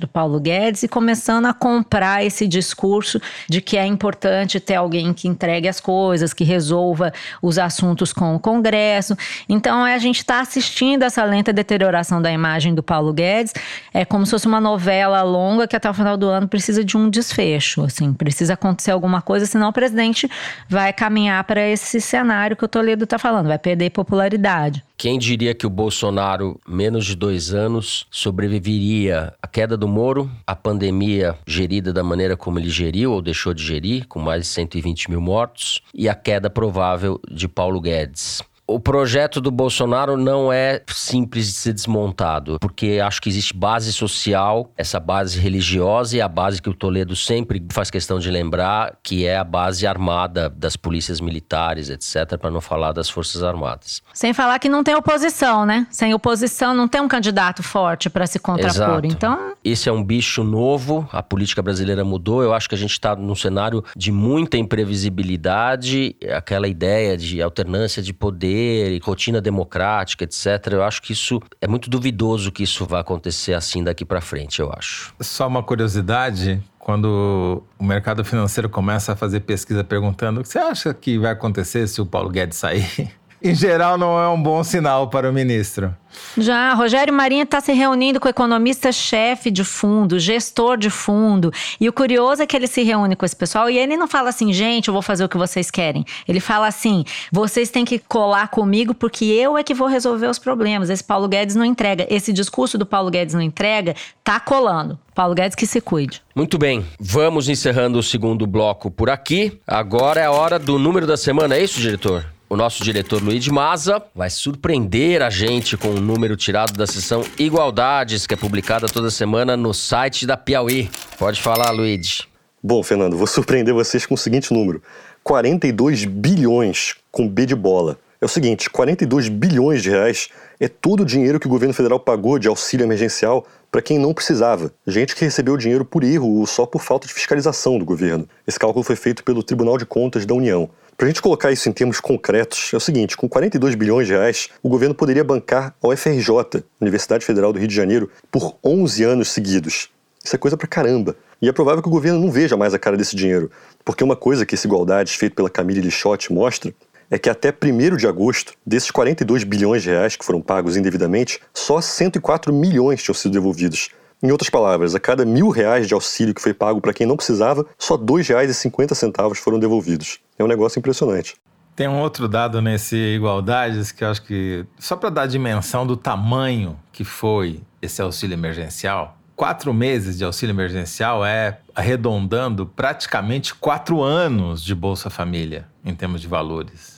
do 0.00 0.08
Paulo 0.08 0.40
Guedes 0.40 0.82
e 0.82 0.88
começando 0.88 1.46
a 1.46 1.54
comprar 1.54 2.24
esse 2.24 2.46
discurso 2.46 3.20
de 3.48 3.60
que 3.60 3.76
é 3.76 3.86
importante 3.86 4.58
ter 4.58 4.74
alguém 4.74 5.12
que 5.14 5.28
entregue 5.28 5.68
as 5.68 5.80
coisas, 5.80 6.34
que 6.34 6.44
resolva 6.44 7.12
os 7.40 7.58
assuntos 7.58 8.12
com 8.12 8.34
o 8.34 8.40
Congresso. 8.40 9.16
Então, 9.48 9.84
a 9.84 9.98
gente 9.98 10.18
está 10.18 10.40
assistindo 10.40 11.04
essa 11.04 11.22
lenta 11.24 11.52
deterioração 11.52 12.20
da 12.20 12.32
imagem 12.32 12.74
do 12.74 12.82
Paulo 12.82 13.12
Guedes. 13.12 13.54
É 13.94 14.04
como 14.04 14.26
se 14.26 14.32
fosse 14.32 14.46
uma 14.46 14.60
novela 14.60 15.22
longa 15.22 15.68
que 15.68 15.76
até 15.76 15.88
o 15.88 15.94
final 15.94 16.16
do 16.16 16.28
ano 16.28 16.48
precisa 16.48 16.84
de 16.84 16.96
um 16.96 17.08
desfecho, 17.08 17.84
assim, 17.84 18.12
precisa 18.12 18.54
acontecer 18.54 18.90
alguma 18.90 19.22
coisa, 19.22 19.46
senão 19.46 19.68
o 19.68 19.72
presidente 19.72 20.28
vai 20.68 20.92
caminhar 20.92 21.44
para 21.44 21.66
esse 21.66 22.00
cenário 22.00 22.56
que 22.56 22.64
o 22.64 22.68
Toledo 22.68 23.04
está 23.04 23.18
falando, 23.18 23.46
vai 23.46 23.58
perder 23.58 23.90
popularidade. 23.90 24.87
Quem 25.00 25.16
diria 25.16 25.54
que 25.54 25.64
o 25.64 25.70
Bolsonaro, 25.70 26.60
menos 26.66 27.06
de 27.06 27.14
dois 27.14 27.54
anos, 27.54 28.04
sobreviveria 28.10 29.32
à 29.40 29.46
queda 29.46 29.76
do 29.76 29.86
Moro, 29.86 30.28
à 30.44 30.56
pandemia 30.56 31.38
gerida 31.46 31.92
da 31.92 32.02
maneira 32.02 32.36
como 32.36 32.58
ele 32.58 32.68
geriu 32.68 33.12
ou 33.12 33.22
deixou 33.22 33.54
de 33.54 33.62
gerir, 33.62 34.08
com 34.08 34.18
mais 34.18 34.42
de 34.42 34.48
120 34.48 35.08
mil 35.08 35.20
mortos, 35.20 35.80
e 35.94 36.08
a 36.08 36.16
queda 36.16 36.50
provável 36.50 37.20
de 37.30 37.46
Paulo 37.46 37.80
Guedes 37.80 38.42
o 38.68 38.78
projeto 38.78 39.40
do 39.40 39.50
Bolsonaro 39.50 40.14
não 40.18 40.52
é 40.52 40.82
simples 40.88 41.46
de 41.46 41.52
ser 41.52 41.72
desmontado, 41.72 42.58
porque 42.60 43.00
acho 43.02 43.22
que 43.22 43.30
existe 43.30 43.56
base 43.56 43.90
social, 43.94 44.70
essa 44.76 45.00
base 45.00 45.40
religiosa 45.40 46.18
e 46.18 46.20
a 46.20 46.28
base 46.28 46.60
que 46.60 46.68
o 46.68 46.74
Toledo 46.74 47.16
sempre 47.16 47.64
faz 47.70 47.90
questão 47.90 48.18
de 48.18 48.30
lembrar, 48.30 48.98
que 49.02 49.26
é 49.26 49.38
a 49.38 49.44
base 49.44 49.86
armada 49.86 50.50
das 50.50 50.76
polícias 50.76 51.18
militares, 51.18 51.88
etc., 51.88 52.36
para 52.38 52.50
não 52.50 52.60
falar 52.60 52.92
das 52.92 53.08
Forças 53.08 53.42
Armadas. 53.42 54.02
Sem 54.12 54.34
falar 54.34 54.58
que 54.58 54.68
não 54.68 54.84
tem 54.84 54.94
oposição, 54.94 55.64
né? 55.64 55.86
Sem 55.90 56.12
oposição 56.12 56.74
não 56.74 56.86
tem 56.86 57.00
um 57.00 57.08
candidato 57.08 57.62
forte 57.62 58.10
para 58.10 58.26
se 58.26 58.38
contrapor. 58.38 58.70
Exato. 58.70 59.06
Então, 59.06 59.54
esse 59.64 59.88
é 59.88 59.92
um 59.92 60.04
bicho 60.04 60.44
novo, 60.44 61.08
a 61.10 61.22
política 61.22 61.62
brasileira 61.62 62.04
mudou. 62.04 62.42
Eu 62.42 62.52
acho 62.52 62.68
que 62.68 62.74
a 62.74 62.78
gente 62.78 62.92
está 62.92 63.16
num 63.16 63.34
cenário 63.34 63.82
de 63.96 64.12
muita 64.12 64.58
imprevisibilidade, 64.58 66.14
aquela 66.36 66.68
ideia 66.68 67.16
de 67.16 67.40
alternância 67.40 68.02
de 68.02 68.12
poder 68.12 68.57
poder 68.58 68.92
e 68.92 68.98
rotina 68.98 69.40
democrática, 69.40 70.24
etc. 70.24 70.72
Eu 70.72 70.82
acho 70.82 71.00
que 71.00 71.12
isso 71.12 71.40
é 71.60 71.68
muito 71.68 71.88
duvidoso 71.88 72.50
que 72.50 72.62
isso 72.62 72.84
vá 72.84 73.00
acontecer 73.00 73.54
assim 73.54 73.82
daqui 73.82 74.04
para 74.04 74.20
frente, 74.20 74.60
eu 74.60 74.72
acho. 74.72 75.14
Só 75.20 75.46
uma 75.46 75.62
curiosidade, 75.62 76.60
quando 76.78 77.62
o 77.78 77.84
mercado 77.84 78.24
financeiro 78.24 78.68
começa 78.68 79.12
a 79.12 79.16
fazer 79.16 79.40
pesquisa 79.40 79.84
perguntando 79.84 80.40
o 80.40 80.42
que 80.42 80.48
você 80.48 80.58
acha 80.58 80.92
que 80.92 81.18
vai 81.18 81.32
acontecer 81.32 81.86
se 81.86 82.00
o 82.00 82.06
Paulo 82.06 82.30
Guedes 82.30 82.58
sair? 82.58 83.12
em 83.42 83.54
geral, 83.54 83.96
não 83.96 84.20
é 84.20 84.28
um 84.28 84.40
bom 84.40 84.62
sinal 84.64 85.08
para 85.08 85.30
o 85.30 85.32
ministro. 85.32 85.94
Já, 86.36 86.74
Rogério 86.74 87.12
Marinho 87.12 87.44
está 87.44 87.60
se 87.60 87.72
reunindo 87.72 88.18
com 88.18 88.26
o 88.26 88.30
economista-chefe 88.30 89.50
de 89.50 89.64
fundo, 89.64 90.18
gestor 90.18 90.76
de 90.76 90.90
fundo. 90.90 91.52
E 91.80 91.88
o 91.88 91.92
curioso 91.92 92.42
é 92.42 92.46
que 92.46 92.56
ele 92.56 92.66
se 92.66 92.82
reúne 92.82 93.16
com 93.16 93.24
esse 93.24 93.36
pessoal 93.36 93.68
e 93.70 93.78
ele 93.78 93.96
não 93.96 94.08
fala 94.08 94.30
assim, 94.30 94.52
gente, 94.52 94.88
eu 94.88 94.92
vou 94.92 95.02
fazer 95.02 95.24
o 95.24 95.28
que 95.28 95.36
vocês 95.36 95.70
querem. 95.70 96.04
Ele 96.26 96.40
fala 96.40 96.66
assim, 96.66 97.04
vocês 97.30 97.70
têm 97.70 97.84
que 97.84 97.98
colar 97.98 98.48
comigo 98.48 98.94
porque 98.94 99.24
eu 99.24 99.56
é 99.56 99.62
que 99.62 99.74
vou 99.74 99.88
resolver 99.88 100.26
os 100.26 100.38
problemas. 100.38 100.90
Esse 100.90 101.04
Paulo 101.04 101.28
Guedes 101.28 101.56
não 101.56 101.64
entrega. 101.64 102.06
Esse 102.10 102.32
discurso 102.32 102.76
do 102.76 102.86
Paulo 102.86 103.10
Guedes 103.10 103.34
não 103.34 103.42
entrega, 103.42 103.94
tá 104.24 104.40
colando. 104.40 104.98
Paulo 105.14 105.34
Guedes 105.34 105.56
que 105.56 105.66
se 105.66 105.80
cuide. 105.80 106.22
Muito 106.34 106.58
bem, 106.58 106.84
vamos 106.98 107.48
encerrando 107.48 107.98
o 107.98 108.02
segundo 108.02 108.46
bloco 108.46 108.90
por 108.90 109.10
aqui. 109.10 109.60
Agora 109.66 110.20
é 110.20 110.24
a 110.24 110.30
hora 110.30 110.58
do 110.58 110.78
número 110.78 111.06
da 111.06 111.16
semana, 111.16 111.56
é 111.56 111.62
isso, 111.62 111.80
diretor? 111.80 112.37
O 112.50 112.56
nosso 112.56 112.82
diretor 112.82 113.22
Luiz 113.22 113.46
Maza 113.46 114.02
vai 114.14 114.30
surpreender 114.30 115.20
a 115.20 115.28
gente 115.28 115.76
com 115.76 115.88
um 115.88 116.00
número 116.00 116.34
tirado 116.34 116.72
da 116.72 116.86
sessão 116.86 117.22
Igualdades, 117.38 118.26
que 118.26 118.32
é 118.32 118.36
publicada 118.38 118.86
toda 118.86 119.10
semana 119.10 119.54
no 119.54 119.74
site 119.74 120.26
da 120.26 120.34
Piauí. 120.34 120.88
Pode 121.18 121.42
falar, 121.42 121.70
Luiz. 121.72 122.26
Bom, 122.62 122.82
Fernando, 122.82 123.18
vou 123.18 123.26
surpreender 123.26 123.74
vocês 123.74 124.06
com 124.06 124.14
o 124.14 124.18
seguinte 124.18 124.50
número: 124.50 124.82
42 125.22 126.06
bilhões 126.06 126.94
com 127.12 127.28
B 127.28 127.44
de 127.44 127.54
bola. 127.54 127.98
É 128.18 128.24
o 128.24 128.28
seguinte, 128.28 128.70
42 128.70 129.28
bilhões 129.28 129.82
de 129.82 129.90
reais 129.90 130.30
é 130.58 130.68
todo 130.68 131.02
o 131.02 131.06
dinheiro 131.06 131.38
que 131.38 131.46
o 131.46 131.50
governo 131.50 131.74
federal 131.74 132.00
pagou 132.00 132.38
de 132.38 132.48
auxílio 132.48 132.84
emergencial 132.84 133.46
para 133.70 133.82
quem 133.82 133.98
não 133.98 134.14
precisava. 134.14 134.72
Gente 134.86 135.14
que 135.14 135.22
recebeu 135.22 135.54
dinheiro 135.58 135.84
por 135.84 136.02
erro 136.02 136.38
ou 136.38 136.46
só 136.46 136.64
por 136.64 136.80
falta 136.80 137.06
de 137.06 137.12
fiscalização 137.12 137.78
do 137.78 137.84
governo. 137.84 138.26
Esse 138.46 138.58
cálculo 138.58 138.82
foi 138.82 138.96
feito 138.96 139.22
pelo 139.22 139.42
Tribunal 139.42 139.76
de 139.76 139.84
Contas 139.84 140.24
da 140.24 140.34
União. 140.34 140.70
Para 140.98 141.06
a 141.06 141.10
gente 141.10 141.22
colocar 141.22 141.52
isso 141.52 141.68
em 141.68 141.72
termos 141.72 142.00
concretos, 142.00 142.70
é 142.74 142.76
o 142.76 142.80
seguinte: 142.80 143.16
com 143.16 143.28
42 143.28 143.76
bilhões 143.76 144.08
de 144.08 144.14
reais, 144.14 144.48
o 144.60 144.68
governo 144.68 144.96
poderia 144.96 145.22
bancar 145.22 145.72
a 145.80 145.86
UFRJ, 145.86 146.64
Universidade 146.80 147.24
Federal 147.24 147.52
do 147.52 147.58
Rio 147.60 147.68
de 147.68 147.74
Janeiro, 147.74 148.10
por 148.32 148.56
11 148.64 149.04
anos 149.04 149.28
seguidos. 149.28 149.90
Isso 150.24 150.34
é 150.34 150.38
coisa 150.38 150.56
pra 150.56 150.66
caramba. 150.66 151.14
E 151.40 151.48
é 151.48 151.52
provável 151.52 151.80
que 151.80 151.88
o 151.88 151.92
governo 151.92 152.18
não 152.18 152.32
veja 152.32 152.56
mais 152.56 152.74
a 152.74 152.80
cara 152.80 152.96
desse 152.96 153.14
dinheiro, 153.14 153.48
porque 153.84 154.02
uma 154.02 154.16
coisa 154.16 154.44
que 154.44 154.56
esse 154.56 154.66
Igualdades, 154.66 155.14
feito 155.14 155.36
pela 155.36 155.48
Camille 155.48 155.80
Lixotti, 155.80 156.32
mostra 156.32 156.74
é 157.08 157.16
que 157.16 157.30
até 157.30 157.50
1 157.50 157.96
de 157.96 158.08
agosto, 158.08 158.54
desses 158.66 158.90
42 158.90 159.44
bilhões 159.44 159.84
de 159.84 159.90
reais 159.90 160.16
que 160.16 160.24
foram 160.24 160.42
pagos 160.42 160.76
indevidamente, 160.76 161.40
só 161.54 161.80
104 161.80 162.52
milhões 162.52 163.04
tinham 163.04 163.14
sido 163.14 163.30
devolvidos. 163.30 163.90
Em 164.20 164.32
outras 164.32 164.50
palavras, 164.50 164.96
a 164.96 165.00
cada 165.00 165.24
mil 165.24 165.48
reais 165.48 165.86
de 165.86 165.94
auxílio 165.94 166.34
que 166.34 166.42
foi 166.42 166.52
pago 166.52 166.80
para 166.80 166.92
quem 166.92 167.06
não 167.06 167.16
precisava, 167.16 167.64
só 167.78 167.94
R$ 167.94 168.02
2,50 168.02 169.34
foram 169.36 169.60
devolvidos. 169.60 170.18
É 170.36 170.42
um 170.42 170.48
negócio 170.48 170.78
impressionante. 170.78 171.36
Tem 171.76 171.86
um 171.86 172.00
outro 172.00 172.26
dado 172.26 172.60
nesse 172.60 172.96
Igualdades 172.96 173.92
que 173.92 174.02
eu 174.02 174.08
acho 174.08 174.22
que, 174.22 174.66
só 174.76 174.96
para 174.96 175.10
dar 175.10 175.22
a 175.22 175.26
dimensão 175.26 175.86
do 175.86 175.96
tamanho 175.96 176.76
que 176.90 177.04
foi 177.04 177.60
esse 177.80 178.02
auxílio 178.02 178.34
emergencial, 178.34 179.16
quatro 179.36 179.72
meses 179.72 180.18
de 180.18 180.24
auxílio 180.24 180.52
emergencial 180.52 181.24
é, 181.24 181.60
arredondando, 181.72 182.66
praticamente 182.66 183.54
quatro 183.54 184.02
anos 184.02 184.64
de 184.64 184.74
Bolsa 184.74 185.08
Família, 185.08 185.68
em 185.84 185.94
termos 185.94 186.20
de 186.20 186.26
valores. 186.26 186.97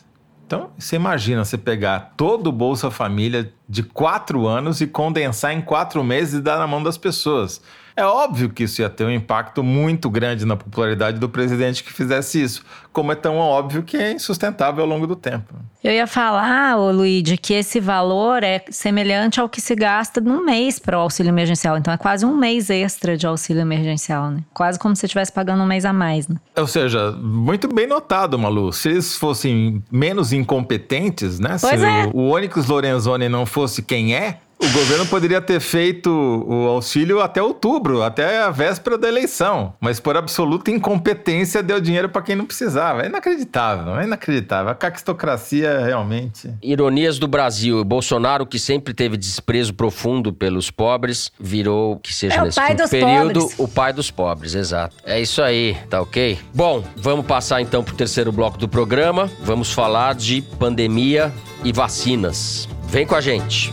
Então, 0.51 0.71
você 0.77 0.97
imagina 0.97 1.45
você 1.45 1.57
pegar 1.57 2.15
todo 2.17 2.49
o 2.49 2.53
Bolsa 2.53 2.91
Família 2.91 3.55
de 3.69 3.85
quatro 3.85 4.49
anos 4.49 4.81
e 4.81 4.87
condensar 4.89 5.55
em 5.55 5.61
quatro 5.61 6.03
meses 6.03 6.41
e 6.41 6.43
dar 6.43 6.59
na 6.59 6.67
mão 6.67 6.83
das 6.83 6.99
pessoas. 6.99 7.63
É 8.01 8.05
óbvio 8.07 8.49
que 8.49 8.63
isso 8.63 8.81
ia 8.81 8.89
ter 8.89 9.05
um 9.05 9.11
impacto 9.11 9.63
muito 9.63 10.09
grande 10.09 10.47
na 10.47 10.57
popularidade 10.57 11.19
do 11.19 11.29
presidente 11.29 11.85
que 11.85 11.93
fizesse 11.93 12.43
isso, 12.43 12.65
como 12.95 13.13
é 13.13 13.15
tão 13.15 13.37
óbvio 13.37 13.83
que 13.83 13.95
é 13.95 14.11
insustentável 14.11 14.83
ao 14.83 14.89
longo 14.89 15.07
do 15.07 15.15
tempo. 15.15 15.55
Eu 15.85 15.93
ia 15.93 16.07
falar, 16.07 16.79
ô 16.79 16.91
Luigi, 16.91 17.37
que 17.37 17.53
esse 17.53 17.79
valor 17.79 18.43
é 18.43 18.65
semelhante 18.71 19.39
ao 19.39 19.51
que 19.51 19.61
se 19.61 19.75
gasta 19.75 20.19
num 20.19 20.43
mês 20.43 20.79
para 20.79 20.97
o 20.97 21.03
auxílio 21.03 21.29
emergencial. 21.29 21.77
Então 21.77 21.93
é 21.93 21.99
quase 21.99 22.25
um 22.25 22.35
mês 22.35 22.71
extra 22.71 23.19
de 23.19 23.27
auxílio 23.27 23.61
emergencial, 23.61 24.31
né? 24.31 24.43
Quase 24.55 24.79
como 24.79 24.97
se 24.97 25.05
estivesse 25.05 25.31
pagando 25.31 25.63
um 25.63 25.67
mês 25.67 25.85
a 25.85 25.93
mais, 25.93 26.27
né? 26.27 26.37
Ou 26.57 26.67
seja, 26.67 27.13
muito 27.13 27.69
bem 27.69 27.87
notado, 27.87 28.39
Malu. 28.39 28.73
Se 28.73 28.89
eles 28.89 29.15
fossem 29.15 29.85
menos 29.93 30.33
incompetentes, 30.33 31.39
né? 31.39 31.59
Pois 31.61 31.79
se 31.79 31.87
é. 31.87 32.11
o 32.15 32.31
Onyx 32.31 32.67
Lorenzoni 32.67 33.29
não 33.29 33.45
fosse 33.45 33.83
quem 33.83 34.15
é, 34.15 34.41
o 34.63 34.69
governo 34.73 35.07
poderia 35.07 35.41
ter 35.41 35.59
feito 35.59 36.11
o 36.11 36.69
auxílio 36.69 37.21
até 37.21 37.43
outubro, 37.43 38.03
até 38.03 38.43
a 38.43 38.51
véspera 38.51 38.99
da 38.99 39.09
eleição, 39.09 39.73
mas 39.81 39.99
por 39.99 40.17
absoluta 40.17 40.71
incompetência 40.71 41.63
deu 41.63 41.81
dinheiro 41.81 42.11
para 42.11 42.21
quem 42.21 42.37
não 42.37 42.45
precisava. 42.45 43.03
É 43.03 43.07
inacreditável, 43.07 43.99
é 43.99 44.05
inacreditável. 44.05 44.71
A 44.71 44.75
caquistocracia 44.75 45.81
realmente. 45.81 46.53
Ironias 46.63 47.19
do 47.19 47.27
Brasil. 47.27 47.83
Bolsonaro, 47.85 48.47
que 48.47 48.59
sempre 48.59 48.93
teve 48.93 49.17
desprezo 49.17 49.73
profundo 49.73 50.33
pelos 50.33 50.71
pobres, 50.71 51.33
virou, 51.41 51.99
que 51.99 52.13
seja 52.13 52.35
é 52.35 52.45
nesse 52.45 52.61
período, 52.91 53.41
pobres. 53.41 53.59
o 53.59 53.67
pai 53.67 53.93
dos 53.93 54.11
pobres, 54.11 54.55
exato. 54.55 54.95
É 55.05 55.19
isso 55.21 55.41
aí, 55.41 55.77
tá 55.89 56.03
ok? 56.03 56.39
Bom, 56.55 56.85
vamos 56.97 57.25
passar 57.25 57.63
então 57.63 57.83
pro 57.83 57.95
terceiro 57.95 58.31
bloco 58.31 58.59
do 58.59 58.69
programa. 58.69 59.31
Vamos 59.43 59.73
falar 59.73 60.15
de 60.15 60.43
pandemia 60.59 61.33
e 61.65 61.73
vacinas. 61.73 62.69
Vem 62.91 63.07
com 63.07 63.15
a 63.15 63.21
gente. 63.21 63.73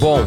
Bom, 0.00 0.18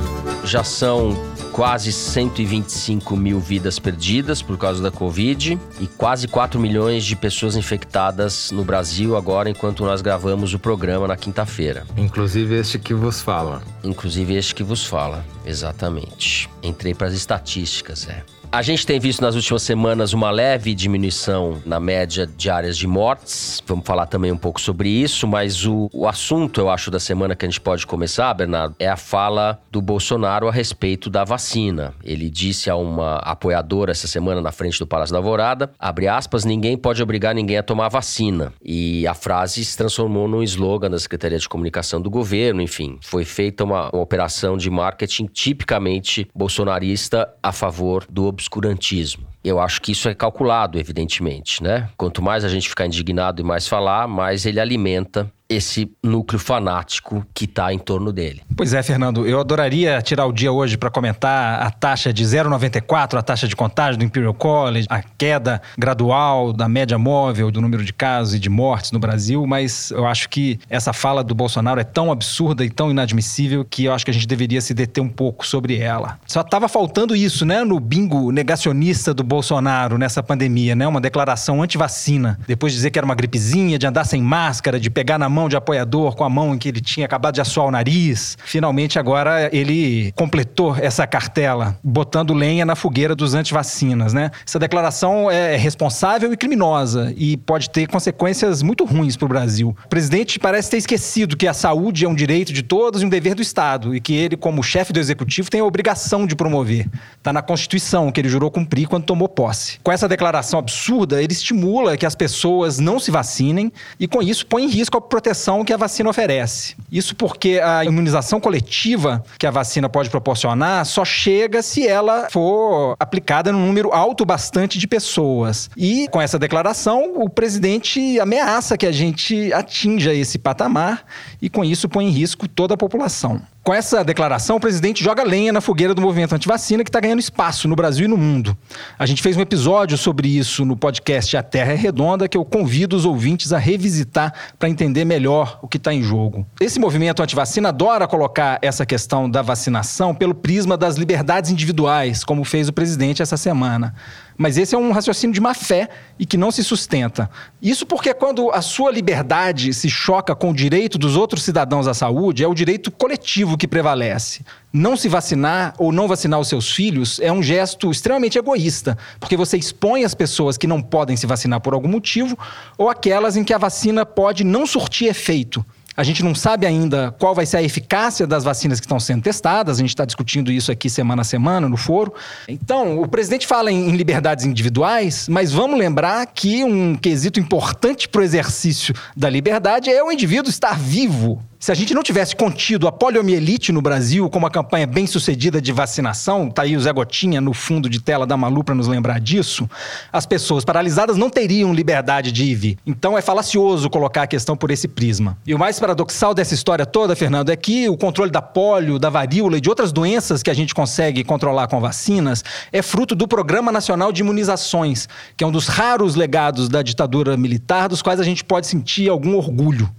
já 0.46 0.64
são 0.64 1.12
quase 1.52 1.92
125 1.92 3.18
mil 3.18 3.42
vidas 3.42 3.78
perdidas 3.78 4.42
por 4.42 4.58
causa 4.58 4.82
da 4.82 4.90
Covid 4.90 5.60
e 5.82 5.86
quase 5.86 6.30
4 6.30 6.58
milhões 6.62 7.04
de 7.04 7.14
pessoas 7.14 7.58
infectadas 7.58 8.52
no 8.52 8.64
Brasil 8.64 9.18
agora, 9.18 9.50
enquanto 9.50 9.84
nós 9.84 10.02
gravamos 10.02 10.54
o 10.54 10.60
programa 10.60 11.10
na 11.10 11.18
quinta-feira. 11.18 11.86
Inclusive 11.98 12.56
este 12.56 12.80
que 12.80 12.94
vos 12.94 13.22
fala. 13.22 13.62
Inclusive 13.84 14.34
este 14.34 14.56
que 14.56 14.64
vos 14.64 14.86
fala, 14.86 15.26
exatamente. 15.46 16.50
Entrei 16.64 16.94
para 16.94 17.08
as 17.08 17.14
estatísticas, 17.14 18.08
é. 18.08 18.24
A 18.54 18.62
gente 18.62 18.86
tem 18.86 19.00
visto 19.00 19.20
nas 19.20 19.34
últimas 19.34 19.64
semanas 19.64 20.14
uma 20.14 20.30
leve 20.30 20.76
diminuição 20.76 21.60
na 21.66 21.80
média 21.80 22.28
de 22.28 22.52
áreas 22.52 22.78
de 22.78 22.86
mortes. 22.86 23.60
Vamos 23.66 23.84
falar 23.84 24.06
também 24.06 24.32
um 24.32 24.38
pouco 24.38 24.62
sobre 24.62 24.90
isso, 24.90 25.28
mas 25.28 25.66
o, 25.66 25.90
o 25.92 26.08
assunto, 26.08 26.62
eu 26.62 26.70
acho, 26.70 26.92
da 26.92 27.00
semana 27.00 27.36
que 27.36 27.44
a 27.44 27.50
gente 27.50 27.60
pode 27.60 27.88
começar, 27.88 28.32
Bernardo, 28.36 28.76
é 28.78 28.88
a 28.88 28.96
fala 28.96 29.60
do 29.72 29.82
Bolsonaro 29.82 30.48
a 30.48 30.52
respeito 30.52 31.10
da 31.10 31.24
vacina. 31.24 31.96
Ele 32.04 32.30
disse 32.30 32.70
a 32.70 32.76
uma 32.76 33.16
apoiadora 33.16 33.90
essa 33.90 34.06
semana 34.06 34.40
na 34.40 34.52
frente 34.52 34.78
do 34.78 34.86
Palácio 34.86 35.14
da 35.14 35.18
Alvorada, 35.18 35.72
abre 35.80 36.08
aspas, 36.08 36.46
ninguém 36.46 36.78
pode 36.78 37.02
obrigar 37.02 37.34
ninguém 37.34 37.58
a 37.58 37.64
tomar 37.64 37.90
vacina. 37.90 38.54
E 38.64 39.08
a 39.08 39.16
frase 39.16 39.66
se 39.66 39.76
transformou 39.76 40.28
num 40.28 40.44
slogan 40.44 40.92
da 40.92 41.00
Secretaria 41.00 41.40
de 41.40 41.50
Comunicação 41.50 42.00
do 42.00 42.12
governo, 42.12 42.62
enfim. 42.62 43.00
Foi 43.02 43.26
feita 43.26 43.64
uma, 43.64 43.90
uma 43.90 44.04
operação 44.04 44.58
de 44.58 44.70
marketing 44.70 45.26
tipicamente 45.26 46.28
bolsonarista 46.36 47.34
a 47.42 47.52
favor 47.52 48.06
do 48.08 48.43
obscurantismo. 48.44 49.26
Eu 49.44 49.60
acho 49.60 49.82
que 49.82 49.92
isso 49.92 50.08
é 50.10 50.14
calculado, 50.14 50.80
evidentemente, 50.80 51.62
né? 51.62 51.90
Quanto 51.98 52.22
mais 52.22 52.44
a 52.44 52.50
gente 52.50 52.70
ficar 52.70 52.86
indignado 52.86 53.42
e 53.42 53.46
mais 53.46 53.68
falar, 53.68 54.08
mais 54.08 54.46
ele 54.46 54.60
alimenta 54.60 55.32
esse 55.50 55.92
núcleo 56.04 56.40
fanático 56.40 57.26
que 57.34 57.46
está 57.46 57.74
em 57.74 57.80
torno 57.80 58.12
dele. 58.12 58.42
Pois 58.56 58.74
é, 58.74 58.82
Fernando, 58.82 59.28
eu 59.28 59.40
adoraria 59.40 60.02
tirar 60.02 60.26
o 60.26 60.32
dia 60.32 60.52
hoje 60.52 60.78
para 60.78 60.90
comentar 60.90 61.62
a 61.62 61.70
taxa 61.70 62.12
de 62.12 62.24
0,94, 62.24 63.18
a 63.18 63.22
taxa 63.22 63.48
de 63.48 63.56
contágio 63.56 64.00
do 64.00 64.06
Imperial 64.06 64.34
College, 64.34 64.88
a 64.90 65.02
queda 65.02 65.62
gradual 65.78 66.54
da 66.54 66.68
média 66.68 66.98
móvel 66.98 67.52
do 67.52 67.62
número 67.62 67.84
de 67.84 67.94
casos 67.94 68.36
e 68.36 68.40
de 68.40 68.50
mortes 68.50 68.92
no 68.92 69.00
Brasil, 69.00 69.46
mas 69.46 69.92
eu 69.92 70.06
acho 70.06 70.30
que 70.30 70.60
essa 70.70 70.94
fala 70.94 71.24
do 71.24 71.36
Bolsonaro 71.36 71.80
é 71.80 71.84
tão 71.84 72.12
absurda 72.12 72.64
e 72.66 72.70
tão 72.70 72.90
inadmissível 72.90 73.66
que 73.66 73.86
eu 73.86 73.94
acho 73.94 74.06
que 74.06 74.12
a 74.12 74.14
gente 74.14 74.28
deveria 74.28 74.62
se 74.62 74.74
deter 74.74 75.04
um 75.04 75.10
pouco 75.10 75.46
sobre 75.46 75.78
ela. 75.78 76.20
Só 76.26 76.42
estava 76.42 76.68
faltando 76.68 77.16
isso, 77.16 77.46
né, 77.46 77.64
no 77.64 77.80
bingo 77.80 78.32
negacionista 78.32 79.14
do 79.14 79.24
Bolsonaro 79.24 79.98
nessa 79.98 80.24
pandemia, 80.24 80.76
né, 80.76 80.88
uma 80.88 81.02
declaração 81.02 81.62
anti-vacina, 81.62 82.40
depois 82.48 82.74
de 82.74 82.78
dizer 82.78 82.92
que 82.92 83.00
era 83.00 83.06
uma 83.06 83.16
gripezinha, 83.16 83.78
de 83.78 83.86
andar 83.86 84.06
sem 84.06 84.22
máscara, 84.22 84.80
de 84.80 84.90
pegar 84.90 85.18
na 85.18 85.30
mão 85.34 85.50
de 85.50 85.58
apoiador 85.58 86.16
com 86.16 86.24
a 86.24 86.30
mão 86.30 86.54
em 86.54 86.58
que 86.58 86.70
ele 86.70 86.80
tinha 86.80 87.06
acabado 87.06 87.36
de 87.36 87.42
assoar 87.42 87.68
o 87.68 87.72
nariz. 87.72 88.38
Finalmente, 88.46 88.98
agora 88.98 89.50
ele 89.52 90.14
completou 90.16 90.76
essa 90.78 91.06
cartela, 91.06 91.78
botando 91.84 92.34
lenha 92.34 92.66
na 92.66 92.76
fogueira 92.76 93.16
dos 93.16 93.34
antivacinas, 93.34 94.14
né? 94.14 94.32
Essa 94.48 94.60
declaração 94.60 95.30
é 95.30 95.58
responsável 95.58 96.32
e 96.32 96.38
criminosa 96.38 97.14
e 97.18 97.36
pode 97.36 97.70
ter 97.70 97.88
consequências 97.88 98.62
muito 98.62 98.86
ruins 98.86 99.18
para 99.18 99.26
o 99.26 99.30
Brasil. 99.30 99.76
O 99.86 99.88
presidente 99.90 100.40
parece 100.40 100.70
ter 100.70 100.78
esquecido 100.78 101.36
que 101.36 101.48
a 101.48 101.54
saúde 101.54 102.06
é 102.06 102.08
um 102.08 102.16
direito 102.16 102.54
de 102.54 102.62
todos 102.64 103.02
e 103.02 103.06
um 103.06 103.10
dever 103.10 103.36
do 103.36 103.42
Estado 103.42 103.96
e 103.96 104.00
que 104.00 104.14
ele, 104.14 104.38
como 104.38 104.64
chefe 104.64 104.94
do 104.94 105.00
executivo, 105.00 105.50
tem 105.50 105.62
a 105.62 105.66
obrigação 105.66 106.28
de 106.28 106.36
promover. 106.36 106.88
Está 107.18 107.34
na 107.34 107.42
Constituição 107.42 108.12
que 108.12 108.22
ele 108.22 108.30
jurou 108.30 108.52
cumprir 108.52 108.88
quando 108.88 109.06
tomou 109.06 109.28
posse. 109.28 109.80
Com 109.84 109.92
essa 109.92 110.08
declaração 110.08 110.60
absurda, 110.60 111.22
ele 111.22 111.34
estimula 111.34 111.98
que 111.98 112.06
as 112.06 112.16
pessoas 112.16 112.80
não 112.80 113.00
se 113.00 113.10
vacinem 113.10 113.72
e, 114.00 114.08
com 114.08 114.22
isso, 114.22 114.46
põe 114.46 114.66
em 114.66 114.70
risco 114.70 114.98
a 114.98 115.02
proteção 115.02 115.23
que 115.64 115.74
a 115.74 115.78
vacina 115.78 116.10
oferece. 116.10 116.76
Isso 116.92 117.16
porque 117.16 117.60
a 117.64 117.86
imunização 117.86 118.40
coletiva 118.40 119.24
que 119.38 119.48
a 119.48 119.52
vacina 119.52 119.88
pode 119.88 120.10
proporcionar 120.10 120.86
só 120.86 121.06
chega 121.06 121.62
se 121.62 121.88
ela 121.88 122.28
for 122.30 122.96
aplicada 123.00 123.52
num 123.52 123.66
número 123.66 123.92
alto 123.94 124.26
bastante 124.26 124.78
de 124.78 124.88
pessoas. 124.88 125.70
E 125.78 126.08
com 126.10 126.22
essa 126.22 126.38
declaração, 126.38 127.14
o 127.16 127.30
presidente 127.30 128.20
ameaça 128.20 128.78
que 128.78 128.86
a 128.86 128.92
gente 128.92 129.52
atinja 129.54 130.14
esse 130.14 130.38
patamar 130.38 131.06
e 131.42 131.50
com 131.50 131.64
isso 131.64 131.88
põe 131.88 132.06
em 132.06 132.12
risco 132.12 132.48
toda 132.48 132.74
a 132.74 132.78
população. 132.78 133.42
Com 133.64 133.74
essa 133.74 134.04
declaração, 134.04 134.58
o 134.58 134.60
presidente 134.60 135.02
joga 135.02 135.24
lenha 135.24 135.54
na 135.54 135.62
fogueira 135.62 135.96
do 135.96 136.02
movimento 136.02 136.36
antivacina 136.36 136.84
que 136.84 136.90
está 136.90 137.00
ganhando 137.00 137.22
espaço 137.22 137.66
no 137.66 137.78
Brasil 137.78 138.04
e 138.04 138.08
no 138.10 138.18
mundo. 138.18 138.58
A 139.00 139.06
gente 139.06 139.22
fez 139.22 139.38
um 139.38 139.40
episódio 139.42 139.98
sobre 139.98 140.28
isso 140.28 140.66
no 140.66 140.76
podcast 140.76 141.38
A 141.38 141.42
Terra 141.42 141.72
é 141.72 141.76
Redonda, 141.76 142.28
que 142.28 142.36
eu 142.36 142.44
convido 142.44 142.94
os 142.94 143.06
ouvintes 143.06 143.54
a 143.54 143.58
revisitar 143.58 144.34
para 144.60 144.68
entender 144.68 145.06
melhor 145.06 145.60
o 145.62 145.68
que 145.70 145.78
está 145.78 145.94
em 145.94 146.04
jogo. 146.04 146.46
Esse 146.60 146.78
movimento 146.78 147.24
antivacina 147.24 147.70
adora 147.70 148.06
colocar 148.06 148.60
essa 148.62 148.86
questão 148.86 149.30
da 149.30 149.42
vacinação 149.42 150.14
pelo 150.14 150.36
prisma 150.36 150.76
das 150.76 150.98
liberdades 150.98 151.50
individuais, 151.50 152.26
como 152.26 152.44
fez 152.44 152.68
o 152.68 152.74
presidente 152.74 153.22
essa 153.22 153.38
semana. 153.38 153.96
Mas 154.44 154.58
esse 154.58 154.76
é 154.76 154.78
um 154.78 154.92
raciocínio 154.92 155.34
de 155.34 155.40
má 155.40 155.54
fé 155.54 155.88
e 156.20 156.26
que 156.26 156.36
não 156.36 156.52
se 156.52 156.66
sustenta. 156.66 157.30
Isso 157.62 157.86
porque 157.86 158.14
quando 158.14 158.52
a 158.52 158.62
sua 158.62 158.92
liberdade 158.92 159.74
se 159.74 159.90
choca 159.90 160.36
com 160.36 160.52
o 160.52 160.54
direito 160.54 160.98
dos 160.98 161.16
outros 161.16 161.44
cidadãos 161.44 161.88
à 161.88 161.94
saúde, 161.94 162.44
é 162.44 162.48
o 162.48 162.54
direito 162.54 162.92
coletivo 162.92 163.58
que 163.58 163.66
prevalece. 163.66 164.44
Não 164.74 164.98
se 164.98 165.08
vacinar 165.08 165.74
ou 165.78 165.94
não 165.94 166.10
vacinar 166.10 166.42
os 166.42 166.50
seus 166.50 166.70
filhos 166.70 167.22
é 167.22 167.32
um 167.32 167.42
gesto 167.42 167.90
extremamente 167.90 168.38
egoísta, 168.38 168.98
porque 169.18 169.38
você 169.38 169.56
expõe 169.56 170.04
as 170.04 170.14
pessoas 170.14 170.58
que 170.58 170.68
não 170.68 170.82
podem 170.82 171.16
se 171.16 171.26
vacinar 171.26 171.62
por 171.62 171.74
algum 171.74 171.88
motivo 171.88 172.38
ou 172.78 172.90
aquelas 172.90 173.38
em 173.38 173.46
que 173.46 173.54
a 173.54 173.58
vacina 173.58 174.06
pode 174.06 174.44
não 174.44 174.68
surtir 174.68 175.08
efeito. 175.08 175.66
A 175.96 176.04
gente 176.04 176.24
não 176.24 176.34
sabe 176.34 176.66
ainda 176.66 177.14
qual 177.20 177.36
vai 177.36 177.46
ser 177.46 177.58
a 177.58 177.64
eficácia 177.64 178.26
das 178.26 178.44
vacinas 178.44 178.80
que 178.80 178.86
estão 178.86 179.00
sendo 179.00 179.22
testadas, 179.22 179.78
a 179.78 179.82
gente 179.82 179.90
está 179.90 180.06
discutindo 180.06 180.52
isso 180.52 180.72
aqui 180.72 180.90
semana 180.90 181.22
a 181.22 181.26
semana 181.26 181.70
no 181.70 181.78
foro. 181.78 182.14
Então, 182.48 183.00
o 183.00 183.08
presidente 183.08 183.46
fala 183.46 183.72
em, 183.72 183.90
em 183.90 183.96
liberdades 183.96 184.46
individuais, 184.46 185.28
mas 185.30 185.52
vamos 185.52 185.78
lembrar 185.78 186.26
que 186.26 186.64
um 186.64 186.96
quesito 186.96 187.40
importante 187.40 188.10
para 188.10 188.22
o 188.22 188.24
exercício 188.24 188.96
da 189.16 189.30
liberdade 189.30 189.90
é 189.90 190.04
o 190.04 190.12
indivíduo 190.12 190.50
estar 190.50 190.78
vivo. 190.78 191.44
Se 191.64 191.72
a 191.72 191.76
gente 191.76 191.94
não 191.94 192.04
tivesse 192.04 192.36
contido 192.36 192.90
a 192.90 192.92
poliomielite 192.92 193.72
no 193.72 193.82
Brasil 193.82 194.30
com 194.30 194.38
uma 194.38 194.52
campanha 194.52 194.86
bem 194.86 195.08
sucedida 195.08 195.62
de 195.62 195.72
vacinação, 195.72 196.50
tá 196.50 196.64
aí 196.64 196.76
o 196.76 196.82
Zé 196.82 196.92
Gotinha 196.92 197.40
no 197.40 197.54
fundo 197.54 197.90
de 197.90 198.02
tela 198.02 198.28
da 198.28 198.36
Malu 198.36 198.66
para 198.66 198.76
nos 198.76 198.90
lembrar 198.90 199.22
disso, 199.22 199.70
as 200.12 200.26
pessoas 200.26 200.66
paralisadas 200.66 201.16
não 201.16 201.30
teriam 201.30 201.74
liberdade 201.74 202.34
de 202.34 202.44
ir. 202.44 202.78
Então 202.86 203.18
é 203.18 203.22
falacioso 203.22 203.90
colocar 203.90 204.24
a 204.24 204.28
questão 204.28 204.58
por 204.58 204.72
esse 204.72 204.90
prisma. 204.90 205.38
E 205.48 205.56
o 205.56 205.58
mais 205.58 205.80
paradoxal 205.80 206.34
dessa 206.34 206.54
história 206.54 206.86
toda, 206.86 207.16
Fernando, 207.16 207.50
é 207.50 207.56
que 207.56 207.88
o 207.88 207.96
controle 207.96 208.30
da 208.30 208.42
polio, 208.42 209.00
da 209.00 209.10
varíola 209.10 209.58
e 209.58 209.62
de 209.62 209.70
outras 209.70 209.94
doenças 209.94 210.44
que 210.44 210.52
a 210.52 210.54
gente 210.54 210.76
consegue 210.76 211.24
controlar 211.24 211.70
com 211.70 211.80
vacinas 211.80 212.44
é 212.74 212.82
fruto 212.82 213.16
do 213.16 213.26
Programa 213.26 213.72
Nacional 213.72 214.12
de 214.12 214.20
Imunizações, 214.20 215.08
que 215.38 215.46
é 215.46 215.48
um 215.48 215.52
dos 215.52 215.70
raros 215.70 216.16
legados 216.16 216.68
da 216.68 216.82
ditadura 216.82 217.38
militar 217.38 217.88
dos 217.88 218.02
quais 218.02 218.20
a 218.20 218.24
gente 218.24 218.44
pode 218.44 218.68
sentir 218.68 219.08
algum 219.08 219.38
orgulho. 219.38 219.90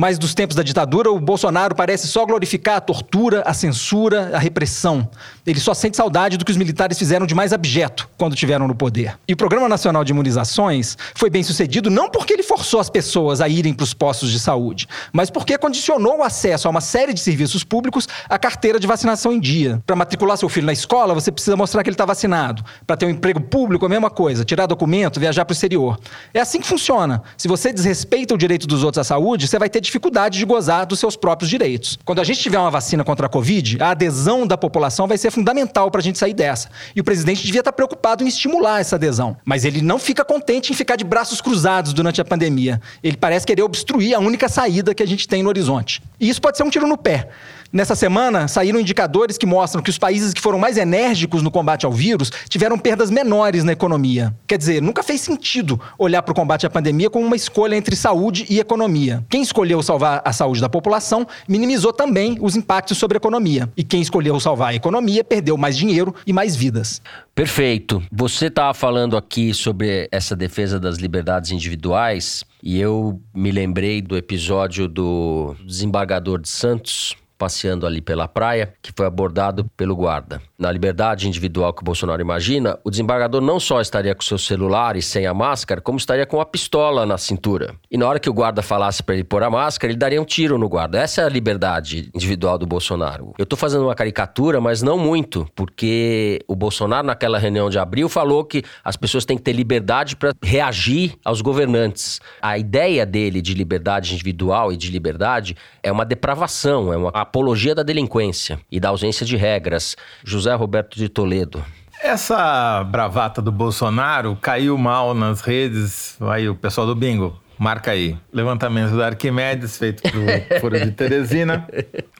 Mas 0.00 0.16
dos 0.16 0.32
tempos 0.32 0.54
da 0.54 0.62
ditadura, 0.62 1.10
o 1.10 1.18
Bolsonaro 1.18 1.74
parece 1.74 2.06
só 2.06 2.24
glorificar 2.24 2.76
a 2.76 2.80
tortura, 2.80 3.42
a 3.44 3.52
censura, 3.52 4.30
a 4.32 4.38
repressão. 4.38 5.10
Ele 5.44 5.58
só 5.58 5.74
sente 5.74 5.96
saudade 5.96 6.36
do 6.36 6.44
que 6.44 6.52
os 6.52 6.56
militares 6.56 6.96
fizeram 6.96 7.26
de 7.26 7.34
mais 7.34 7.52
abjeto 7.52 8.08
quando 8.16 8.34
estiveram 8.34 8.68
no 8.68 8.76
poder. 8.76 9.18
E 9.26 9.32
o 9.32 9.36
Programa 9.36 9.68
Nacional 9.68 10.04
de 10.04 10.12
Imunizações 10.12 10.96
foi 11.16 11.28
bem 11.28 11.42
sucedido 11.42 11.90
não 11.90 12.08
porque 12.08 12.32
ele 12.32 12.44
forçou 12.44 12.78
as 12.78 12.88
pessoas 12.88 13.40
a 13.40 13.48
irem 13.48 13.74
para 13.74 13.82
os 13.82 13.92
postos 13.92 14.30
de 14.30 14.38
saúde, 14.38 14.86
mas 15.12 15.30
porque 15.30 15.58
condicionou 15.58 16.18
o 16.18 16.22
acesso 16.22 16.68
a 16.68 16.70
uma 16.70 16.80
série 16.80 17.12
de 17.12 17.18
serviços 17.18 17.64
públicos 17.64 18.06
à 18.28 18.38
carteira 18.38 18.78
de 18.78 18.86
vacinação 18.86 19.32
em 19.32 19.40
dia. 19.40 19.82
Para 19.84 19.96
matricular 19.96 20.36
seu 20.36 20.48
filho 20.48 20.66
na 20.66 20.72
escola, 20.72 21.12
você 21.12 21.32
precisa 21.32 21.56
mostrar 21.56 21.82
que 21.82 21.90
ele 21.90 21.94
está 21.94 22.06
vacinado. 22.06 22.64
Para 22.86 22.96
ter 22.96 23.06
um 23.06 23.10
emprego 23.10 23.40
público, 23.40 23.84
a 23.84 23.88
mesma 23.88 24.10
coisa. 24.10 24.44
Tirar 24.44 24.66
documento, 24.66 25.18
viajar 25.18 25.44
para 25.44 25.52
o 25.52 25.56
exterior. 25.56 25.98
É 26.32 26.38
assim 26.38 26.60
que 26.60 26.68
funciona. 26.68 27.20
Se 27.36 27.48
você 27.48 27.72
desrespeita 27.72 28.32
o 28.32 28.38
direito 28.38 28.64
dos 28.64 28.84
outros 28.84 29.00
à 29.00 29.04
saúde, 29.04 29.48
você 29.48 29.58
vai 29.58 29.68
ter 29.68 29.87
dificuldade 29.88 30.38
de 30.38 30.44
gozar 30.44 30.86
dos 30.86 30.98
seus 30.98 31.16
próprios 31.16 31.50
direitos. 31.50 31.98
Quando 32.04 32.20
a 32.20 32.24
gente 32.24 32.40
tiver 32.40 32.58
uma 32.58 32.70
vacina 32.70 33.02
contra 33.02 33.26
a 33.26 33.28
Covid, 33.28 33.82
a 33.82 33.90
adesão 33.90 34.46
da 34.46 34.56
população 34.56 35.06
vai 35.06 35.18
ser 35.18 35.30
fundamental 35.30 35.90
para 35.90 36.00
a 36.00 36.04
gente 36.04 36.18
sair 36.18 36.34
dessa. 36.34 36.70
E 36.94 37.00
o 37.00 37.04
presidente 37.04 37.44
devia 37.44 37.60
estar 37.60 37.72
preocupado 37.72 38.22
em 38.22 38.28
estimular 38.28 38.80
essa 38.80 38.96
adesão. 38.96 39.36
Mas 39.44 39.64
ele 39.64 39.82
não 39.82 39.98
fica 39.98 40.24
contente 40.24 40.72
em 40.72 40.74
ficar 40.74 40.96
de 40.96 41.04
braços 41.04 41.40
cruzados 41.40 41.92
durante 41.92 42.20
a 42.20 42.24
pandemia. 42.24 42.80
Ele 43.02 43.16
parece 43.16 43.46
querer 43.46 43.62
obstruir 43.62 44.14
a 44.14 44.18
única 44.18 44.48
saída 44.48 44.94
que 44.94 45.02
a 45.02 45.06
gente 45.06 45.26
tem 45.26 45.42
no 45.42 45.48
horizonte. 45.48 46.02
E 46.20 46.28
isso 46.28 46.40
pode 46.40 46.56
ser 46.56 46.62
um 46.62 46.70
tiro 46.70 46.86
no 46.86 46.96
pé. 46.96 47.28
Nessa 47.70 47.94
semana, 47.94 48.48
saíram 48.48 48.80
indicadores 48.80 49.36
que 49.36 49.44
mostram 49.44 49.82
que 49.82 49.90
os 49.90 49.98
países 49.98 50.32
que 50.32 50.40
foram 50.40 50.58
mais 50.58 50.78
enérgicos 50.78 51.42
no 51.42 51.50
combate 51.50 51.84
ao 51.84 51.92
vírus 51.92 52.30
tiveram 52.48 52.78
perdas 52.78 53.10
menores 53.10 53.62
na 53.62 53.72
economia. 53.72 54.34
Quer 54.46 54.56
dizer, 54.56 54.80
nunca 54.80 55.02
fez 55.02 55.20
sentido 55.20 55.78
olhar 55.98 56.22
para 56.22 56.32
o 56.32 56.34
combate 56.34 56.66
à 56.66 56.70
pandemia 56.70 57.10
como 57.10 57.26
uma 57.26 57.36
escolha 57.36 57.76
entre 57.76 57.94
saúde 57.94 58.46
e 58.48 58.58
economia. 58.58 59.22
Quem 59.28 59.42
escolheu 59.42 59.82
salvar 59.82 60.22
a 60.24 60.32
saúde 60.32 60.62
da 60.62 60.68
população 60.68 61.26
minimizou 61.46 61.92
também 61.92 62.38
os 62.40 62.56
impactos 62.56 62.96
sobre 62.96 63.16
a 63.16 63.20
economia. 63.20 63.70
E 63.76 63.84
quem 63.84 64.00
escolheu 64.00 64.40
salvar 64.40 64.70
a 64.70 64.74
economia 64.74 65.22
perdeu 65.22 65.58
mais 65.58 65.76
dinheiro 65.76 66.14
e 66.26 66.32
mais 66.32 66.56
vidas. 66.56 67.02
Perfeito. 67.34 68.02
Você 68.10 68.46
estava 68.46 68.72
falando 68.72 69.14
aqui 69.14 69.52
sobre 69.52 70.08
essa 70.10 70.34
defesa 70.34 70.80
das 70.80 70.96
liberdades 70.96 71.50
individuais 71.50 72.44
e 72.62 72.80
eu 72.80 73.20
me 73.34 73.52
lembrei 73.52 74.00
do 74.00 74.16
episódio 74.16 74.88
do 74.88 75.54
desembargador 75.64 76.40
de 76.40 76.48
Santos, 76.48 77.14
passeando 77.38 77.86
ali 77.86 78.00
pela 78.00 78.26
praia, 78.26 78.74
que 78.82 78.92
foi 78.94 79.06
abordado 79.06 79.64
pelo 79.76 79.94
guarda. 79.94 80.42
Na 80.58 80.72
liberdade 80.72 81.28
individual 81.28 81.72
que 81.72 81.82
o 81.82 81.84
Bolsonaro 81.84 82.20
imagina, 82.20 82.78
o 82.84 82.90
desembargador 82.90 83.40
não 83.40 83.60
só 83.60 83.80
estaria 83.80 84.14
com 84.14 84.22
seu 84.22 84.36
celular 84.36 84.96
e 84.96 85.02
sem 85.02 85.26
a 85.26 85.32
máscara, 85.32 85.80
como 85.80 85.98
estaria 85.98 86.26
com 86.26 86.40
a 86.40 86.44
pistola 86.44 87.06
na 87.06 87.16
cintura. 87.16 87.76
E 87.90 87.96
na 87.96 88.08
hora 88.08 88.18
que 88.18 88.28
o 88.28 88.32
guarda 88.32 88.60
falasse 88.60 89.02
para 89.02 89.14
ele 89.14 89.24
pôr 89.24 89.42
a 89.42 89.50
máscara, 89.50 89.92
ele 89.92 89.98
daria 89.98 90.20
um 90.20 90.24
tiro 90.24 90.58
no 90.58 90.68
guarda. 90.68 90.98
Essa 90.98 91.22
é 91.22 91.24
a 91.24 91.28
liberdade 91.28 92.10
individual 92.12 92.58
do 92.58 92.66
Bolsonaro. 92.66 93.32
Eu 93.38 93.46
tô 93.46 93.54
fazendo 93.54 93.84
uma 93.84 93.94
caricatura, 93.94 94.60
mas 94.60 94.82
não 94.82 94.98
muito, 94.98 95.46
porque 95.54 96.40
o 96.48 96.56
Bolsonaro, 96.56 97.06
naquela 97.06 97.38
reunião 97.38 97.70
de 97.70 97.78
abril, 97.78 98.08
falou 98.08 98.44
que 98.44 98.64
as 98.82 98.96
pessoas 98.96 99.24
têm 99.24 99.36
que 99.36 99.42
ter 99.44 99.52
liberdade 99.52 100.16
para 100.16 100.32
reagir 100.42 101.14
aos 101.24 101.40
governantes. 101.40 102.20
A 102.42 102.58
ideia 102.58 103.06
dele 103.06 103.40
de 103.40 103.54
liberdade 103.54 104.12
individual 104.12 104.72
e 104.72 104.76
de 104.76 104.90
liberdade 104.90 105.56
é 105.82 105.92
uma 105.92 106.04
depravação, 106.04 106.92
é 106.92 106.96
uma 106.96 107.12
apologia 107.28 107.74
da 107.74 107.82
delinquência 107.82 108.58
e 108.72 108.80
da 108.80 108.88
ausência 108.88 109.26
de 109.26 109.36
regras. 109.36 109.94
José 110.24 110.54
Roberto 110.54 110.96
de 110.96 111.10
Toledo. 111.10 111.62
Essa 112.02 112.82
bravata 112.84 113.42
do 113.42 113.52
Bolsonaro 113.52 114.36
caiu 114.40 114.78
mal 114.78 115.12
nas 115.12 115.42
redes. 115.42 116.16
Aí 116.22 116.48
o 116.48 116.54
pessoal 116.54 116.86
do 116.86 116.94
bingo, 116.94 117.38
marca 117.58 117.90
aí. 117.90 118.16
Levantamento 118.32 118.96
da 118.96 119.06
Arquimedes, 119.06 119.76
feito 119.76 120.02
pelo 120.02 120.24
Foro 120.60 120.80
de 120.80 120.90
Teresina, 120.90 121.68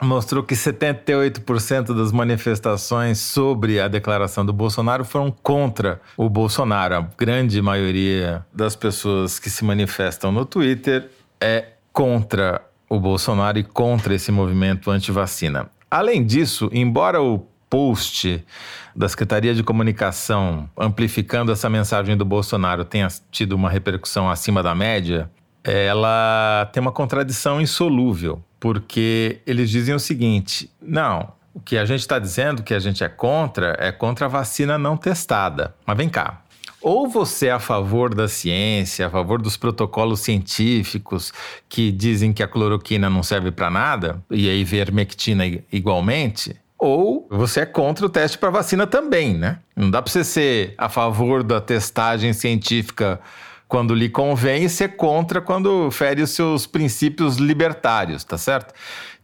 mostrou 0.02 0.42
que 0.42 0.54
78% 0.54 1.96
das 1.96 2.12
manifestações 2.12 3.18
sobre 3.18 3.80
a 3.80 3.88
declaração 3.88 4.44
do 4.44 4.52
Bolsonaro 4.52 5.06
foram 5.06 5.30
contra 5.30 6.00
o 6.18 6.28
Bolsonaro. 6.28 6.96
A 6.96 7.08
grande 7.16 7.62
maioria 7.62 8.44
das 8.52 8.76
pessoas 8.76 9.38
que 9.38 9.48
se 9.48 9.64
manifestam 9.64 10.30
no 10.30 10.44
Twitter 10.44 11.08
é 11.40 11.68
contra 11.92 12.67
o 12.88 12.98
Bolsonaro 12.98 13.58
e 13.58 13.64
contra 13.64 14.14
esse 14.14 14.32
movimento 14.32 14.90
anti-vacina. 14.90 15.70
Além 15.90 16.24
disso, 16.24 16.68
embora 16.72 17.22
o 17.22 17.46
post 17.68 18.44
da 18.94 19.08
Secretaria 19.08 19.54
de 19.54 19.62
Comunicação 19.62 20.68
amplificando 20.76 21.52
essa 21.52 21.68
mensagem 21.68 22.16
do 22.16 22.24
Bolsonaro 22.24 22.84
tenha 22.84 23.08
tido 23.30 23.52
uma 23.52 23.70
repercussão 23.70 24.30
acima 24.30 24.62
da 24.62 24.74
média, 24.74 25.30
ela 25.62 26.68
tem 26.72 26.80
uma 26.80 26.92
contradição 26.92 27.60
insolúvel, 27.60 28.42
porque 28.58 29.40
eles 29.46 29.70
dizem 29.70 29.94
o 29.94 30.00
seguinte: 30.00 30.70
não, 30.80 31.32
o 31.52 31.60
que 31.60 31.76
a 31.76 31.84
gente 31.84 32.00
está 32.00 32.18
dizendo 32.18 32.62
que 32.62 32.72
a 32.72 32.78
gente 32.78 33.04
é 33.04 33.08
contra 33.08 33.76
é 33.78 33.92
contra 33.92 34.26
a 34.26 34.28
vacina 34.28 34.78
não 34.78 34.96
testada. 34.96 35.74
Mas 35.86 35.96
vem 35.96 36.08
cá. 36.08 36.42
Ou 36.80 37.08
você 37.08 37.48
é 37.48 37.52
a 37.52 37.58
favor 37.58 38.14
da 38.14 38.28
ciência, 38.28 39.06
a 39.06 39.10
favor 39.10 39.42
dos 39.42 39.56
protocolos 39.56 40.20
científicos 40.20 41.32
que 41.68 41.90
dizem 41.90 42.32
que 42.32 42.42
a 42.42 42.48
cloroquina 42.48 43.10
não 43.10 43.22
serve 43.22 43.50
para 43.50 43.70
nada, 43.70 44.22
e 44.30 44.48
a 44.48 44.54
ivermectina 44.54 45.44
igualmente, 45.72 46.54
ou 46.78 47.26
você 47.28 47.60
é 47.60 47.66
contra 47.66 48.06
o 48.06 48.08
teste 48.08 48.38
para 48.38 48.50
vacina 48.50 48.86
também, 48.86 49.34
né? 49.34 49.58
Não 49.74 49.90
dá 49.90 50.00
para 50.00 50.12
você 50.12 50.22
ser 50.22 50.74
a 50.78 50.88
favor 50.88 51.42
da 51.42 51.60
testagem 51.60 52.32
científica 52.32 53.20
quando 53.66 53.94
lhe 53.94 54.08
convém 54.08 54.64
e 54.64 54.68
ser 54.68 54.96
contra 54.96 55.40
quando 55.40 55.90
fere 55.90 56.22
os 56.22 56.30
seus 56.30 56.66
princípios 56.66 57.36
libertários, 57.36 58.22
tá 58.22 58.38
certo? 58.38 58.72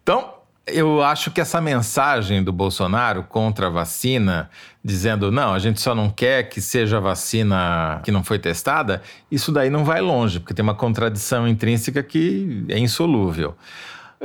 Então, 0.03 0.34
eu 0.67 1.03
acho 1.03 1.31
que 1.31 1.41
essa 1.41 1.61
mensagem 1.61 2.43
do 2.43 2.53
Bolsonaro 2.53 3.23
contra 3.25 3.67
a 3.67 3.71
vacina, 3.71 4.49
dizendo 4.83 5.31
não, 5.31 5.53
a 5.53 5.59
gente 5.59 5.81
só 5.81 5.95
não 5.95 6.09
quer 6.09 6.45
que 6.49 6.61
seja 6.61 7.01
vacina 7.01 8.01
que 8.03 8.11
não 8.11 8.25
foi 8.25 8.39
testada, 8.39 9.03
isso 9.31 9.53
daí 9.53 9.69
não 9.69 9.85
vai 9.85 10.01
longe, 10.01 10.41
porque 10.41 10.55
tem 10.55 10.63
uma 10.63 10.75
contradição 10.75 11.47
intrínseca 11.47 12.03
que 12.03 12.65
é 12.69 12.79
insolúvel. 12.79 13.55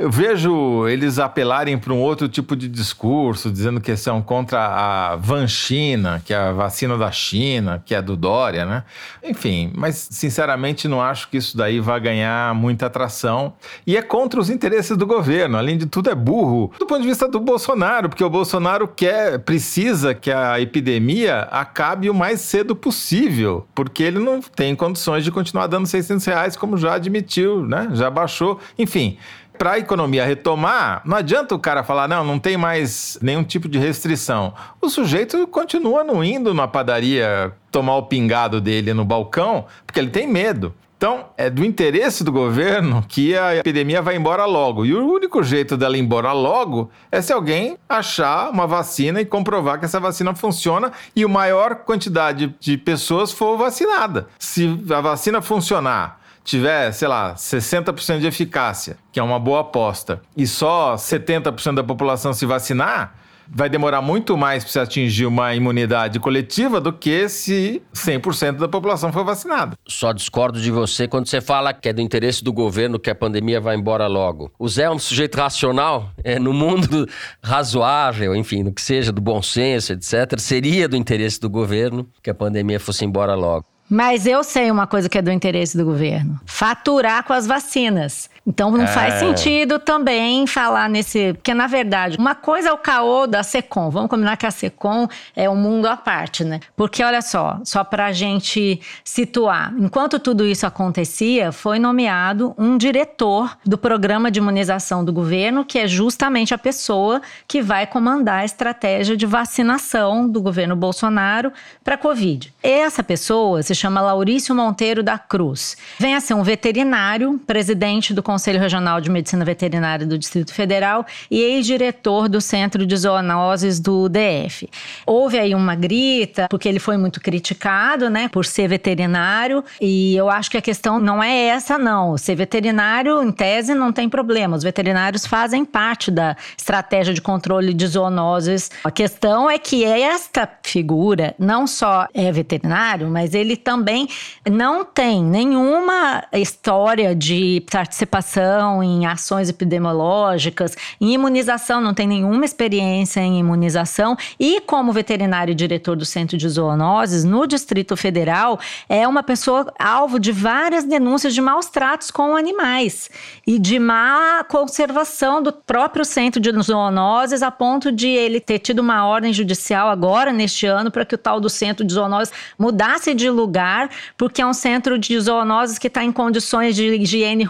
Eu 0.00 0.10
vejo 0.10 0.88
eles 0.88 1.18
apelarem 1.18 1.76
para 1.76 1.92
um 1.92 2.00
outro 2.00 2.26
tipo 2.26 2.56
de 2.56 2.68
discurso, 2.68 3.50
dizendo 3.50 3.82
que 3.82 3.94
são 3.98 4.22
contra 4.22 4.58
a 4.58 5.16
Vanchina, 5.16 6.22
que 6.24 6.32
é 6.32 6.38
a 6.38 6.52
vacina 6.52 6.96
da 6.96 7.12
China, 7.12 7.82
que 7.84 7.94
é 7.94 8.00
do 8.00 8.16
Dória, 8.16 8.64
né? 8.64 8.82
Enfim, 9.22 9.70
mas 9.76 10.08
sinceramente 10.10 10.88
não 10.88 11.02
acho 11.02 11.28
que 11.28 11.36
isso 11.36 11.54
daí 11.54 11.80
vai 11.80 12.00
ganhar 12.00 12.54
muita 12.54 12.86
atração. 12.86 13.52
E 13.86 13.94
é 13.94 14.00
contra 14.00 14.40
os 14.40 14.48
interesses 14.48 14.96
do 14.96 15.06
governo. 15.06 15.58
Além 15.58 15.76
de 15.76 15.84
tudo, 15.84 16.08
é 16.08 16.14
burro 16.14 16.72
do 16.78 16.86
ponto 16.86 17.02
de 17.02 17.08
vista 17.08 17.28
do 17.28 17.38
Bolsonaro, 17.38 18.08
porque 18.08 18.24
o 18.24 18.30
Bolsonaro 18.30 18.88
quer, 18.88 19.40
precisa 19.40 20.14
que 20.14 20.32
a 20.32 20.58
epidemia 20.58 21.40
acabe 21.50 22.08
o 22.08 22.14
mais 22.14 22.40
cedo 22.40 22.74
possível, 22.74 23.66
porque 23.74 24.02
ele 24.02 24.18
não 24.18 24.40
tem 24.40 24.74
condições 24.74 25.24
de 25.24 25.30
continuar 25.30 25.66
dando 25.66 25.86
600 25.86 26.24
reais, 26.24 26.56
como 26.56 26.78
já 26.78 26.94
admitiu, 26.94 27.66
né? 27.66 27.90
Já 27.92 28.08
baixou. 28.08 28.58
Enfim 28.78 29.18
para 29.60 29.72
a 29.72 29.78
economia 29.78 30.24
retomar, 30.24 31.02
não 31.04 31.18
adianta 31.18 31.54
o 31.54 31.58
cara 31.58 31.84
falar, 31.84 32.08
não, 32.08 32.24
não 32.24 32.38
tem 32.38 32.56
mais 32.56 33.18
nenhum 33.20 33.44
tipo 33.44 33.68
de 33.68 33.78
restrição. 33.78 34.54
O 34.80 34.88
sujeito 34.88 35.46
continua 35.46 36.02
não 36.02 36.24
indo 36.24 36.54
na 36.54 36.66
padaria 36.66 37.52
tomar 37.70 37.96
o 37.96 38.04
pingado 38.04 38.58
dele 38.58 38.94
no 38.94 39.04
balcão, 39.04 39.66
porque 39.84 40.00
ele 40.00 40.08
tem 40.08 40.26
medo. 40.26 40.74
Então, 40.96 41.26
é 41.36 41.50
do 41.50 41.62
interesse 41.62 42.24
do 42.24 42.32
governo 42.32 43.04
que 43.06 43.36
a 43.36 43.56
epidemia 43.56 44.00
vai 44.00 44.16
embora 44.16 44.46
logo. 44.46 44.86
E 44.86 44.94
o 44.94 45.06
único 45.06 45.42
jeito 45.42 45.76
dela 45.76 45.96
ir 45.96 46.00
embora 46.00 46.32
logo 46.32 46.90
é 47.12 47.20
se 47.20 47.30
alguém 47.30 47.76
achar 47.86 48.48
uma 48.50 48.66
vacina 48.66 49.20
e 49.20 49.26
comprovar 49.26 49.78
que 49.78 49.84
essa 49.84 50.00
vacina 50.00 50.34
funciona 50.34 50.90
e 51.14 51.22
a 51.22 51.28
maior 51.28 51.76
quantidade 51.76 52.54
de 52.58 52.78
pessoas 52.78 53.30
for 53.30 53.58
vacinada. 53.58 54.28
Se 54.38 54.78
a 54.90 55.00
vacina 55.02 55.42
funcionar 55.42 56.19
tiver, 56.50 56.90
sei 56.92 57.06
lá, 57.06 57.34
60% 57.34 58.18
de 58.18 58.26
eficácia, 58.26 58.96
que 59.12 59.20
é 59.20 59.22
uma 59.22 59.38
boa 59.38 59.60
aposta, 59.60 60.20
e 60.36 60.46
só 60.46 60.96
70% 60.96 61.74
da 61.74 61.84
população 61.84 62.32
se 62.32 62.44
vacinar, 62.44 63.14
vai 63.52 63.68
demorar 63.68 64.00
muito 64.00 64.36
mais 64.36 64.62
para 64.62 64.72
você 64.72 64.78
atingir 64.80 65.26
uma 65.26 65.54
imunidade 65.54 66.20
coletiva 66.20 66.80
do 66.80 66.92
que 66.92 67.28
se 67.28 67.82
100% 67.92 68.58
da 68.58 68.68
população 68.68 69.12
for 69.12 69.24
vacinada. 69.24 69.76
Só 69.88 70.12
discordo 70.12 70.60
de 70.60 70.70
você 70.70 71.08
quando 71.08 71.26
você 71.26 71.40
fala 71.40 71.72
que 71.72 71.88
é 71.88 71.92
do 71.92 72.00
interesse 72.00 72.44
do 72.44 72.52
governo 72.52 72.98
que 72.98 73.10
a 73.10 73.14
pandemia 73.14 73.60
vai 73.60 73.74
embora 73.74 74.06
logo. 74.06 74.52
O 74.58 74.68
Zé 74.68 74.84
é 74.84 74.90
um 74.90 74.98
sujeito 74.98 75.36
racional, 75.36 76.10
é 76.22 76.38
no 76.38 76.52
mundo 76.52 77.08
razoável, 77.42 78.36
enfim, 78.36 78.62
no 78.62 78.72
que 78.72 78.82
seja 78.82 79.12
do 79.12 79.20
bom 79.20 79.42
senso, 79.42 79.92
etc. 79.92 80.38
Seria 80.38 80.88
do 80.88 80.96
interesse 80.96 81.40
do 81.40 81.50
governo 81.50 82.08
que 82.22 82.30
a 82.30 82.34
pandemia 82.34 82.78
fosse 82.78 83.04
embora 83.04 83.34
logo. 83.34 83.66
Mas 83.90 84.24
eu 84.24 84.44
sei 84.44 84.70
uma 84.70 84.86
coisa 84.86 85.08
que 85.08 85.18
é 85.18 85.22
do 85.22 85.32
interesse 85.32 85.76
do 85.76 85.84
governo: 85.84 86.38
faturar 86.46 87.24
com 87.24 87.32
as 87.32 87.44
vacinas. 87.44 88.29
Então 88.50 88.68
não 88.72 88.82
é. 88.82 88.86
faz 88.88 89.14
sentido 89.14 89.78
também 89.78 90.44
falar 90.44 90.88
nesse. 90.88 91.34
Porque, 91.34 91.54
na 91.54 91.68
verdade, 91.68 92.16
uma 92.18 92.34
coisa 92.34 92.70
é 92.70 92.72
o 92.72 92.78
caô 92.78 93.24
da 93.24 93.44
SECOM. 93.44 93.90
Vamos 93.90 94.10
combinar 94.10 94.36
que 94.36 94.44
a 94.44 94.50
SECOM 94.50 95.06
é 95.36 95.48
um 95.48 95.54
mundo 95.54 95.86
à 95.86 95.96
parte, 95.96 96.42
né? 96.42 96.58
Porque, 96.74 97.02
olha 97.04 97.22
só, 97.22 97.60
só 97.62 97.84
para 97.84 98.06
a 98.06 98.12
gente 98.12 98.80
situar: 99.04 99.72
enquanto 99.78 100.18
tudo 100.18 100.44
isso 100.44 100.66
acontecia, 100.66 101.52
foi 101.52 101.78
nomeado 101.78 102.52
um 102.58 102.76
diretor 102.76 103.56
do 103.64 103.78
programa 103.78 104.32
de 104.32 104.40
imunização 104.40 105.04
do 105.04 105.12
governo, 105.12 105.64
que 105.64 105.78
é 105.78 105.86
justamente 105.86 106.52
a 106.52 106.58
pessoa 106.58 107.22
que 107.46 107.62
vai 107.62 107.86
comandar 107.86 108.40
a 108.40 108.44
estratégia 108.44 109.16
de 109.16 109.26
vacinação 109.26 110.28
do 110.28 110.42
governo 110.42 110.74
Bolsonaro 110.74 111.52
para 111.84 111.94
a 111.94 111.98
Covid. 111.98 112.52
Essa 112.60 113.04
pessoa 113.04 113.62
se 113.62 113.76
chama 113.76 114.00
Laurício 114.00 114.56
Monteiro 114.56 115.04
da 115.04 115.18
Cruz. 115.18 115.76
Vem 116.00 116.16
a 116.16 116.20
ser 116.20 116.34
um 116.34 116.42
veterinário, 116.42 117.38
presidente 117.46 118.12
do 118.12 118.24
Conselho 118.24 118.39
Regional 118.58 119.00
de 119.00 119.10
Medicina 119.10 119.44
Veterinária 119.44 120.06
do 120.06 120.16
Distrito 120.16 120.54
Federal 120.54 121.04
e 121.30 121.40
ex-diretor 121.40 122.28
do 122.28 122.40
Centro 122.40 122.86
de 122.86 122.96
Zoonoses 122.96 123.80
do 123.80 124.08
DF. 124.08 124.68
Houve 125.04 125.38
aí 125.38 125.54
uma 125.54 125.74
grita, 125.74 126.46
porque 126.48 126.68
ele 126.68 126.78
foi 126.78 126.96
muito 126.96 127.20
criticado, 127.20 128.08
né, 128.08 128.28
por 128.28 128.44
ser 128.44 128.68
veterinário, 128.68 129.64
e 129.80 130.14
eu 130.14 130.30
acho 130.30 130.50
que 130.50 130.56
a 130.56 130.62
questão 130.62 130.98
não 130.98 131.22
é 131.22 131.46
essa, 131.46 131.76
não. 131.76 132.16
Ser 132.16 132.36
veterinário, 132.36 133.22
em 133.22 133.32
tese, 133.32 133.74
não 133.74 133.92
tem 133.92 134.08
problema. 134.08 134.56
Os 134.56 134.62
veterinários 134.62 135.26
fazem 135.26 135.64
parte 135.64 136.10
da 136.10 136.36
estratégia 136.56 137.12
de 137.12 137.20
controle 137.20 137.74
de 137.74 137.86
zoonoses. 137.86 138.70
A 138.84 138.90
questão 138.90 139.50
é 139.50 139.58
que 139.58 139.84
esta 139.84 140.48
figura 140.62 141.34
não 141.38 141.66
só 141.66 142.06
é 142.14 142.30
veterinário, 142.30 143.08
mas 143.08 143.34
ele 143.34 143.56
também 143.56 144.08
não 144.48 144.84
tem 144.84 145.22
nenhuma 145.22 146.24
história 146.32 147.14
de 147.14 147.64
participação 147.70 148.19
participação 148.20 148.82
em 148.82 149.06
ações 149.06 149.48
epidemiológicas, 149.48 150.76
em 151.00 151.14
imunização, 151.14 151.80
não 151.80 151.94
tem 151.94 152.06
nenhuma 152.06 152.44
experiência 152.44 153.20
em 153.20 153.38
imunização. 153.38 154.16
E 154.38 154.60
como 154.60 154.92
veterinário 154.92 155.52
e 155.52 155.54
diretor 155.54 155.96
do 155.96 156.04
Centro 156.04 156.36
de 156.36 156.48
Zoonoses 156.48 157.24
no 157.24 157.46
Distrito 157.46 157.96
Federal, 157.96 158.60
é 158.88 159.08
uma 159.08 159.22
pessoa 159.22 159.72
alvo 159.78 160.18
de 160.18 160.32
várias 160.32 160.84
denúncias 160.84 161.34
de 161.34 161.40
maus 161.40 161.66
tratos 161.66 162.10
com 162.10 162.36
animais 162.36 163.10
e 163.46 163.58
de 163.58 163.78
má 163.78 164.44
conservação 164.48 165.42
do 165.42 165.52
próprio 165.52 166.04
Centro 166.04 166.40
de 166.40 166.50
Zoonoses 166.62 167.42
a 167.42 167.50
ponto 167.50 167.90
de 167.90 168.08
ele 168.08 168.40
ter 168.40 168.58
tido 168.58 168.80
uma 168.80 169.06
ordem 169.06 169.32
judicial 169.32 169.88
agora 169.88 170.32
neste 170.32 170.66
ano 170.66 170.90
para 170.90 171.04
que 171.04 171.14
o 171.14 171.18
tal 171.18 171.40
do 171.40 171.48
Centro 171.48 171.84
de 171.84 171.92
Zoonoses 171.92 172.32
mudasse 172.58 173.14
de 173.14 173.30
lugar, 173.30 173.88
porque 174.16 174.42
é 174.42 174.46
um 174.46 174.52
centro 174.52 174.98
de 174.98 175.18
zoonoses 175.18 175.78
que 175.78 175.86
está 175.86 176.04
em 176.04 176.12
condições 176.12 176.76
de 176.76 176.96
higiene 176.96 177.44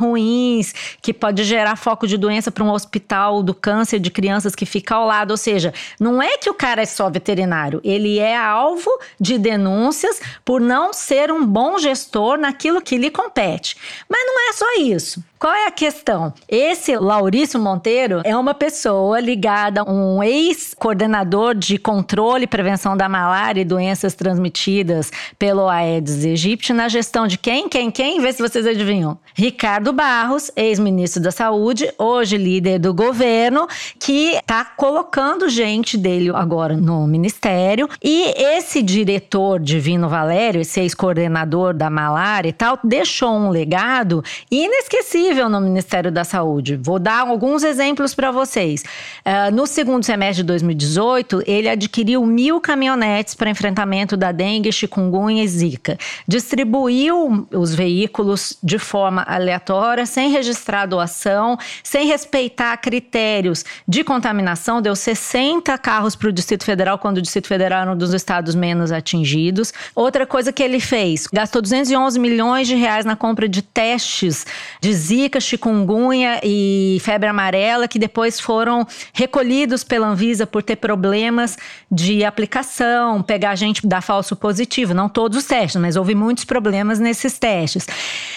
ruins, 0.61 0.75
que 1.01 1.13
pode 1.13 1.43
gerar 1.45 1.77
foco 1.77 2.07
de 2.07 2.17
doença 2.17 2.51
para 2.51 2.63
um 2.63 2.71
hospital 2.71 3.43
do 3.43 3.55
câncer 3.55 3.99
de 3.99 4.11
crianças 4.11 4.55
que 4.55 4.67
fica 4.67 4.95
ao 4.95 5.07
lado. 5.07 5.31
Ou 5.31 5.37
seja, 5.37 5.73
não 5.99 6.23
é 6.23 6.37
que 6.37 6.51
o 6.51 6.55
cara 6.55 6.83
é 6.83 6.87
só 6.87 7.09
veterinário, 7.09 7.81
ele 7.83 8.19
é 8.19 8.37
alvo 8.37 8.91
de 9.19 9.39
denúncias 9.39 10.21
por 10.45 10.61
não 10.61 10.93
ser 10.93 11.33
um 11.33 11.45
bom 11.45 11.79
gestor 11.79 12.39
naquilo 12.39 12.81
que 12.81 12.97
lhe 12.97 13.11
compete. 13.11 13.77
Mas 14.09 14.21
não 14.27 14.49
é 14.49 14.53
só 14.53 14.75
isso. 14.79 15.25
Qual 15.41 15.55
é 15.55 15.69
a 15.69 15.71
questão? 15.71 16.35
Esse 16.47 16.95
Laurício 16.99 17.59
Monteiro 17.59 18.21
é 18.25 18.37
uma 18.37 18.53
pessoa 18.53 19.19
ligada 19.21 19.81
a 19.81 19.91
um 19.91 20.23
ex-coordenador 20.23 21.55
de 21.55 21.79
controle 21.79 22.45
e 22.45 22.47
prevenção 22.47 22.95
da 22.95 23.09
malária 23.09 23.63
e 23.63 23.65
doenças 23.65 24.13
transmitidas 24.15 25.11
pelo 25.39 25.67
Aedes 25.67 26.27
aegypti 26.27 26.75
na 26.75 26.91
gestão 26.91 27.27
de 27.27 27.39
quem? 27.39 27.71
Quem? 27.71 27.91
Quem? 27.91 28.21
Vê 28.21 28.31
se 28.35 28.43
vocês 28.43 28.67
adivinham. 28.67 29.19
Ricardo 29.33 29.95
Barros, 29.95 30.51
ex-ministro 30.55 31.23
da 31.23 31.31
Saúde, 31.31 31.91
hoje 31.97 32.37
líder 32.37 32.79
do 32.79 32.93
governo, 32.93 33.67
que 33.99 34.35
está 34.35 34.63
colocando 34.63 35.49
gente 35.49 35.97
dele 35.97 36.29
agora 36.35 36.77
no 36.77 37.07
ministério. 37.07 37.89
E 38.05 38.25
esse 38.37 38.83
diretor 38.83 39.59
Divino 39.59 40.07
Valério, 40.07 40.61
esse 40.61 40.81
ex-coordenador 40.81 41.73
da 41.73 41.89
malária 41.89 42.51
e 42.51 42.53
tal, 42.53 42.79
deixou 42.85 43.33
um 43.33 43.49
legado 43.49 44.23
inesquecível 44.51 45.30
no 45.31 45.61
Ministério 45.61 46.11
da 46.11 46.25
Saúde. 46.25 46.77
Vou 46.77 46.99
dar 46.99 47.21
alguns 47.21 47.63
exemplos 47.63 48.15
para 48.15 48.33
vocês. 48.33 48.83
Uh, 49.25 49.55
no 49.55 49.65
segundo 49.67 50.05
semestre 50.05 50.43
de 50.43 50.47
2018, 50.49 51.43
ele 51.47 51.69
adquiriu 51.69 52.27
mil 52.27 52.61
caminhonetes 52.61 53.35
para 53.35 53.49
enfrentamento 53.49 54.17
da 54.17 54.33
dengue, 54.33 54.73
chikungunya 54.73 55.45
e 55.45 55.49
zika. 55.49 55.97
Distribuiu 56.27 57.47
os 57.53 57.73
veículos 57.73 58.59
de 58.61 58.79
forma 58.79 59.23
aleatória, 59.23 60.05
sem 60.05 60.31
registrar 60.31 60.87
doação, 60.87 61.57
sem 61.83 62.07
respeitar 62.09 62.77
critérios 62.79 63.65
de 63.87 64.03
contaminação. 64.03 64.83
Deu 64.83 64.97
60 64.97 65.79
carros 65.79 66.17
para 66.17 66.29
o 66.29 66.33
Distrito 66.33 66.65
Federal, 66.65 66.99
quando 66.99 67.19
o 67.19 67.23
Distrito 67.23 67.47
Federal 67.47 67.83
era 67.83 67.93
um 67.93 67.97
dos 67.97 68.13
estados 68.13 68.57
menos 68.57 68.91
atingidos. 68.91 69.73
Outra 69.95 70.27
coisa 70.27 70.53
que 70.53 70.63
ele 70.63 70.81
fez, 70.81 71.29
gastou 71.33 71.63
211 71.63 72.19
milhões 72.19 72.67
de 72.67 72.75
reais 72.75 73.05
na 73.05 73.15
compra 73.15 73.49
de 73.49 73.63
testes 73.63 74.45
de 74.81 74.93
zika, 74.93 75.20
chikungunya 75.41 76.41
e 76.43 76.99
febre 77.01 77.29
amarela, 77.29 77.89
que 77.89 77.99
depois 77.99 78.39
foram 78.39 78.87
recolhidos 79.13 79.85
pela 79.85 80.07
Anvisa 80.07 80.47
por 80.47 80.63
ter 80.63 80.77
problemas 80.77 81.59
de 81.91 82.25
aplicação, 82.25 83.23
pegar 83.23 83.55
gente 83.57 83.87
da 83.87 84.01
falso 84.01 84.37
positivo. 84.37 84.95
Não 84.95 85.09
todos 85.09 85.39
os 85.39 85.45
testes, 85.45 85.81
mas 85.81 85.97
houve 85.97 86.15
muitos 86.15 86.45
problemas 86.45 86.99
nesses 86.99 87.39
testes. 87.39 87.87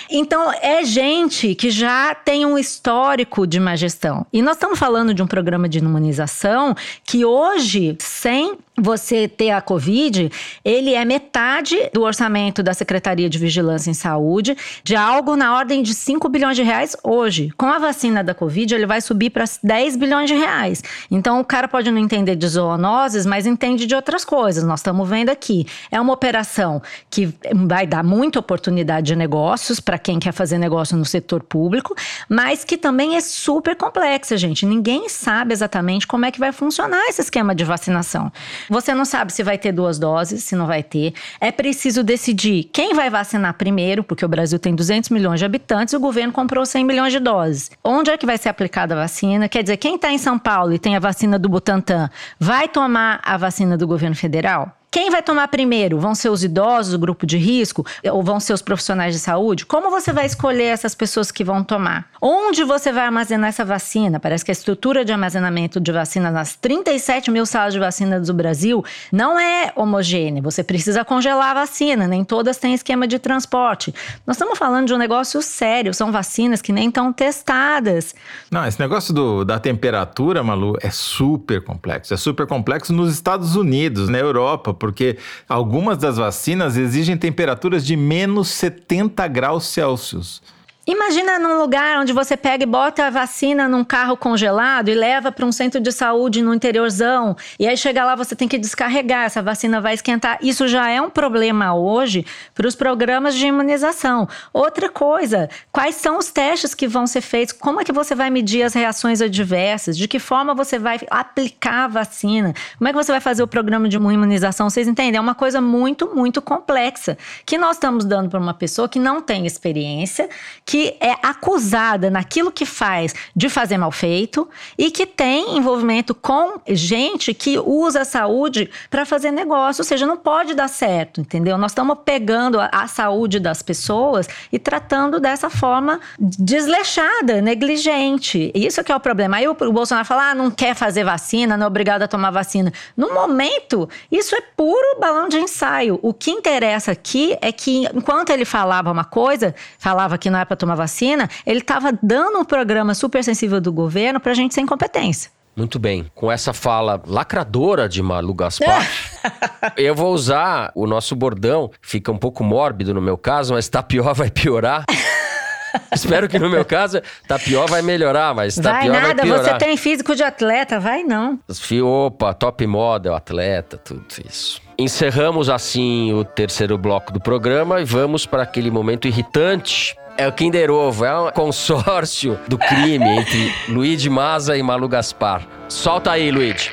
Então, 0.10 0.52
é 0.62 0.84
gente 0.84 1.56
que 1.56 1.70
já 1.70 2.14
tem 2.16 2.46
um 2.46 2.58
histórico 2.58 3.48
de 3.48 3.60
má 3.60 3.76
gestão. 3.76 4.26
E 4.34 4.42
nós 4.42 4.56
estamos 4.56 4.78
falando 4.78 5.14
de 5.14 5.22
um 5.22 5.28
programa 5.28 5.70
de 5.70 5.80
imunização 5.80 6.76
que 7.06 7.24
hoje, 7.24 7.96
sem 8.00 8.58
você 8.76 9.28
ter 9.28 9.52
a 9.52 9.62
Covid, 9.62 10.32
ele 10.66 10.94
é 10.94 11.06
metade 11.06 11.78
do 11.94 12.02
orçamento 12.02 12.64
da 12.64 12.74
Secretaria 12.74 13.30
de 13.30 13.38
Vigilância 13.38 13.92
em 13.92 13.94
Saúde, 13.94 14.58
de 14.84 14.96
algo 14.96 15.36
na 15.36 15.56
ordem 15.56 15.84
de 15.84 15.94
5 15.94 16.28
bilhões 16.28 16.56
de 16.56 16.64
reais 16.64 16.73
hoje. 17.04 17.52
Com 17.58 17.68
a 17.68 17.80
vacina 17.80 18.24
da 18.24 18.34
Covid, 18.34 18.74
ele 18.74 18.86
vai 18.86 19.02
subir 19.02 19.30
para 19.30 19.46
10 19.62 19.96
bilhões 19.96 20.30
de 20.30 20.36
reais. 20.36 20.84
Então, 21.10 21.40
o 21.40 21.46
cara 21.46 21.68
pode 21.68 21.90
não 21.92 21.98
entender 21.98 22.36
de 22.36 22.48
zoonoses, 22.48 23.26
mas 23.26 23.46
entende 23.46 23.86
de 23.86 23.96
outras 23.96 24.26
coisas. 24.26 24.64
Nós 24.64 24.80
estamos 24.80 25.08
vendo 25.08 25.30
aqui. 25.30 25.66
É 25.92 26.00
uma 26.00 26.14
operação 26.14 26.82
que 27.10 27.34
vai 27.54 27.86
dar 27.86 28.04
muita 28.04 28.40
oportunidade 28.40 29.08
de 29.08 29.16
negócios 29.16 29.80
para 29.80 29.98
quem 29.98 30.20
quer 30.20 30.32
fazer 30.32 30.58
negócio 30.58 30.98
no 30.98 31.06
setor 31.06 31.44
público, 31.44 31.96
mas 32.30 32.64
que 32.64 32.78
também 32.78 33.16
é 33.16 33.22
super 33.22 33.76
complexa, 33.76 34.38
gente. 34.38 34.66
Ninguém 34.66 35.10
sabe 35.10 35.54
exatamente 35.54 36.08
como 36.08 36.26
é 36.26 36.32
que 36.32 36.40
vai 36.40 36.52
funcionar 36.52 37.08
esse 37.10 37.22
esquema 37.22 37.54
de 37.54 37.64
vacinação. 37.64 38.32
Você 38.70 38.94
não 38.94 39.06
sabe 39.06 39.34
se 39.34 39.44
vai 39.44 39.58
ter 39.58 39.72
duas 39.72 40.00
doses, 40.00 40.44
se 40.44 40.56
não 40.56 40.68
vai 40.68 40.84
ter. 40.84 41.14
É 41.40 41.52
preciso 41.52 42.04
decidir 42.04 42.70
quem 42.72 42.94
vai 42.94 43.10
vacinar 43.10 43.54
primeiro, 43.54 44.04
porque 44.04 44.26
o 44.26 44.28
Brasil 44.28 44.58
tem 44.60 44.76
200 44.76 45.10
milhões 45.10 45.40
de 45.40 45.46
habitantes 45.46 45.94
e 45.94 45.98
o 45.98 46.00
governo 46.00 46.34
comprou 46.34 46.63
100 46.66 46.84
milhões 46.84 47.14
de 47.14 47.20
doses. 47.20 47.72
Onde 47.84 48.12
é 48.12 48.18
que 48.18 48.26
vai 48.26 48.38
ser 48.38 48.50
aplicada 48.50 48.94
a 48.94 49.02
vacina? 49.02 49.50
Quer 49.50 49.64
dizer, 49.64 49.78
quem 49.78 49.96
está 49.96 50.12
em 50.12 50.18
São 50.18 50.38
Paulo 50.38 50.74
e 50.74 50.80
tem 50.80 50.96
a 50.96 51.00
vacina 51.00 51.38
do 51.40 51.50
Butantan, 51.50 52.10
vai 52.40 52.68
tomar 52.68 53.22
a 53.24 53.38
vacina 53.38 53.78
do 53.78 53.88
governo 53.88 54.16
federal? 54.16 54.83
Quem 54.94 55.10
vai 55.10 55.24
tomar 55.24 55.48
primeiro? 55.48 56.00
Vão 56.00 56.14
ser 56.14 56.30
os 56.30 56.44
idosos, 56.44 56.94
o 56.94 57.00
grupo 57.00 57.26
de 57.26 57.36
risco? 57.36 57.84
Ou 58.12 58.22
vão 58.22 58.40
ser 58.40 58.54
os 58.54 58.62
profissionais 58.62 59.16
de 59.16 59.20
saúde? 59.20 59.66
Como 59.66 59.90
você 59.90 60.14
vai 60.14 60.28
escolher 60.28 60.66
essas 60.66 60.94
pessoas 60.94 61.32
que 61.32 61.44
vão 61.44 61.64
tomar? 61.64 62.06
Onde 62.22 62.64
você 62.64 62.92
vai 62.92 63.04
armazenar 63.04 63.50
essa 63.50 63.66
vacina? 63.66 64.20
Parece 64.20 64.46
que 64.46 64.52
a 64.52 64.54
estrutura 64.54 65.04
de 65.04 65.12
armazenamento 65.12 65.80
de 65.80 65.92
vacina 65.92 66.30
nas 66.30 66.56
37 66.56 67.32
mil 67.32 67.44
salas 67.44 67.74
de 67.74 67.80
vacina 67.80 68.20
do 68.20 68.34
Brasil 68.36 68.86
não 69.12 69.40
é 69.40 69.74
homogênea. 69.76 70.44
Você 70.44 70.64
precisa 70.64 71.04
congelar 71.04 71.58
a 71.58 71.62
vacina, 71.62 72.08
nem 72.08 72.24
todas 72.24 72.58
têm 72.58 72.76
esquema 72.76 73.08
de 73.08 73.18
transporte. 73.18 73.92
Nós 74.28 74.36
estamos 74.36 74.60
falando 74.60 74.86
de 74.86 74.94
um 74.94 75.00
negócio 75.00 75.42
sério, 75.42 75.92
são 75.92 76.12
vacinas 76.12 76.62
que 76.62 76.72
nem 76.72 76.90
estão 76.90 77.12
testadas. 77.12 78.14
Não, 78.52 78.64
esse 78.64 78.80
negócio 78.80 79.12
do, 79.12 79.44
da 79.44 79.58
temperatura, 79.58 80.44
Malu, 80.44 80.78
é 80.84 80.92
super 80.92 81.64
complexo. 81.64 82.14
É 82.14 82.18
super 82.18 82.46
complexo 82.46 82.94
nos 82.94 83.12
Estados 83.12 83.56
Unidos, 83.56 84.08
na 84.08 84.20
Europa, 84.20 84.83
porque 84.84 85.18
algumas 85.48 85.98
das 85.98 86.18
vacinas 86.18 86.76
exigem 86.76 87.16
temperaturas 87.16 87.86
de 87.86 87.96
menos 87.96 88.50
70 88.50 89.26
graus 89.30 89.64
Celsius. 89.64 90.44
Imagina 90.86 91.40
num 91.40 91.60
lugar 91.60 92.02
onde 92.02 92.12
você 92.12 92.36
pega 92.36 92.64
e 92.64 92.68
bota 92.68 93.08
a 93.08 93.10
vacina 93.10 93.70
num 93.70 93.86
carro 93.86 94.18
congelado 94.18 94.90
e 94.90 94.94
leva 94.94 95.32
para 95.32 95.46
um 95.46 95.52
centro 95.52 95.80
de 95.80 95.94
saúde 95.94 96.42
no 96.42 96.54
interiorzão. 96.54 97.38
E 97.58 97.66
aí 97.66 97.78
chega 97.78 98.04
lá, 98.04 98.16
você 98.16 98.36
tem 98.36 98.50
que 98.50 98.58
descarregar, 98.58 99.24
essa 99.24 99.42
vacina 99.42 99.80
vai 99.80 99.94
esquentar. 99.94 100.38
Isso 100.42 100.68
já 100.68 100.90
é 100.90 101.00
um 101.00 101.10
problema 101.10 101.74
hoje 101.74 102.26
para 102.54 102.68
os 102.68 102.76
programas 102.76 103.34
de 103.34 103.48
imunização. 103.48 104.28
Outra 104.52 104.90
coisa, 104.90 105.50
quais 105.72 105.96
são 105.96 106.18
os 106.18 106.30
testes 106.30 106.76
que 106.76 106.86
vão 106.86 107.08
ser 107.08 107.22
feitos? 107.22 107.54
Como 107.54 107.80
é 107.80 107.86
que 107.86 107.94
você 107.94 108.14
vai 108.14 108.30
medir 108.30 108.64
as 108.64 108.74
reações 108.74 109.22
adversas? 109.22 109.98
De 109.98 110.06
que 110.06 110.20
forma 110.20 110.54
você 110.54 110.78
vai 110.78 111.00
aplicar 111.10 111.86
a 111.86 111.88
vacina? 111.88 112.54
Como 112.78 112.90
é 112.90 112.92
que 112.92 112.98
você 112.98 113.12
vai 113.14 113.22
fazer 113.22 113.42
o 113.42 113.48
programa 113.48 113.88
de 113.88 113.96
imunização? 113.96 114.70
Vocês 114.70 114.90
entendem? 114.90 115.16
É 115.16 115.22
uma 115.22 115.36
coisa 115.36 115.62
muito, 115.62 116.14
muito 116.14 116.42
complexa 116.42 117.18
que 117.46 117.58
nós 117.58 117.78
estamos 117.78 118.04
dando 118.04 118.30
para 118.30 118.40
uma 118.40 118.54
pessoa 118.54 118.90
que 118.90 119.00
não 119.00 119.22
tem 119.22 119.46
experiência, 119.46 120.28
que 120.66 120.73
é 121.00 121.16
acusada 121.22 122.10
naquilo 122.10 122.52
que 122.52 122.66
faz 122.66 123.14
de 123.36 123.50
fazer 123.50 123.78
mal 123.78 123.92
feito 123.92 124.48
e 124.78 124.92
que 124.92 125.06
tem 125.06 125.58
envolvimento 125.58 126.14
com 126.16 126.60
gente 126.68 127.34
que 127.34 127.60
usa 127.60 128.02
a 128.02 128.06
saúde 128.06 128.70
para 128.90 129.06
fazer 129.06 129.32
negócio, 129.32 129.82
ou 129.82 129.86
seja, 129.86 130.06
não 130.06 130.18
pode 130.18 130.54
dar 130.54 130.68
certo, 130.68 131.22
entendeu? 131.22 131.58
Nós 131.58 131.72
estamos 131.72 131.98
pegando 132.04 132.60
a, 132.60 132.70
a 132.72 132.88
saúde 132.88 133.40
das 133.40 133.62
pessoas 133.62 134.28
e 134.52 134.60
tratando 134.60 135.20
dessa 135.20 135.50
forma 135.50 136.00
desleixada, 136.20 137.42
negligente. 137.42 138.52
Isso 138.54 138.84
que 138.84 138.92
é 138.92 138.96
o 138.96 139.00
problema. 139.00 139.38
Aí 139.38 139.48
o, 139.48 139.52
o 139.52 139.72
Bolsonaro 139.72 140.06
fala: 140.06 140.32
ah, 140.32 140.36
não 140.36 140.50
quer 140.50 140.76
fazer 140.76 141.04
vacina, 141.04 141.58
não 141.58 141.66
é 141.66 141.68
obrigado 141.68 142.04
a 142.04 142.08
tomar 142.08 142.32
vacina. 142.32 142.72
No 142.96 143.14
momento, 143.14 143.90
isso 144.12 144.36
é 144.36 144.42
puro 144.42 145.00
balão 145.00 145.28
de 145.28 145.38
ensaio. 145.38 146.00
O 146.02 146.14
que 146.14 146.32
interessa 146.32 146.92
aqui 146.92 147.38
é 147.42 147.52
que 147.52 147.86
enquanto 147.94 148.30
ele 148.30 148.46
falava 148.46 148.92
uma 148.92 149.04
coisa, 149.04 149.54
falava 149.78 150.18
que 150.18 150.30
não 150.30 150.40
é 150.40 150.46
para 150.46 150.56
tomar 150.64 150.76
vacina, 150.76 151.30
ele 151.46 151.60
estava 151.60 151.92
dando 152.02 152.40
um 152.40 152.46
programa 152.46 152.94
super 152.94 153.24
sensível 153.24 153.60
do 153.60 153.72
governo 153.72 154.20
para 154.20 154.32
a 154.32 154.36
gente 154.36 154.54
sem 154.54 154.66
competência. 154.66 155.30
Muito 155.56 155.78
bem. 155.78 156.10
Com 156.16 156.32
essa 156.32 156.52
fala 156.52 157.02
lacradora 157.06 157.88
de 157.88 158.02
Malu 158.02 158.34
Gaspar, 158.34 158.88
eu 159.78 159.94
vou 159.94 160.14
usar 160.14 160.72
o 160.74 160.88
nosso 160.88 161.16
bordão. 161.16 161.70
Fica 161.82 162.12
um 162.12 162.18
pouco 162.18 162.44
mórbido 162.44 162.94
no 162.94 163.02
meu 163.02 163.18
caso, 163.18 163.54
mas 163.54 163.70
tá 163.70 163.84
pior, 163.84 164.16
vai 164.16 164.32
piorar. 164.32 164.86
Espero 165.92 166.30
que 166.30 166.38
no 166.38 166.50
meu 166.50 166.64
caso, 166.64 167.02
tá 167.28 167.40
pior, 167.40 167.68
vai 167.68 167.82
melhorar, 167.82 168.34
mas 168.34 168.56
tá 168.56 168.74
vai 168.74 168.84
pior, 168.84 168.94
nada, 168.94 169.08
vai 169.08 169.26
piorar. 169.26 169.44
você 169.44 169.58
tem 169.58 169.76
físico 169.76 170.16
de 170.16 170.24
atleta, 170.24 170.80
vai 170.80 171.04
não. 171.04 171.40
Opa, 171.84 172.34
top 172.34 172.66
model, 172.68 173.16
atleta, 173.16 173.78
tudo 173.78 174.06
isso. 174.28 174.62
Encerramos 174.78 175.50
assim 175.50 176.14
o 176.14 176.24
terceiro 176.24 176.78
bloco 176.78 177.12
do 177.12 177.20
programa 177.20 177.82
e 177.82 177.86
vamos 177.86 178.26
para 178.26 178.44
aquele 178.44 178.70
momento 178.70 179.08
irritante 179.08 179.96
é 180.18 180.28
o 180.28 180.32
Kinder 180.32 180.70
Ovo, 180.72 181.06
é 181.06 181.20
um 181.20 181.32
consórcio 181.32 182.40
do 182.48 182.58
crime 182.58 183.06
entre 183.06 183.54
Luigi 183.68 184.10
Maza 184.10 184.58
e 184.58 184.64
Malu 184.64 184.88
Gaspar. 184.88 185.48
Solta 185.68 186.12
aí, 186.12 186.32
Luigi. 186.32 186.70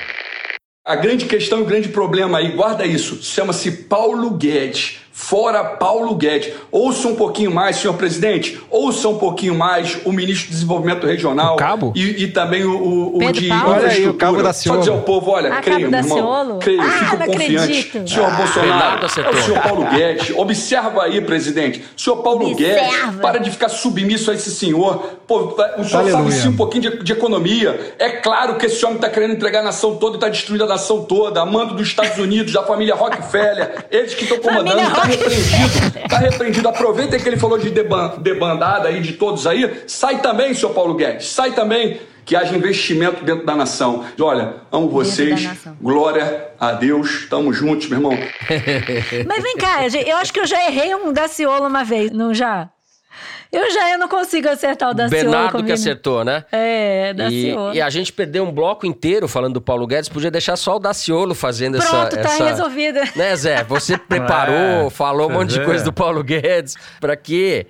A 0.85 0.97
grande 0.97 1.27
questão 1.27 1.63
o 1.63 1.65
grande 1.65 1.89
problema 1.89 2.39
aí, 2.39 2.53
guarda 2.53 2.85
isso, 2.85 3.23
chama-se 3.23 3.71
Paulo 3.85 4.31
Guedes. 4.31 4.99
Fora 5.21 5.63
Paulo 5.63 6.15
Guedes. 6.15 6.55
Ouça 6.73 7.07
um 7.07 7.15
pouquinho 7.15 7.51
mais, 7.53 7.77
senhor 7.77 7.93
presidente. 7.95 8.59
Ouça 8.71 9.07
um 9.07 9.19
pouquinho 9.19 9.55
mais 9.55 9.99
o 10.07 10.13
ministro 10.13 10.49
do 10.49 10.53
Desenvolvimento 10.53 11.07
Regional. 11.07 11.55
O 11.55 11.57
cabo? 11.59 11.93
E, 11.95 12.25
e 12.25 12.29
também 12.29 12.65
o, 12.65 12.73
o, 12.75 13.19
o 13.19 13.33
de 13.33 13.47
Paulo? 13.49 13.71
Olha 13.75 13.89
aí, 13.89 14.09
o 14.09 14.15
cabo 14.15 14.43
da 14.43 14.53
Só 14.55 14.77
dizer 14.79 14.91
ao 14.91 15.03
povo, 15.03 15.31
olha, 15.33 15.53
Ah, 15.53 15.61
creio, 15.61 15.87
irmão. 15.95 16.03
Ciolo? 16.03 16.59
Creio, 16.59 16.81
Ah, 16.81 16.85
fico 16.91 17.17
não 17.19 17.27
confiante. 17.27 17.55
acredito. 17.59 18.09
Senhor 18.11 18.31
Bernardo 18.31 19.01
Bolsonaro, 19.01 19.29
é 19.29 19.31
o 19.41 19.43
senhor 19.45 19.63
Paulo 19.63 19.85
Guedes. 19.91 20.33
Observa 20.37 21.03
aí, 21.03 21.21
presidente. 21.21 21.85
Senhor 21.97 22.17
Paulo 22.23 22.51
Observa. 22.51 22.81
Guedes, 22.81 23.21
para 23.21 23.39
de 23.41 23.51
ficar 23.51 23.69
submisso 23.69 24.31
a 24.31 24.35
esse 24.35 24.51
senhor. 24.51 24.97
Pô, 25.27 25.55
o 25.79 25.85
senhor 25.85 26.01
Aleluia. 26.01 26.13
sabe 26.13 26.33
sim 26.33 26.49
um 26.49 26.57
pouquinho 26.57 26.91
de, 26.99 27.05
de 27.05 27.13
economia. 27.13 27.95
É 27.99 28.09
claro 28.09 28.57
que 28.57 28.67
esse 28.67 28.83
homem 28.87 28.97
está 28.97 29.11
querendo 29.11 29.35
entregar 29.35 29.61
a 29.61 29.65
nação 29.65 29.97
toda 29.97 30.15
e 30.15 30.17
está 30.17 30.29
destruindo 30.31 30.65
a 30.65 30.67
nação 30.67 31.05
toda. 31.05 31.43
Amando 31.43 31.75
dos 31.75 31.87
Estados 31.89 32.17
Unidos, 32.19 32.55
da 32.55 32.63
família 32.63 32.95
Rockefeller. 32.95 33.85
Eles 33.91 34.15
que 34.15 34.25
estão 34.25 34.39
comandando. 34.39 34.81
Repreendido. 35.11 35.99
Está 36.05 36.19
repreendido. 36.19 36.69
Aproveita 36.69 37.19
que 37.19 37.29
ele 37.29 37.37
falou 37.37 37.59
de 37.59 37.71
deban- 37.71 38.15
debandada 38.19 38.89
aí 38.89 39.01
de 39.01 39.13
todos 39.15 39.47
aí. 39.47 39.83
Sai 39.87 40.21
também, 40.21 40.55
senhor 40.55 40.73
Paulo 40.73 40.95
Guedes. 40.95 41.27
Sai 41.29 41.53
também. 41.53 42.01
Que 42.25 42.37
haja 42.37 42.55
investimento 42.55 43.25
dentro 43.25 43.45
da 43.45 43.57
nação. 43.57 44.05
Olha, 44.21 44.55
amo 44.71 44.89
vocês. 44.89 45.49
Glória 45.81 46.49
a 46.61 46.73
Deus. 46.73 47.27
Tamo 47.29 47.53
juntos, 47.53 47.89
meu 47.89 47.99
irmão. 47.99 48.13
Mas 49.27 49.43
vem 49.43 49.57
cá, 49.57 49.79
eu 50.07 50.17
acho 50.19 50.33
que 50.33 50.39
eu 50.39 50.47
já 50.47 50.65
errei 50.67 50.95
um 50.95 51.13
Daciolo 51.13 51.67
uma 51.67 51.83
vez, 51.83 52.13
não 52.13 52.33
já? 52.33 52.69
Eu 53.53 53.71
já 53.73 53.91
eu 53.91 53.99
não 53.99 54.09
consigo 54.09 54.49
acertar 54.49 54.91
o 54.91 54.95
Daciolo 54.95 55.23
Bernardo 55.25 55.51
comigo. 55.53 55.67
que 55.67 55.73
acertou, 55.73 56.25
né? 56.25 56.45
É, 56.53 57.11
E, 57.11 57.15
Daciolo. 57.15 57.75
e 57.75 57.81
a 57.83 57.91
gente 57.91 58.13
perdeu 58.13 58.45
um 58.45 58.53
bloco 58.53 58.87
inteiro 58.87 59.27
falando 59.27 59.55
do 59.55 59.61
Paulo 59.61 59.87
Guedes, 59.87 60.09
podia 60.09 60.31
deixar 60.31 60.57
só 60.57 60.77
o 60.77 60.79
Daciolo 60.79 61.35
fazendo 61.35 61.77
essa. 61.79 61.89
Pronto, 61.89 62.11
tá 62.17 62.21
essa... 62.35 62.45
resolvido. 62.45 63.01
Né, 63.17 63.35
Zé? 63.37 63.65
Você 63.65 63.99
preparou, 63.99 64.87
É, 64.87 64.91
falou 64.91 65.29
um 65.29 65.33
monte 65.33 65.51
de 65.51 65.61
é. 65.61 65.65
coisa 65.65 65.85
do 65.85 65.93
Paulo 65.93 66.23
Guedes. 66.23 66.77
Pra 67.01 67.17
quê? 67.17 67.67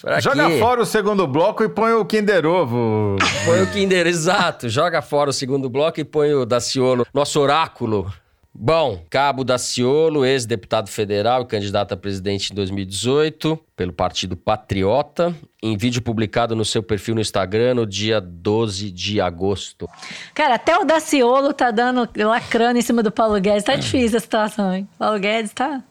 Pra 0.00 0.18
Joga 0.20 0.46
quê? 0.48 0.58
fora 0.58 0.80
o 0.82 0.86
segundo 0.86 1.24
bloco 1.26 1.62
e 1.62 1.68
põe 1.68 1.92
o 1.92 2.04
Kinder 2.04 2.44
Ovo. 2.46 3.16
Põe 3.44 3.62
o 3.62 3.66
Kinder, 3.68 4.06
exato. 4.08 4.68
Joga 4.68 5.00
fora 5.00 5.30
o 5.30 5.32
segundo 5.32 5.70
bloco 5.70 6.00
e 6.00 6.04
põe 6.04 6.34
o 6.34 6.44
Daciolo, 6.44 7.06
nosso 7.14 7.38
oráculo. 7.40 8.12
Bom, 8.56 9.02
Cabo 9.10 9.42
Daciolo, 9.42 10.24
ex-deputado 10.24 10.88
federal 10.88 11.42
e 11.42 11.46
candidato 11.46 11.92
a 11.92 11.96
presidente 11.96 12.52
em 12.52 12.54
2018 12.54 13.58
pelo 13.74 13.92
Partido 13.92 14.36
Patriota, 14.36 15.34
em 15.60 15.76
vídeo 15.76 16.00
publicado 16.00 16.54
no 16.54 16.64
seu 16.64 16.80
perfil 16.80 17.16
no 17.16 17.20
Instagram 17.20 17.74
no 17.74 17.84
dia 17.84 18.20
12 18.20 18.92
de 18.92 19.20
agosto. 19.20 19.88
Cara, 20.32 20.54
até 20.54 20.78
o 20.78 20.84
Daciolo 20.84 21.52
tá 21.52 21.72
dando 21.72 22.08
lacrando 22.16 22.78
em 22.78 22.82
cima 22.82 23.02
do 23.02 23.10
Paulo 23.10 23.40
Guedes. 23.40 23.64
Tá 23.64 23.74
difícil 23.74 24.18
a 24.18 24.20
situação, 24.20 24.72
hein? 24.72 24.88
Paulo 24.96 25.18
Guedes 25.18 25.52
tá. 25.52 25.82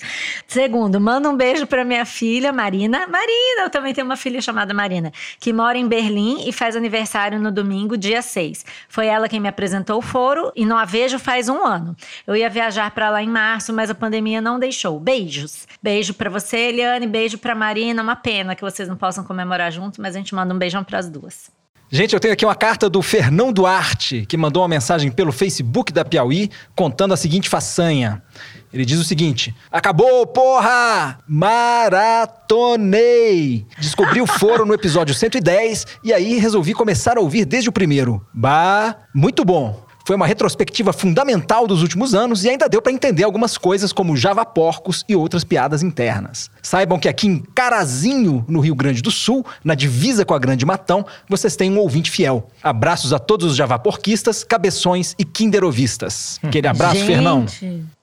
Segundo, 0.47 0.99
manda 0.99 1.29
um 1.29 1.35
beijo 1.35 1.65
para 1.65 1.83
minha 1.83 2.05
filha, 2.05 2.51
Marina. 2.51 3.07
Marina, 3.07 3.63
eu 3.63 3.69
também 3.69 3.93
tenho 3.93 4.05
uma 4.05 4.15
filha 4.15 4.41
chamada 4.41 4.73
Marina, 4.73 5.11
que 5.39 5.51
mora 5.53 5.77
em 5.77 5.87
Berlim 5.87 6.47
e 6.47 6.51
faz 6.51 6.75
aniversário 6.75 7.39
no 7.39 7.51
domingo, 7.51 7.97
dia 7.97 8.21
6. 8.21 8.65
Foi 8.87 9.07
ela 9.07 9.29
quem 9.29 9.39
me 9.39 9.47
apresentou 9.47 9.97
o 9.97 10.01
foro 10.01 10.51
e 10.55 10.65
não 10.65 10.77
a 10.77 10.85
vejo 10.85 11.17
faz 11.19 11.49
um 11.49 11.65
ano. 11.65 11.95
Eu 12.27 12.35
ia 12.35 12.49
viajar 12.49 12.91
para 12.91 13.09
lá 13.09 13.23
em 13.23 13.29
março, 13.29 13.73
mas 13.73 13.89
a 13.89 13.95
pandemia 13.95 14.41
não 14.41 14.59
deixou. 14.59 14.99
Beijos. 14.99 15.67
Beijo 15.81 16.13
para 16.13 16.29
você, 16.29 16.57
Eliane, 16.57 17.07
beijo 17.07 17.37
para 17.37 17.55
Marina. 17.55 18.01
Uma 18.01 18.15
pena 18.15 18.55
que 18.55 18.61
vocês 18.61 18.87
não 18.87 18.95
possam 18.95 19.23
comemorar 19.23 19.71
junto, 19.71 20.01
mas 20.01 20.08
a 20.15 20.19
gente 20.19 20.33
manda 20.35 20.53
um 20.53 20.57
beijão 20.57 20.83
para 20.83 20.99
as 20.99 21.09
duas. 21.09 21.51
Gente, 21.91 22.13
eu 22.13 22.19
tenho 22.19 22.35
aqui 22.35 22.45
uma 22.45 22.53
carta 22.53 22.87
do 22.87 23.01
Fernão 23.01 23.51
Duarte, 23.51 24.23
que 24.27 24.37
mandou 24.37 24.61
uma 24.61 24.69
mensagem 24.69 25.09
pelo 25.09 25.31
Facebook 25.31 25.91
da 25.91 26.05
Piauí 26.05 26.51
contando 26.75 27.15
a 27.15 27.17
seguinte 27.17 27.49
façanha. 27.49 28.21
Ele 28.71 28.85
diz 28.85 28.99
o 28.99 29.03
seguinte: 29.03 29.55
Acabou, 29.71 30.27
porra! 30.27 31.17
Maratonei! 31.27 32.85
Descobri 33.79 34.21
o 34.21 34.27
foro 34.27 34.67
no 34.67 34.75
episódio 34.75 35.15
110 35.15 35.87
e 36.03 36.13
aí 36.13 36.37
resolvi 36.37 36.75
começar 36.75 37.17
a 37.17 37.21
ouvir 37.21 37.43
desde 37.45 37.69
o 37.69 37.73
primeiro. 37.73 38.23
Bah, 38.31 38.95
muito 39.11 39.43
bom! 39.43 39.88
Foi 40.09 40.15
uma 40.15 40.25
retrospectiva 40.25 40.91
fundamental 40.91 41.67
dos 41.67 41.83
últimos 41.83 42.15
anos 42.15 42.43
e 42.43 42.49
ainda 42.49 42.67
deu 42.67 42.81
para 42.81 42.91
entender 42.91 43.23
algumas 43.23 43.59
coisas 43.59 43.93
como 43.93 44.17
Java 44.17 44.43
Porcos 44.43 45.05
e 45.07 45.15
outras 45.15 45.43
piadas 45.43 45.83
internas. 45.83 46.49
Saibam 46.63 46.97
que 46.97 47.07
aqui 47.07 47.27
em 47.27 47.37
Carazinho, 47.37 48.43
no 48.47 48.59
Rio 48.59 48.73
Grande 48.73 49.03
do 49.03 49.11
Sul, 49.11 49.45
na 49.63 49.75
divisa 49.75 50.25
com 50.25 50.33
a 50.33 50.39
Grande 50.39 50.65
Matão, 50.65 51.05
vocês 51.29 51.55
têm 51.55 51.71
um 51.71 51.77
ouvinte 51.77 52.09
fiel. 52.09 52.49
Abraços 52.63 53.13
a 53.13 53.19
todos 53.19 53.51
os 53.51 53.55
javaporquistas, 53.55 54.43
cabeções 54.43 55.13
e 55.19 55.23
kinderovistas. 55.23 56.39
Aquele 56.41 56.67
abraço, 56.67 56.95
Gente, 56.95 57.05
Fernão. 57.05 57.45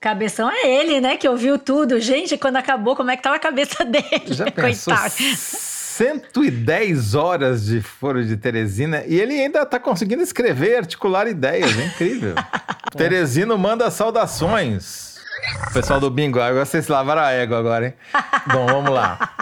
Cabeção 0.01 0.49
é 0.49 0.65
ele, 0.65 1.01
né? 1.01 1.17
Que 1.17 1.29
ouviu 1.29 1.59
tudo. 1.59 1.99
Gente, 1.99 2.39
quando 2.39 2.55
acabou, 2.55 2.95
como 2.95 3.11
é 3.11 3.17
que 3.17 3.23
tava 3.25 3.35
a 3.35 3.41
cabeça 3.41 3.83
dele? 3.85 4.27
Já 4.29 4.49
pensou? 4.49 4.95
Coitado. 4.95 5.76
110 5.97 7.15
horas 7.15 7.65
de 7.65 7.81
foro 7.81 8.23
de 8.23 8.37
Teresina 8.37 9.03
e 9.07 9.19
ele 9.19 9.33
ainda 9.33 9.65
tá 9.65 9.81
conseguindo 9.81 10.23
escrever, 10.23 10.77
articular 10.77 11.27
ideias, 11.27 11.75
é 11.79 11.87
incrível. 11.87 12.35
Teresino 12.95 13.57
manda 13.57 13.91
saudações. 13.91 15.17
Pessoal 15.73 15.99
do 15.99 16.11
bingo, 16.11 16.39
agora 16.39 16.67
vocês 16.67 16.87
lavaram 16.89 17.23
a 17.23 17.31
égua 17.31 17.59
agora, 17.59 17.87
hein? 17.87 17.95
Bom, 18.53 18.67
vamos 18.67 18.91
lá. 18.91 19.37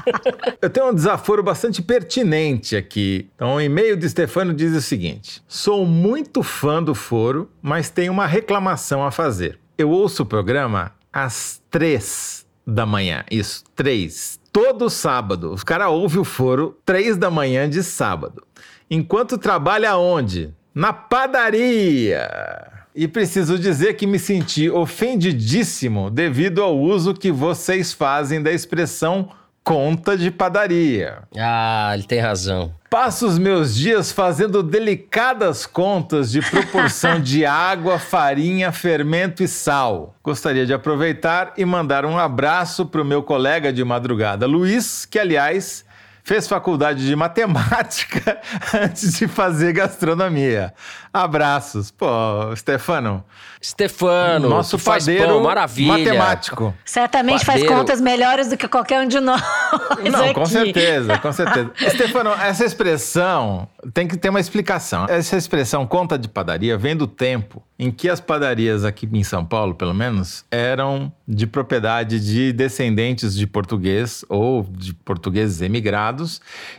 Eu 0.63 0.71
tenho 0.71 0.91
um 0.91 0.95
desaforo 0.95 1.43
bastante 1.43 1.83
pertinente 1.83 2.77
aqui. 2.77 3.29
Então, 3.35 3.57
o 3.57 3.61
e-mail 3.61 3.97
de 3.97 4.09
Stefano 4.09 4.55
diz 4.55 4.77
o 4.77 4.81
seguinte: 4.81 5.43
Sou 5.49 5.85
muito 5.85 6.45
fã 6.45 6.81
do 6.81 6.95
foro, 6.95 7.51
mas 7.61 7.91
tenho 7.91 8.13
uma 8.13 8.27
reclamação 8.27 9.05
a 9.05 9.11
fazer. 9.11 9.59
Eu 9.77 9.91
ouço 9.91 10.23
o 10.23 10.27
programa 10.27 10.93
às 11.13 11.61
três 11.69 12.47
da 12.65 12.87
manhã. 12.87 13.25
Isso, 13.29 13.65
três. 13.75 14.39
Todo 14.55 14.89
sábado. 14.89 15.53
Os 15.53 15.65
caras 15.65 15.89
ouvem 15.89 16.21
o 16.21 16.25
foro 16.25 16.79
três 16.87 17.17
da 17.17 17.29
manhã 17.29 17.69
de 17.69 17.83
sábado. 17.83 18.47
Enquanto 18.89 19.37
trabalha 19.37 19.97
onde? 19.97 20.55
Na 20.73 20.93
padaria. 20.93 22.31
E 22.95 23.09
preciso 23.09 23.59
dizer 23.59 23.95
que 23.95 24.07
me 24.07 24.17
senti 24.17 24.71
ofendidíssimo 24.71 26.09
devido 26.09 26.63
ao 26.63 26.79
uso 26.79 27.15
que 27.15 27.33
vocês 27.33 27.93
fazem 27.93 28.41
da 28.41 28.53
expressão 28.53 29.29
conta 29.65 30.17
de 30.17 30.31
padaria. 30.31 31.23
Ah, 31.37 31.91
ele 31.95 32.03
tem 32.03 32.21
razão. 32.21 32.75
Passo 32.91 33.27
os 33.27 33.39
meus 33.39 33.75
dias 33.75 34.13
fazendo 34.13 34.63
delicadas 34.63 35.67
contas 35.67 36.31
de 36.31 36.43
proporção 36.43 37.19
de 37.19 37.45
água, 37.47 37.99
farinha, 37.99 38.71
fermento 38.71 39.43
e 39.43 39.49
sal. 39.49 40.15
Gostaria 40.23 40.67
de 40.67 40.75
aproveitar 40.75 41.55
e 41.57 41.65
mandar 41.65 42.05
um 42.05 42.19
abraço 42.19 42.85
para 42.85 43.01
o 43.01 43.05
meu 43.05 43.23
colega 43.23 43.73
de 43.73 43.83
madrugada, 43.83 44.47
Luiz, 44.47 45.07
que, 45.07 45.19
aliás, 45.19 45.85
fez 46.25 46.49
faculdade 46.49 47.07
de 47.07 47.15
matemática 47.15 48.41
antes 48.83 49.19
de 49.19 49.29
fazer 49.29 49.75
gastronomia. 49.75 50.73
Abraços. 51.13 51.91
Pô, 51.91 52.07
Stefano. 52.57 53.23
Stefano, 53.63 54.49
nosso 54.49 54.79
padeiro 54.79 55.27
pão, 55.27 55.43
maravilha. 55.43 55.93
matemático. 55.93 56.75
Certamente 56.85 57.45
Padeiro. 57.47 57.69
faz 57.69 57.79
contas 57.79 58.01
melhores 58.01 58.49
do 58.49 58.57
que 58.57 58.67
qualquer 58.69 59.01
um 59.01 59.07
de 59.09 59.21
nós. 59.21 59.41
Não, 60.11 60.33
com 60.35 60.43
aqui. 60.43 60.51
certeza, 60.51 61.19
com 61.19 61.33
certeza. 61.33 61.73
Stefano, 61.91 62.31
essa 62.31 62.65
expressão 62.65 63.69
tem 63.93 64.07
que 64.09 64.17
ter 64.17 64.29
uma 64.29 64.41
explicação. 64.41 65.07
Essa 65.09 65.37
expressão 65.37 65.87
conta 65.87 66.19
de 66.19 66.29
padaria 66.29 66.77
vem 66.77 66.97
do 66.97 67.07
tempo 67.07 67.63
em 67.79 67.91
que 67.91 68.09
as 68.09 68.21
padarias 68.21 68.85
aqui 68.85 69.09
em 69.13 69.25
São 69.25 69.45
Paulo, 69.45 69.75
pelo 69.75 69.95
menos, 69.95 70.45
eram 70.51 71.13
de 71.27 71.47
propriedade 71.47 72.21
de 72.21 72.53
descendentes 72.53 73.35
de 73.35 73.47
português 73.47 74.25
ou 74.29 74.63
de 74.63 74.95
portugueses 74.95 75.61
emigrados 75.61 76.14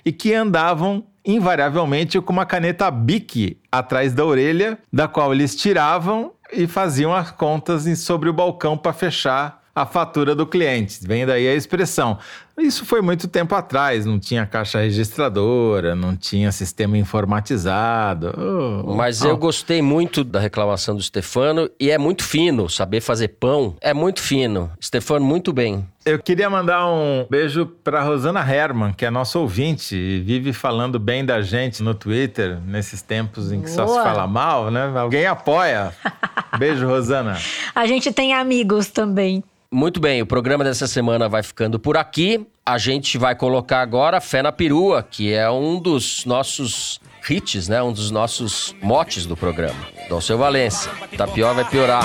e 0.06 0.12
que 0.12 0.34
andavam 0.34 1.06
invariavelmente 1.26 2.22
com 2.22 2.32
uma 2.32 2.46
caneta 2.46 2.90
Bic 2.92 3.58
atrás 3.72 4.14
da 4.14 4.24
orelha, 4.24 4.78
da 4.94 5.08
qual 5.08 5.34
eles 5.34 5.56
tiravam 5.56 6.32
e 6.54 6.68
faziam 6.68 7.14
as 7.14 7.32
contas 7.32 7.86
sobre 8.00 8.30
o 8.30 8.34
balcão 8.34 8.78
para 8.78 8.94
fechar 8.94 9.64
a 9.76 9.86
fatura 9.86 10.34
do 10.34 10.48
cliente. 10.48 11.06
Vem 11.06 11.26
daí 11.26 11.48
a 11.48 11.54
expressão. 11.54 12.18
Isso 12.58 12.86
foi 12.86 13.02
muito 13.02 13.28
tempo 13.28 13.54
atrás, 13.54 14.06
não 14.06 14.18
tinha 14.18 14.46
caixa 14.46 14.80
registradora, 14.80 15.94
não 15.94 16.16
tinha 16.16 16.52
sistema 16.52 16.98
informatizado. 16.98 18.34
Oh, 18.38 18.96
Mas 18.96 19.22
oh. 19.22 19.28
eu 19.28 19.38
gostei 19.38 19.82
muito 19.82 20.24
da 20.24 20.40
reclamação 20.40 20.96
do 20.96 21.04
Stefano 21.04 21.70
e 21.80 21.92
é 21.92 21.98
muito 21.98 22.24
fino 22.24 22.70
saber 22.70 23.02
fazer 23.02 23.30
pão. 23.30 23.76
É 23.82 23.94
muito 23.94 24.22
fino. 24.22 24.72
Stefano, 24.82 25.26
muito 25.26 25.52
bem. 25.52 25.86
Eu 26.06 26.20
queria 26.20 26.50
mandar 26.50 26.88
um 26.88 27.26
beijo 27.30 27.66
para 27.66 28.02
Rosana 28.04 28.40
Herman, 28.40 28.94
que 28.94 29.06
é 29.06 29.10
nossa 29.10 29.38
ouvinte 29.40 29.96
e 29.96 30.20
vive 30.22 30.54
falando 30.54 31.00
bem 31.00 31.26
da 31.26 31.42
gente 31.42 31.84
no 31.84 31.94
Twitter, 31.94 32.60
nesses 32.66 33.02
tempos 33.02 33.52
em 33.52 33.62
que 33.62 33.70
só 33.70 33.86
se 33.88 33.94
Boa. 33.94 34.04
fala 34.04 34.28
mal, 34.28 34.72
né? 34.72 34.94
Alguém 34.96 35.26
apoia. 35.26 35.92
Beijo, 36.58 36.88
Rosana. 36.88 37.38
A 37.74 37.86
gente 37.86 38.14
tem 38.14 38.34
amigos 38.34 38.88
também. 38.88 39.44
Muito 39.72 40.00
bem, 40.00 40.22
o 40.22 40.26
programa 40.26 40.64
dessa 40.64 40.88
semana 40.88 41.28
vai 41.28 41.44
ficando 41.44 41.78
por 41.80 41.98
aqui. 41.98 42.45
A 42.66 42.78
gente 42.78 43.18
vai 43.18 43.36
colocar 43.36 43.82
agora 43.82 44.20
Fé 44.20 44.42
na 44.42 44.52
Perua, 44.52 45.04
que 45.04 45.34
é 45.34 45.50
um 45.50 45.80
dos 45.80 46.26
nossos 46.26 47.00
hits, 47.30 47.68
né? 47.68 47.82
Um 47.82 47.92
dos 47.92 48.12
nossos 48.12 48.76
motes 48.82 49.26
do 49.26 49.38
programa. 49.38 49.88
Dom 50.10 50.20
Seu 50.20 50.38
Valença. 50.38 50.90
Tá 51.18 51.28
pior, 51.28 51.54
vai 51.54 51.66
piorar. 51.66 52.04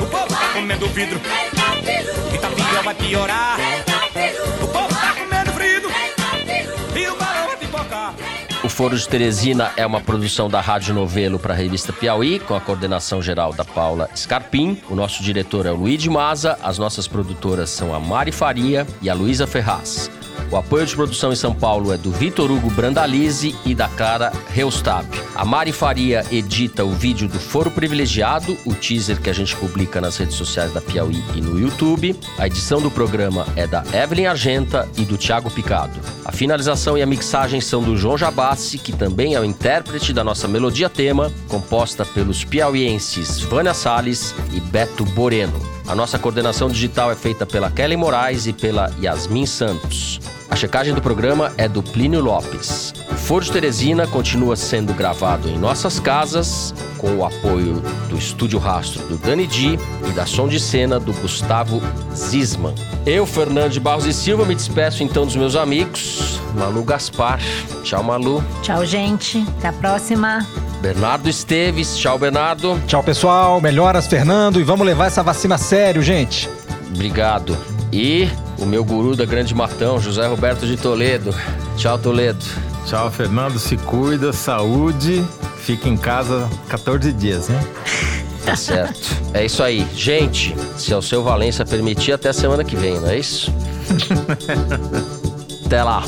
O 0.00 0.06
povo 0.06 0.28
tá 0.28 0.52
comendo 0.52 0.86
vidro. 0.88 1.20
E 2.32 2.38
tá 2.38 2.48
pior, 2.50 2.82
vai 2.84 2.94
piorar. 2.94 3.89
Foro 8.80 8.96
de 8.96 9.06
Teresina 9.06 9.72
é 9.76 9.84
uma 9.84 10.00
produção 10.00 10.48
da 10.48 10.58
Rádio 10.58 10.94
Novelo 10.94 11.38
para 11.38 11.52
a 11.52 11.56
revista 11.56 11.92
Piauí, 11.92 12.38
com 12.38 12.54
a 12.54 12.60
coordenação 12.62 13.20
geral 13.20 13.52
da 13.52 13.62
Paula 13.62 14.08
Scarpim. 14.16 14.80
O 14.88 14.94
nosso 14.94 15.22
diretor 15.22 15.66
é 15.66 15.70
o 15.70 15.76
Luiz 15.76 16.02
de 16.02 16.08
Maza, 16.08 16.58
as 16.62 16.78
nossas 16.78 17.06
produtoras 17.06 17.68
são 17.68 17.94
a 17.94 18.00
Mari 18.00 18.32
Faria 18.32 18.86
e 19.02 19.10
a 19.10 19.12
Luísa 19.12 19.46
Ferraz. 19.46 20.10
O 20.50 20.56
apoio 20.56 20.86
de 20.86 20.94
produção 20.94 21.32
em 21.32 21.36
São 21.36 21.54
Paulo 21.54 21.92
é 21.92 21.96
do 21.96 22.10
Vitor 22.10 22.50
Hugo 22.50 22.70
Brandalize 22.70 23.54
e 23.64 23.74
da 23.74 23.88
Clara 23.88 24.32
Reustab. 24.48 25.06
A 25.34 25.44
Mari 25.44 25.72
Faria 25.72 26.24
edita 26.30 26.84
o 26.84 26.90
vídeo 26.90 27.28
do 27.28 27.38
Foro 27.38 27.70
Privilegiado, 27.70 28.56
o 28.66 28.74
teaser 28.74 29.20
que 29.20 29.30
a 29.30 29.32
gente 29.32 29.54
publica 29.56 30.00
nas 30.00 30.16
redes 30.16 30.34
sociais 30.34 30.72
da 30.72 30.80
Piauí 30.80 31.22
e 31.34 31.40
no 31.40 31.58
YouTube. 31.58 32.18
A 32.38 32.46
edição 32.46 32.80
do 32.80 32.90
programa 32.90 33.46
é 33.56 33.66
da 33.66 33.84
Evelyn 33.92 34.26
Argenta 34.26 34.88
e 34.96 35.04
do 35.04 35.16
Thiago 35.16 35.50
Picado. 35.50 35.98
A 36.24 36.32
finalização 36.32 36.96
e 36.96 37.02
a 37.02 37.06
mixagem 37.06 37.60
são 37.60 37.82
do 37.82 37.96
João 37.96 38.18
Jabassi, 38.18 38.78
que 38.78 38.92
também 38.92 39.34
é 39.34 39.40
o 39.40 39.44
intérprete 39.44 40.12
da 40.12 40.24
nossa 40.24 40.46
melodia 40.46 40.88
tema, 40.88 41.32
composta 41.48 42.04
pelos 42.04 42.44
piauienses 42.44 43.40
Vânia 43.40 43.74
Salles 43.74 44.34
e 44.52 44.60
Beto 44.60 45.04
Boreno. 45.04 45.79
A 45.90 45.94
nossa 45.96 46.20
coordenação 46.20 46.68
digital 46.68 47.10
é 47.10 47.16
feita 47.16 47.44
pela 47.44 47.68
Kelly 47.68 47.96
Moraes 47.96 48.46
e 48.46 48.52
pela 48.52 48.94
Yasmin 49.02 49.44
Santos. 49.44 50.20
A 50.50 50.56
checagem 50.56 50.92
do 50.92 51.00
programa 51.00 51.52
é 51.56 51.68
do 51.68 51.80
Plínio 51.80 52.20
Lopes. 52.20 52.92
O 53.08 53.14
Foro 53.14 53.44
de 53.44 53.52
Teresina 53.52 54.06
continua 54.08 54.56
sendo 54.56 54.92
gravado 54.92 55.48
em 55.48 55.56
nossas 55.56 56.00
casas, 56.00 56.74
com 56.98 57.16
o 57.16 57.24
apoio 57.24 57.80
do 58.08 58.18
Estúdio 58.18 58.58
Rastro 58.58 59.00
do 59.06 59.16
Dani 59.16 59.46
Di 59.46 59.78
e 60.08 60.12
da 60.12 60.26
som 60.26 60.48
de 60.48 60.58
cena 60.58 60.98
do 60.98 61.12
Gustavo 61.12 61.80
Zisman. 62.14 62.74
Eu, 63.06 63.24
Fernando 63.26 63.70
de 63.70 63.78
Barros 63.78 64.06
e 64.06 64.12
Silva, 64.12 64.44
me 64.44 64.54
despeço 64.54 65.04
então 65.04 65.24
dos 65.24 65.36
meus 65.36 65.54
amigos. 65.54 66.40
Malu 66.54 66.82
Gaspar. 66.82 67.40
Tchau, 67.84 68.02
Malu. 68.02 68.44
Tchau, 68.60 68.84
gente. 68.84 69.46
Até 69.58 69.68
a 69.68 69.72
próxima. 69.72 70.44
Bernardo 70.82 71.28
Esteves. 71.28 71.96
Tchau, 71.96 72.18
Bernardo. 72.18 72.80
Tchau, 72.88 73.04
pessoal. 73.04 73.60
Melhoras, 73.60 74.08
Fernando. 74.08 74.60
E 74.60 74.64
vamos 74.64 74.84
levar 74.84 75.06
essa 75.06 75.22
vacina 75.22 75.54
a 75.54 75.58
sério, 75.58 76.02
gente. 76.02 76.50
Obrigado. 76.92 77.56
E 77.92 78.28
o 78.58 78.64
meu 78.64 78.84
guru 78.84 79.16
da 79.16 79.24
Grande 79.24 79.54
Matão, 79.54 80.00
José 80.00 80.26
Roberto 80.26 80.66
de 80.66 80.76
Toledo. 80.76 81.34
Tchau, 81.76 81.98
Toledo. 81.98 82.44
Tchau, 82.86 83.10
Fernando. 83.10 83.58
Se 83.58 83.76
cuida, 83.76 84.32
saúde. 84.32 85.24
Fica 85.56 85.88
em 85.88 85.96
casa 85.96 86.48
14 86.68 87.12
dias, 87.12 87.48
né? 87.48 87.60
Tá 88.42 88.56
certo. 88.56 88.98
É 89.34 89.44
isso 89.44 89.62
aí. 89.62 89.86
Gente, 89.94 90.56
se 90.78 90.94
o 90.94 91.02
seu 91.02 91.22
Valência 91.22 91.64
permitir, 91.64 92.12
até 92.12 92.30
a 92.30 92.32
semana 92.32 92.64
que 92.64 92.74
vem, 92.74 92.98
não 92.98 93.10
é 93.10 93.18
isso? 93.18 93.52
até 95.66 95.84
lá. 95.84 96.02